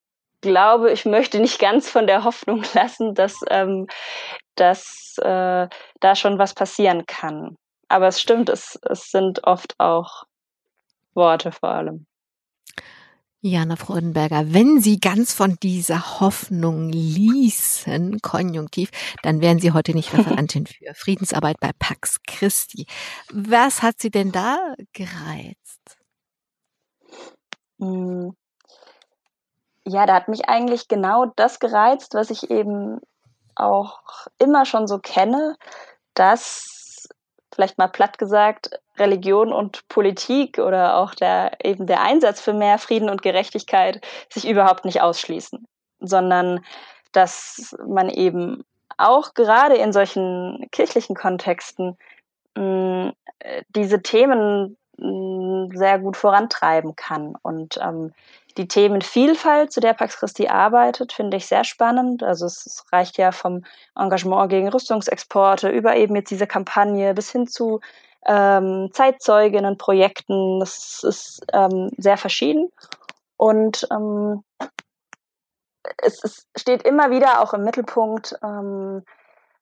glaube, 0.42 0.92
ich 0.92 1.06
möchte 1.06 1.40
nicht 1.40 1.60
ganz 1.60 1.90
von 1.90 2.08
der 2.08 2.24
Hoffnung 2.24 2.64
lassen, 2.74 3.14
dass, 3.14 3.40
ähm, 3.50 3.88
dass 4.56 5.16
äh, 5.22 5.68
da 6.00 6.16
schon 6.16 6.38
was 6.38 6.54
passieren 6.54 7.06
kann. 7.06 7.56
Aber 7.88 8.08
es 8.08 8.20
stimmt, 8.20 8.50
es, 8.50 8.78
es 8.90 9.12
sind 9.12 9.46
oft 9.46 9.80
auch 9.80 10.26
Worte 11.14 11.52
vor 11.52 11.70
allem. 11.70 12.06
Jana 13.40 13.76
Freudenberger, 13.76 14.54
wenn 14.54 14.82
Sie 14.82 15.00
ganz 15.00 15.32
von 15.32 15.58
dieser 15.62 16.20
Hoffnung 16.20 16.90
ließen, 16.90 18.20
konjunktiv, 18.22 18.90
dann 19.22 19.42
wären 19.42 19.60
Sie 19.60 19.72
heute 19.72 19.94
nicht 19.94 20.12
Referentin 20.18 20.66
für 20.66 20.94
Friedensarbeit 20.96 21.58
bei 21.60 21.72
Pax 21.78 22.20
Christi. 22.26 22.88
Was 23.32 23.84
hat 23.84 24.00
Sie 24.00 24.10
denn 24.10 24.32
da 24.32 24.74
gereizt? 24.92 25.98
Ja, 29.90 30.06
da 30.06 30.16
hat 30.16 30.28
mich 30.28 30.50
eigentlich 30.50 30.90
genau 30.90 31.28
das 31.38 31.62
gereizt, 31.62 32.14
was 32.14 32.30
ich 32.30 32.52
eben 32.52 33.00
auch 33.56 34.00
immer 34.38 34.66
schon 34.66 34.86
so 34.86 35.00
kenne, 35.00 35.56
dass 36.14 37.08
vielleicht 37.56 37.78
mal 37.78 37.88
platt 37.88 38.18
gesagt, 38.18 38.82
Religion 38.98 39.54
und 39.54 39.88
Politik 39.88 40.60
oder 40.60 40.98
auch 40.98 41.16
der, 41.16 41.54
eben 41.64 41.88
der 41.88 42.02
Einsatz 42.02 42.42
für 42.42 42.52
mehr 42.52 42.80
Frieden 42.80 43.10
und 43.10 43.22
Gerechtigkeit 43.22 44.06
sich 44.30 44.46
überhaupt 44.46 44.84
nicht 44.84 45.02
ausschließen, 45.02 45.66
sondern 46.02 46.66
dass 47.14 47.74
man 47.88 48.10
eben 48.10 48.66
auch 48.98 49.36
gerade 49.36 49.76
in 49.76 49.94
solchen 49.94 50.68
kirchlichen 50.74 51.16
Kontexten 51.16 51.98
mh, 52.56 53.14
diese 53.70 54.02
Themen 54.02 54.76
mh, 54.98 55.78
sehr 55.78 55.98
gut 56.00 56.18
vorantreiben 56.18 56.98
kann. 56.98 57.36
Und 57.42 57.80
ähm, 57.82 58.14
die 58.58 58.68
Themenvielfalt, 58.68 59.72
zu 59.72 59.80
der 59.80 59.94
Pax 59.94 60.18
Christi 60.18 60.48
arbeitet, 60.48 61.14
finde 61.14 61.38
ich 61.38 61.46
sehr 61.46 61.64
spannend. 61.64 62.24
Also 62.24 62.46
es 62.46 62.84
reicht 62.92 63.18
ja 63.18 63.32
vom 63.32 63.64
Engagement 63.96 64.50
gegen 64.50 64.68
Rüstungsexporte 64.70 65.70
über 65.70 65.96
eben 65.96 66.16
jetzt 66.16 66.32
diese 66.32 66.48
Kampagne 66.48 67.14
bis 67.14 67.32
hin 67.32 67.48
zu 67.48 67.80
ähm, 68.26 68.90
Zeitzeuginnenprojekten. 68.92 70.60
Das 70.60 71.04
ist 71.04 71.46
ähm, 71.54 71.92
sehr 71.98 72.18
verschieden. 72.18 72.70
Und 73.38 73.88
ähm, 73.92 74.44
es, 75.98 76.24
es, 76.24 76.48
steht 76.56 76.84
immer 76.84 77.12
wieder 77.12 77.42
auch 77.42 77.54
im 77.54 77.64
Mittelpunkt, 77.64 78.36
ähm, 78.44 79.04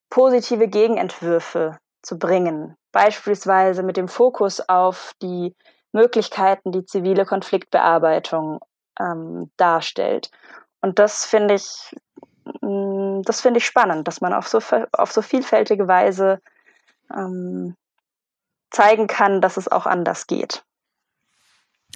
positive 0.10 0.68
Gegenentwürfe 0.68 1.78
zu 2.02 2.18
bringen. 2.18 2.76
Beispielsweise 2.92 3.84
mit 3.84 3.98
dem 3.98 4.08
Fokus 4.08 4.62
auf 4.62 5.12
die 5.22 5.54
Möglichkeiten, 5.92 6.72
die 6.72 6.86
zivile 6.86 7.26
Konfliktbearbeitung 7.26 8.60
ähm, 9.00 9.52
darstellt. 9.58 10.32
Und 10.82 11.00
das 11.00 11.26
finde 11.26 11.56
ich, 11.56 11.96
mm, 12.62 13.22
das 13.24 13.42
finde 13.42 13.60
ich 13.60 13.66
spannend, 13.66 14.08
dass 14.08 14.22
man 14.22 14.34
auf 14.34 14.48
so, 14.48 14.60
auf 14.92 15.12
so 15.12 15.22
vielfältige 15.22 15.88
Weise 15.88 16.40
ähm, 17.14 17.76
zeigen 18.72 19.08
kann, 19.08 19.42
dass 19.42 19.58
es 19.58 19.68
auch 19.68 19.86
anders 19.86 20.28
geht. 20.28 20.64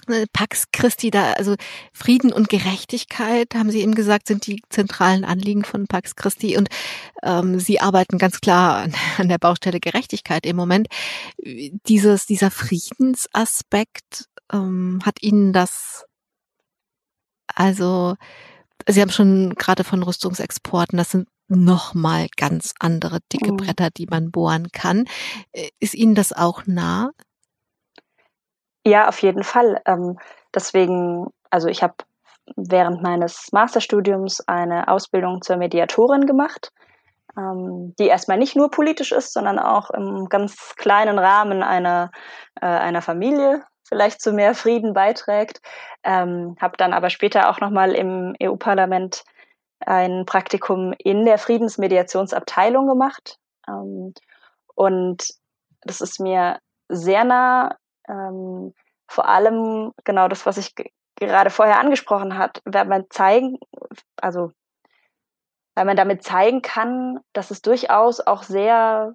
Äh, 0.08 0.26
Pax 0.32 0.66
Christi 0.72 1.10
da, 1.10 1.32
also 1.32 1.56
Frieden 1.92 2.32
und 2.32 2.48
Gerechtigkeit, 2.48 3.54
haben 3.54 3.70
Sie 3.70 3.80
eben 3.80 3.94
gesagt, 3.94 4.26
sind 4.26 4.46
die 4.46 4.62
zentralen 4.70 5.24
Anliegen 5.24 5.64
von 5.64 5.86
Pax 5.86 6.16
Christi 6.16 6.56
und 6.56 6.68
ähm, 7.22 7.58
Sie 7.60 7.80
arbeiten 7.80 8.18
ganz 8.18 8.40
klar 8.40 8.76
an, 8.76 8.94
an, 9.18 9.28
der 9.28 9.38
Baustelle 9.38 9.80
Gerechtigkeit 9.80 10.46
im 10.46 10.56
Moment. 10.56 10.88
Dieses, 11.38 12.26
dieser 12.26 12.50
Friedensaspekt, 12.50 14.26
ähm, 14.52 15.00
hat 15.04 15.22
Ihnen 15.22 15.52
das 15.52 16.06
also, 17.54 18.16
Sie 18.86 19.00
haben 19.00 19.10
schon 19.10 19.54
gerade 19.54 19.84
von 19.84 20.02
Rüstungsexporten, 20.02 20.96
das 20.96 21.10
sind 21.10 21.28
nochmal 21.48 22.28
ganz 22.36 22.74
andere 22.78 23.18
dicke 23.32 23.52
mhm. 23.52 23.56
Bretter, 23.56 23.90
die 23.90 24.06
man 24.06 24.30
bohren 24.30 24.68
kann. 24.72 25.06
Äh, 25.52 25.68
ist 25.80 25.94
Ihnen 25.94 26.14
das 26.14 26.32
auch 26.32 26.62
nah? 26.66 27.10
Ja, 28.86 29.08
auf 29.08 29.20
jeden 29.20 29.44
Fall. 29.44 29.80
Ähm, 29.84 30.18
deswegen, 30.54 31.26
also 31.50 31.68
ich 31.68 31.82
habe 31.82 31.94
während 32.56 33.02
meines 33.02 33.48
Masterstudiums 33.52 34.40
eine 34.48 34.88
Ausbildung 34.88 35.42
zur 35.42 35.56
Mediatorin 35.56 36.26
gemacht, 36.26 36.72
ähm, 37.36 37.94
die 37.98 38.06
erstmal 38.06 38.38
nicht 38.38 38.56
nur 38.56 38.70
politisch 38.70 39.12
ist, 39.12 39.32
sondern 39.32 39.58
auch 39.58 39.90
im 39.90 40.28
ganz 40.28 40.74
kleinen 40.76 41.18
Rahmen 41.18 41.62
einer, 41.62 42.10
äh, 42.60 42.66
einer 42.66 43.02
Familie 43.02 43.64
vielleicht 43.90 44.22
zu 44.22 44.32
mehr 44.32 44.54
Frieden 44.54 44.94
beiträgt. 44.94 45.60
Ähm, 46.02 46.56
habe 46.58 46.78
dann 46.78 46.94
aber 46.94 47.10
später 47.10 47.50
auch 47.50 47.60
nochmal 47.60 47.92
im 47.92 48.34
EU-Parlament 48.42 49.24
ein 49.80 50.24
Praktikum 50.24 50.94
in 50.98 51.26
der 51.26 51.36
Friedensmediationsabteilung 51.38 52.86
gemacht. 52.86 53.36
Ähm, 53.68 54.14
und 54.74 55.28
das 55.82 56.00
ist 56.00 56.20
mir 56.20 56.58
sehr 56.88 57.24
nah. 57.24 57.76
Ähm, 58.08 58.72
vor 59.08 59.28
allem 59.28 59.92
genau 60.04 60.28
das, 60.28 60.46
was 60.46 60.56
ich 60.56 60.74
gerade 61.16 61.50
vorher 61.50 61.80
angesprochen 61.80 62.38
hat, 62.38 62.62
wenn 62.64 62.88
man 62.88 63.04
zeigen, 63.10 63.58
also 64.16 64.52
weil 65.74 65.84
man 65.84 65.96
damit 65.96 66.22
zeigen 66.22 66.62
kann, 66.62 67.20
dass 67.32 67.50
es 67.50 67.60
durchaus 67.60 68.20
auch 68.20 68.42
sehr 68.42 69.14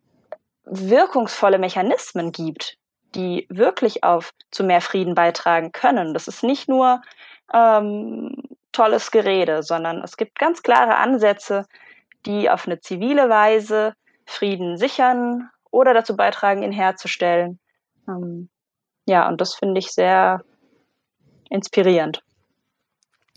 wirkungsvolle 0.65 1.59
Mechanismen 1.59 2.31
gibt, 2.31 2.77
die 3.15 3.47
wirklich 3.49 4.03
auf 4.03 4.33
zu 4.51 4.63
mehr 4.63 4.81
Frieden 4.81 5.15
beitragen 5.15 5.71
können. 5.71 6.13
Das 6.13 6.27
ist 6.27 6.43
nicht 6.43 6.67
nur 6.67 7.01
ähm, 7.53 8.43
tolles 8.71 9.11
Gerede, 9.11 9.63
sondern 9.63 10.03
es 10.03 10.17
gibt 10.17 10.37
ganz 10.37 10.61
klare 10.61 10.97
Ansätze, 10.97 11.65
die 12.25 12.49
auf 12.49 12.65
eine 12.67 12.79
zivile 12.79 13.29
Weise 13.29 13.93
Frieden 14.25 14.77
sichern 14.77 15.49
oder 15.71 15.93
dazu 15.93 16.15
beitragen, 16.15 16.63
ihn 16.63 16.71
herzustellen. 16.71 17.59
Ähm, 18.07 18.49
ja, 19.07 19.27
und 19.27 19.39
das 19.39 19.55
finde 19.55 19.79
ich 19.79 19.91
sehr 19.91 20.43
inspirierend. 21.49 22.23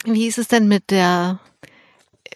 Wie 0.04 0.26
ist 0.26 0.38
es 0.38 0.48
denn 0.48 0.68
mit 0.68 0.90
der 0.90 1.40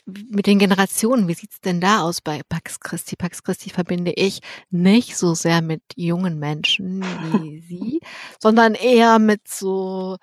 mit 0.07 0.47
den 0.47 0.59
Generationen, 0.59 1.29
wie 1.29 1.35
sieht's 1.35 1.61
denn 1.61 1.81
da 1.81 2.03
aus 2.03 2.21
bei 2.21 2.43
Pax 2.49 2.81
Christi? 2.81 3.17
Pax 3.17 3.43
Christi 3.43 3.71
verbinde 3.71 4.13
ich 4.13 4.41
nicht 4.71 5.17
so 5.17 5.35
sehr 5.35 5.63
mit 5.63 5.83
jungen 5.97 6.39
Menschen 6.39 7.03
wie 7.03 7.61
Sie, 7.69 8.01
sondern 8.41 8.75
eher 8.75 9.19
mit 9.19 9.47
so 9.47 10.19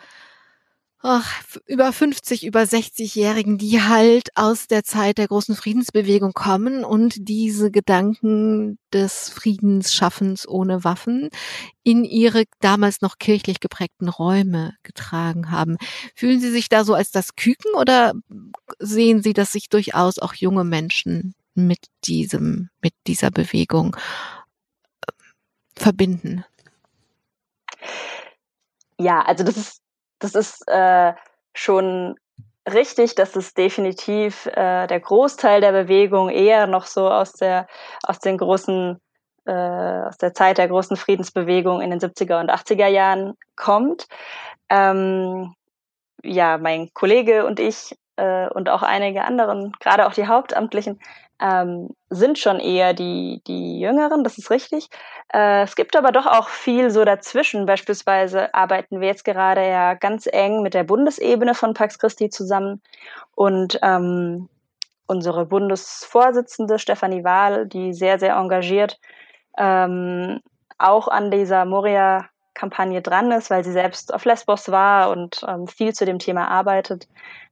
ach, 1.02 1.42
über 1.66 1.94
50, 1.94 2.46
über 2.46 2.62
60-Jährigen, 2.62 3.58
die 3.58 3.82
halt 3.82 4.30
aus 4.36 4.68
der 4.68 4.84
Zeit 4.84 5.18
der 5.18 5.28
großen 5.28 5.56
Friedensbewegung 5.56 6.34
kommen 6.34 6.84
und 6.84 7.16
diese 7.30 7.72
Gedanken 7.72 8.78
des 8.92 9.30
Friedensschaffens 9.30 10.48
ohne 10.48 10.84
Waffen 10.84 11.30
in 11.84 12.04
ihre 12.04 12.44
damals 12.60 13.02
noch 13.02 13.18
kirchlich 13.18 13.62
geprägten 13.62 14.10
Räume 14.10 14.76
getragen 14.84 15.52
haben. 15.52 15.78
Fühlen 16.16 16.42
Sie 16.42 16.52
sich 16.52 16.68
da 16.68 16.84
so 16.84 16.94
als 16.94 17.12
das 17.12 17.36
Küken 17.36 17.74
oder 17.76 18.14
sehen 18.80 19.24
Sie, 19.24 19.34
dass 19.34 19.54
sich 19.54 19.70
durchaus 19.70 20.20
auch 20.20 20.34
junge 20.34 20.66
Menschen 20.66 21.34
mit 21.56 21.88
diesem, 22.04 22.70
mit 22.82 22.94
dieser 23.08 23.32
Bewegung 23.32 23.96
äh, 25.08 25.12
verbinden? 25.76 26.44
Ja, 28.98 29.22
also 29.22 29.46
das 29.46 29.56
ist 29.56 29.82
das 30.20 30.36
ist 30.36 30.68
äh, 30.68 31.14
schon 31.54 32.16
richtig, 32.72 33.16
dass 33.16 33.36
es 33.36 33.54
definitiv 33.54 34.46
äh, 34.48 34.88
der 34.88 35.00
Großteil 35.00 35.62
der 35.62 35.72
Bewegung 35.72 36.30
eher 36.30 36.68
noch 36.68 36.86
so 36.86 37.10
aus 37.10 37.34
der 37.34 37.68
aus 38.04 38.20
den 38.20 38.38
großen 38.38 39.00
äh, 39.46 39.52
aus 39.52 40.18
der 40.18 40.34
Zeit 40.34 40.58
der 40.58 40.68
großen 40.68 40.98
Friedensbewegung 40.98 41.82
in 41.82 41.90
den 41.90 42.00
70er 42.00 42.40
und 42.40 42.52
80er 42.52 42.88
Jahren 42.88 43.34
kommt. 43.56 44.08
Ähm, 44.70 45.54
ja, 46.24 46.58
mein 46.58 46.94
Kollege 46.94 47.46
und 47.46 47.60
ich 47.60 47.96
äh, 48.18 48.48
und 48.50 48.70
auch 48.70 48.84
einige 48.84 49.24
anderen, 49.24 49.72
gerade 49.80 50.06
auch 50.06 50.14
die 50.14 50.28
Hauptamtlichen, 50.28 51.00
ähm, 51.42 51.90
sind 52.10 52.38
schon 52.38 52.60
eher 52.60 52.94
die, 52.94 53.42
die 53.48 53.80
Jüngeren, 53.80 54.24
das 54.24 54.38
ist 54.38 54.52
richtig. 54.52 54.90
Äh, 55.34 55.64
es 55.64 55.76
gibt 55.76 55.96
aber 55.96 56.12
doch 56.12 56.26
auch 56.26 56.50
viel 56.50 56.92
so 56.92 57.06
dazwischen. 57.06 57.66
Beispielsweise 57.66 58.54
arbeiten 58.54 59.00
wir 59.00 59.08
jetzt 59.08 59.26
gerade 59.26 59.68
ja 59.68 59.94
ganz 59.94 60.28
eng 60.28 60.62
mit 60.62 60.74
der 60.74 60.84
Bundesebene 60.84 61.56
von 61.56 61.74
Pax 61.74 62.00
Christi 62.00 62.30
zusammen 62.30 62.82
und 63.36 63.80
ähm, 63.82 64.50
unsere 65.08 65.46
Bundesvorsitzende 65.46 66.78
Stefanie 66.78 67.24
Wahl, 67.24 67.68
die 67.68 67.94
sehr, 67.94 68.20
sehr 68.20 68.36
engagiert 68.36 69.00
ähm, 69.60 70.40
auch 70.78 71.08
an 71.08 71.30
dieser 71.30 71.66
Moria-Kampagne 71.66 73.02
dran 73.02 73.32
ist, 73.32 73.50
weil 73.50 73.64
sie 73.64 73.74
selbst 73.74 74.14
auf 74.14 74.26
Lesbos 74.26 74.72
war 74.72 75.12
und 75.12 75.44
ähm, 75.48 75.68
viel 75.68 75.94
zu 75.94 76.06
dem 76.06 76.18
Thema 76.18 76.48
arbeitet. 76.48 77.08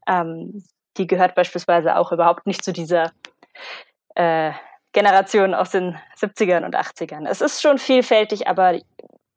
Ähm, 0.08 0.64
die 0.98 1.06
gehört 1.06 1.36
beispielsweise 1.36 1.98
auch 1.98 2.12
überhaupt 2.12 2.48
nicht 2.48 2.64
zu 2.64 2.74
dieser 2.74 3.12
äh, 4.16 4.52
Generation 4.94 5.54
aus 5.54 5.72
den 5.72 5.98
70ern 6.20 6.66
und 6.66 6.76
80ern. 6.76 7.28
Es 7.28 7.42
ist 7.42 7.62
schon 7.62 7.78
vielfältig, 7.78 8.48
aber 8.48 8.80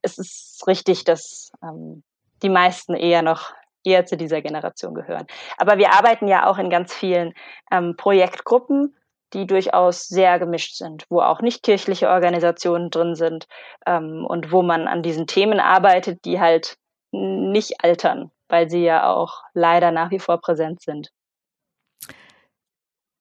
es 0.03 0.19
ist 0.19 0.67
richtig, 0.67 1.05
dass 1.05 1.53
ähm, 1.63 2.03
die 2.43 2.49
meisten 2.49 2.95
eher 2.95 3.23
noch 3.23 3.53
eher 3.85 4.05
zu 4.07 4.17
dieser 4.17 4.43
Generation 4.43 4.95
gehören. 4.95 5.27
Aber 5.57 5.79
wir 5.79 5.93
arbeiten 5.93 6.29
ja 6.29 6.47
auch 6.47 6.59
in 6.59 6.71
ganz 6.71 6.93
vielen 6.93 7.35
ähm, 7.71 7.97
Projektgruppen, 7.97 8.97
die 9.33 9.47
durchaus 9.47 10.09
sehr 10.09 10.39
gemischt 10.39 10.77
sind, 10.77 11.07
wo 11.09 11.21
auch 11.21 11.41
nicht 11.41 11.63
kirchliche 11.63 12.09
Organisationen 12.09 12.91
drin 12.91 13.15
sind 13.15 13.47
ähm, 13.87 14.27
und 14.27 14.53
wo 14.53 14.63
man 14.63 14.89
an 14.89 15.03
diesen 15.03 15.27
Themen 15.27 15.61
arbeitet, 15.61 16.25
die 16.25 16.41
halt 16.41 16.77
nicht 17.13 17.83
altern, 17.83 18.31
weil 18.49 18.69
sie 18.69 18.85
ja 18.85 19.09
auch 19.09 19.43
leider 19.55 19.91
nach 19.91 20.11
wie 20.11 20.19
vor 20.19 20.41
präsent 20.41 20.83
sind. 20.83 21.11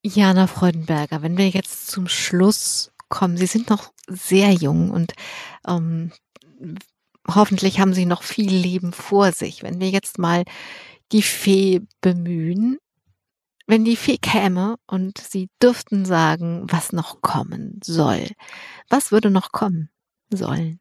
Jana 0.04 0.48
Freudenberger, 0.48 1.22
wenn 1.22 1.38
wir 1.38 1.50
jetzt 1.50 1.88
zum 1.88 2.08
Schluss 2.08 2.92
kommen, 3.10 3.38
Sie 3.38 3.48
sind 3.48 3.70
noch 3.70 3.92
sehr 4.08 4.52
jung 4.54 4.92
und 4.92 5.14
ähm, 5.68 6.12
hoffentlich 7.28 7.80
haben 7.80 7.94
Sie 7.94 8.06
noch 8.06 8.24
viel 8.24 8.52
Leben 8.52 8.94
vor 8.94 9.32
sich. 9.32 9.64
Wenn 9.64 9.80
wir 9.80 9.90
jetzt 9.90 10.18
mal 10.18 10.44
die 11.12 11.22
Fee 11.22 11.82
bemühen, 12.02 12.78
wenn 13.68 13.86
die 13.86 13.98
Fee 13.98 14.18
käme 14.18 14.78
und 14.88 15.18
Sie 15.18 15.50
dürften 15.62 16.06
sagen, 16.06 16.64
was 16.68 16.94
noch 16.94 17.22
kommen 17.22 17.80
soll, 17.84 18.28
was 18.90 19.12
würde 19.12 19.30
noch 19.30 19.52
kommen 19.52 19.90
sollen? 20.34 20.80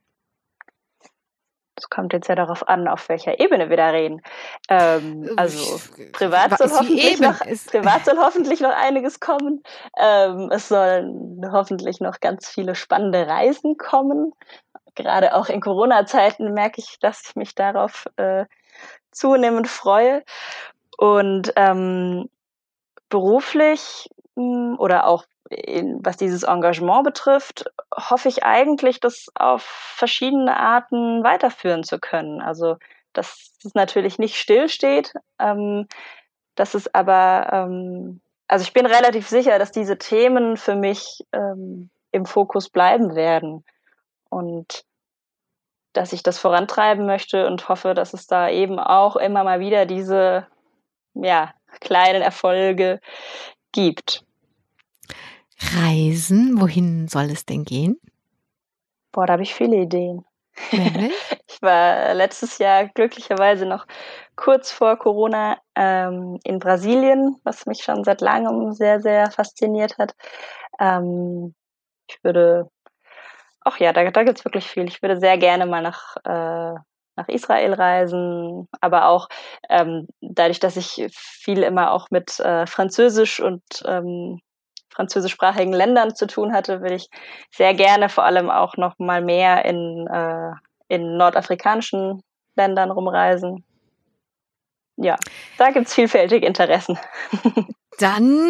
Es 1.78 1.90
kommt 1.90 2.12
jetzt 2.12 2.28
ja 2.28 2.34
darauf 2.34 2.68
an, 2.68 2.88
auf 2.88 3.08
welcher 3.08 3.40
Ebene 3.40 3.70
wir 3.70 3.76
da 3.76 3.90
reden. 3.90 4.22
Ähm, 4.68 5.30
also 5.36 5.80
privat 6.12 6.58
soll, 6.58 6.70
hoffentlich 6.70 7.20
noch, 7.20 7.38
privat 7.38 8.04
soll 8.04 8.18
hoffentlich 8.18 8.60
noch 8.60 8.74
einiges 8.74 9.20
kommen. 9.20 9.62
Ähm, 9.98 10.50
es 10.52 10.68
sollen 10.68 11.40
hoffentlich 11.52 12.00
noch 12.00 12.20
ganz 12.20 12.48
viele 12.48 12.74
spannende 12.74 13.26
Reisen 13.26 13.76
kommen. 13.76 14.32
Gerade 14.94 15.34
auch 15.34 15.48
in 15.48 15.60
Corona-Zeiten 15.60 16.52
merke 16.52 16.80
ich, 16.80 16.98
dass 16.98 17.28
ich 17.28 17.36
mich 17.36 17.54
darauf 17.54 18.06
äh, 18.16 18.46
zunehmend 19.12 19.68
freue. 19.68 20.24
Und 20.96 21.52
ähm, 21.56 22.28
beruflich 23.08 24.10
hm, 24.34 24.76
oder 24.78 25.06
auch 25.06 25.24
in, 25.50 26.04
was 26.04 26.16
dieses 26.16 26.42
Engagement 26.42 27.04
betrifft, 27.04 27.64
hoffe 27.94 28.28
ich 28.28 28.44
eigentlich, 28.44 29.00
das 29.00 29.26
auf 29.34 29.62
verschiedene 29.62 30.56
Arten 30.56 31.24
weiterführen 31.24 31.84
zu 31.84 31.98
können. 31.98 32.40
Also, 32.40 32.76
dass 33.12 33.52
es 33.64 33.74
natürlich 33.74 34.18
nicht 34.18 34.36
stillsteht, 34.36 35.14
ähm, 35.38 35.88
dass 36.54 36.74
es 36.74 36.92
aber, 36.94 37.48
ähm, 37.52 38.20
also 38.46 38.62
ich 38.62 38.72
bin 38.72 38.86
relativ 38.86 39.28
sicher, 39.28 39.58
dass 39.58 39.72
diese 39.72 39.98
Themen 39.98 40.56
für 40.56 40.76
mich 40.76 41.26
ähm, 41.32 41.90
im 42.12 42.26
Fokus 42.26 42.68
bleiben 42.68 43.14
werden 43.14 43.64
und 44.28 44.84
dass 45.92 46.12
ich 46.12 46.22
das 46.22 46.38
vorantreiben 46.38 47.06
möchte 47.06 47.46
und 47.46 47.68
hoffe, 47.68 47.94
dass 47.94 48.12
es 48.12 48.26
da 48.26 48.48
eben 48.50 48.78
auch 48.78 49.16
immer 49.16 49.44
mal 49.44 49.60
wieder 49.60 49.86
diese, 49.86 50.46
ja, 51.14 51.52
kleinen 51.80 52.22
Erfolge 52.22 53.00
gibt. 53.72 54.24
Reisen, 55.60 56.60
wohin 56.60 57.08
soll 57.08 57.30
es 57.30 57.44
denn 57.44 57.64
gehen? 57.64 58.00
Boah, 59.12 59.26
da 59.26 59.34
habe 59.34 59.42
ich 59.42 59.54
viele 59.54 59.76
Ideen. 59.76 60.24
ich 60.72 61.62
war 61.62 62.14
letztes 62.14 62.58
Jahr 62.58 62.88
glücklicherweise 62.88 63.66
noch 63.66 63.86
kurz 64.36 64.70
vor 64.70 64.96
Corona 64.96 65.58
ähm, 65.74 66.38
in 66.44 66.58
Brasilien, 66.58 67.36
was 67.44 67.66
mich 67.66 67.82
schon 67.82 68.04
seit 68.04 68.20
langem 68.20 68.72
sehr, 68.72 69.00
sehr 69.00 69.30
fasziniert 69.30 69.98
hat. 69.98 70.14
Ähm, 70.80 71.54
ich 72.08 72.22
würde, 72.22 72.68
ach 73.60 73.78
ja, 73.78 73.92
da, 73.92 74.10
da 74.10 74.22
gibt 74.24 74.38
es 74.38 74.44
wirklich 74.44 74.66
viel. 74.66 74.84
Ich 74.88 75.02
würde 75.02 75.20
sehr 75.20 75.38
gerne 75.38 75.66
mal 75.66 75.82
nach, 75.82 76.16
äh, 76.24 76.78
nach 77.16 77.28
Israel 77.28 77.74
reisen, 77.74 78.68
aber 78.80 79.08
auch 79.08 79.28
ähm, 79.68 80.08
dadurch, 80.20 80.60
dass 80.60 80.76
ich 80.76 81.06
viel 81.12 81.62
immer 81.62 81.92
auch 81.92 82.08
mit 82.10 82.38
äh, 82.40 82.66
Französisch 82.66 83.40
und 83.40 83.62
ähm, 83.84 84.40
französischsprachigen 84.98 85.72
Ländern 85.72 86.16
zu 86.16 86.26
tun 86.26 86.52
hatte, 86.52 86.82
will 86.82 86.90
ich 86.90 87.08
sehr 87.52 87.72
gerne 87.72 88.08
vor 88.08 88.24
allem 88.24 88.50
auch 88.50 88.76
noch 88.76 88.98
mal 88.98 89.22
mehr 89.22 89.64
in, 89.64 90.08
äh, 90.08 90.50
in 90.88 91.16
nordafrikanischen 91.16 92.20
Ländern 92.56 92.90
rumreisen. 92.90 93.64
Ja, 94.96 95.14
da 95.56 95.70
gibt 95.70 95.86
es 95.86 95.94
vielfältige 95.94 96.44
Interessen. 96.44 96.98
Dann 97.98 98.48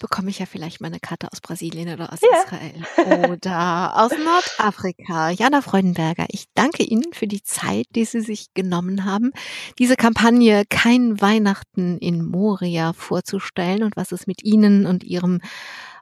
bekomme 0.00 0.28
ich 0.28 0.38
ja 0.38 0.46
vielleicht 0.46 0.82
meine 0.82 1.00
Karte 1.00 1.28
aus 1.32 1.40
Brasilien 1.40 1.88
oder 1.88 2.12
aus 2.12 2.20
ja. 2.20 2.28
Israel 2.44 3.30
oder 3.30 3.96
aus 3.96 4.12
Nordafrika. 4.12 5.30
Jana 5.30 5.62
Freudenberger, 5.62 6.26
ich 6.28 6.44
danke 6.54 6.82
Ihnen 6.82 7.12
für 7.14 7.26
die 7.26 7.42
Zeit, 7.42 7.86
die 7.94 8.04
Sie 8.04 8.20
sich 8.20 8.52
genommen 8.52 9.06
haben, 9.06 9.32
diese 9.78 9.96
Kampagne 9.96 10.64
Kein 10.68 11.20
Weihnachten 11.22 11.96
in 11.98 12.22
Moria 12.22 12.92
vorzustellen 12.92 13.82
und 13.82 13.96
was 13.96 14.12
es 14.12 14.26
mit 14.26 14.44
Ihnen 14.44 14.84
und 14.84 15.04
Ihrem 15.04 15.40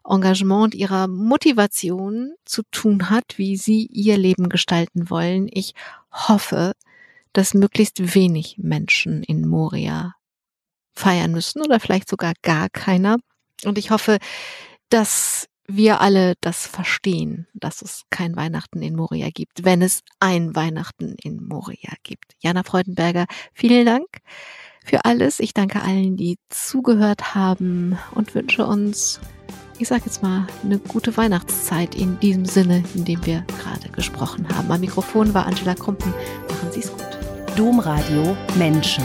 Engagement 0.04 0.64
und 0.64 0.74
Ihrer 0.74 1.06
Motivation 1.06 2.32
zu 2.44 2.62
tun 2.72 3.08
hat, 3.08 3.34
wie 3.36 3.56
Sie 3.56 3.86
Ihr 3.86 4.18
Leben 4.18 4.48
gestalten 4.48 5.10
wollen. 5.10 5.48
Ich 5.52 5.74
hoffe, 6.10 6.72
dass 7.32 7.54
möglichst 7.54 8.14
wenig 8.16 8.56
Menschen 8.58 9.22
in 9.22 9.46
Moria 9.46 10.14
feiern 11.00 11.32
müssen 11.32 11.62
oder 11.62 11.80
vielleicht 11.80 12.08
sogar 12.08 12.34
gar 12.42 12.68
keiner. 12.68 13.16
Und 13.64 13.78
ich 13.78 13.90
hoffe, 13.90 14.18
dass 14.88 15.46
wir 15.66 16.00
alle 16.00 16.34
das 16.40 16.66
verstehen, 16.66 17.46
dass 17.54 17.82
es 17.82 18.02
kein 18.10 18.36
Weihnachten 18.36 18.82
in 18.82 18.96
Moria 18.96 19.28
gibt, 19.32 19.64
wenn 19.64 19.82
es 19.82 20.00
ein 20.18 20.54
Weihnachten 20.56 21.14
in 21.22 21.42
Moria 21.44 21.92
gibt. 22.02 22.34
Jana 22.40 22.62
Freudenberger, 22.64 23.26
vielen 23.52 23.86
Dank 23.86 24.06
für 24.84 25.04
alles. 25.04 25.38
Ich 25.40 25.54
danke 25.54 25.82
allen, 25.82 26.16
die 26.16 26.38
zugehört 26.48 27.34
haben 27.34 27.98
und 28.14 28.34
wünsche 28.34 28.66
uns, 28.66 29.20
ich 29.78 29.88
sage 29.88 30.02
jetzt 30.06 30.22
mal, 30.22 30.46
eine 30.64 30.78
gute 30.78 31.16
Weihnachtszeit 31.16 31.94
in 31.94 32.18
diesem 32.18 32.44
Sinne, 32.44 32.82
in 32.94 33.04
dem 33.04 33.24
wir 33.24 33.44
gerade 33.62 33.88
gesprochen 33.90 34.48
haben. 34.48 34.70
Am 34.70 34.80
Mikrofon 34.80 35.34
war 35.34 35.46
Angela 35.46 35.74
Krumpen. 35.74 36.12
Machen 36.48 36.72
Sie 36.72 36.80
es 36.80 36.90
gut. 36.90 37.18
Domradio 37.56 38.36
Menschen. 38.56 39.04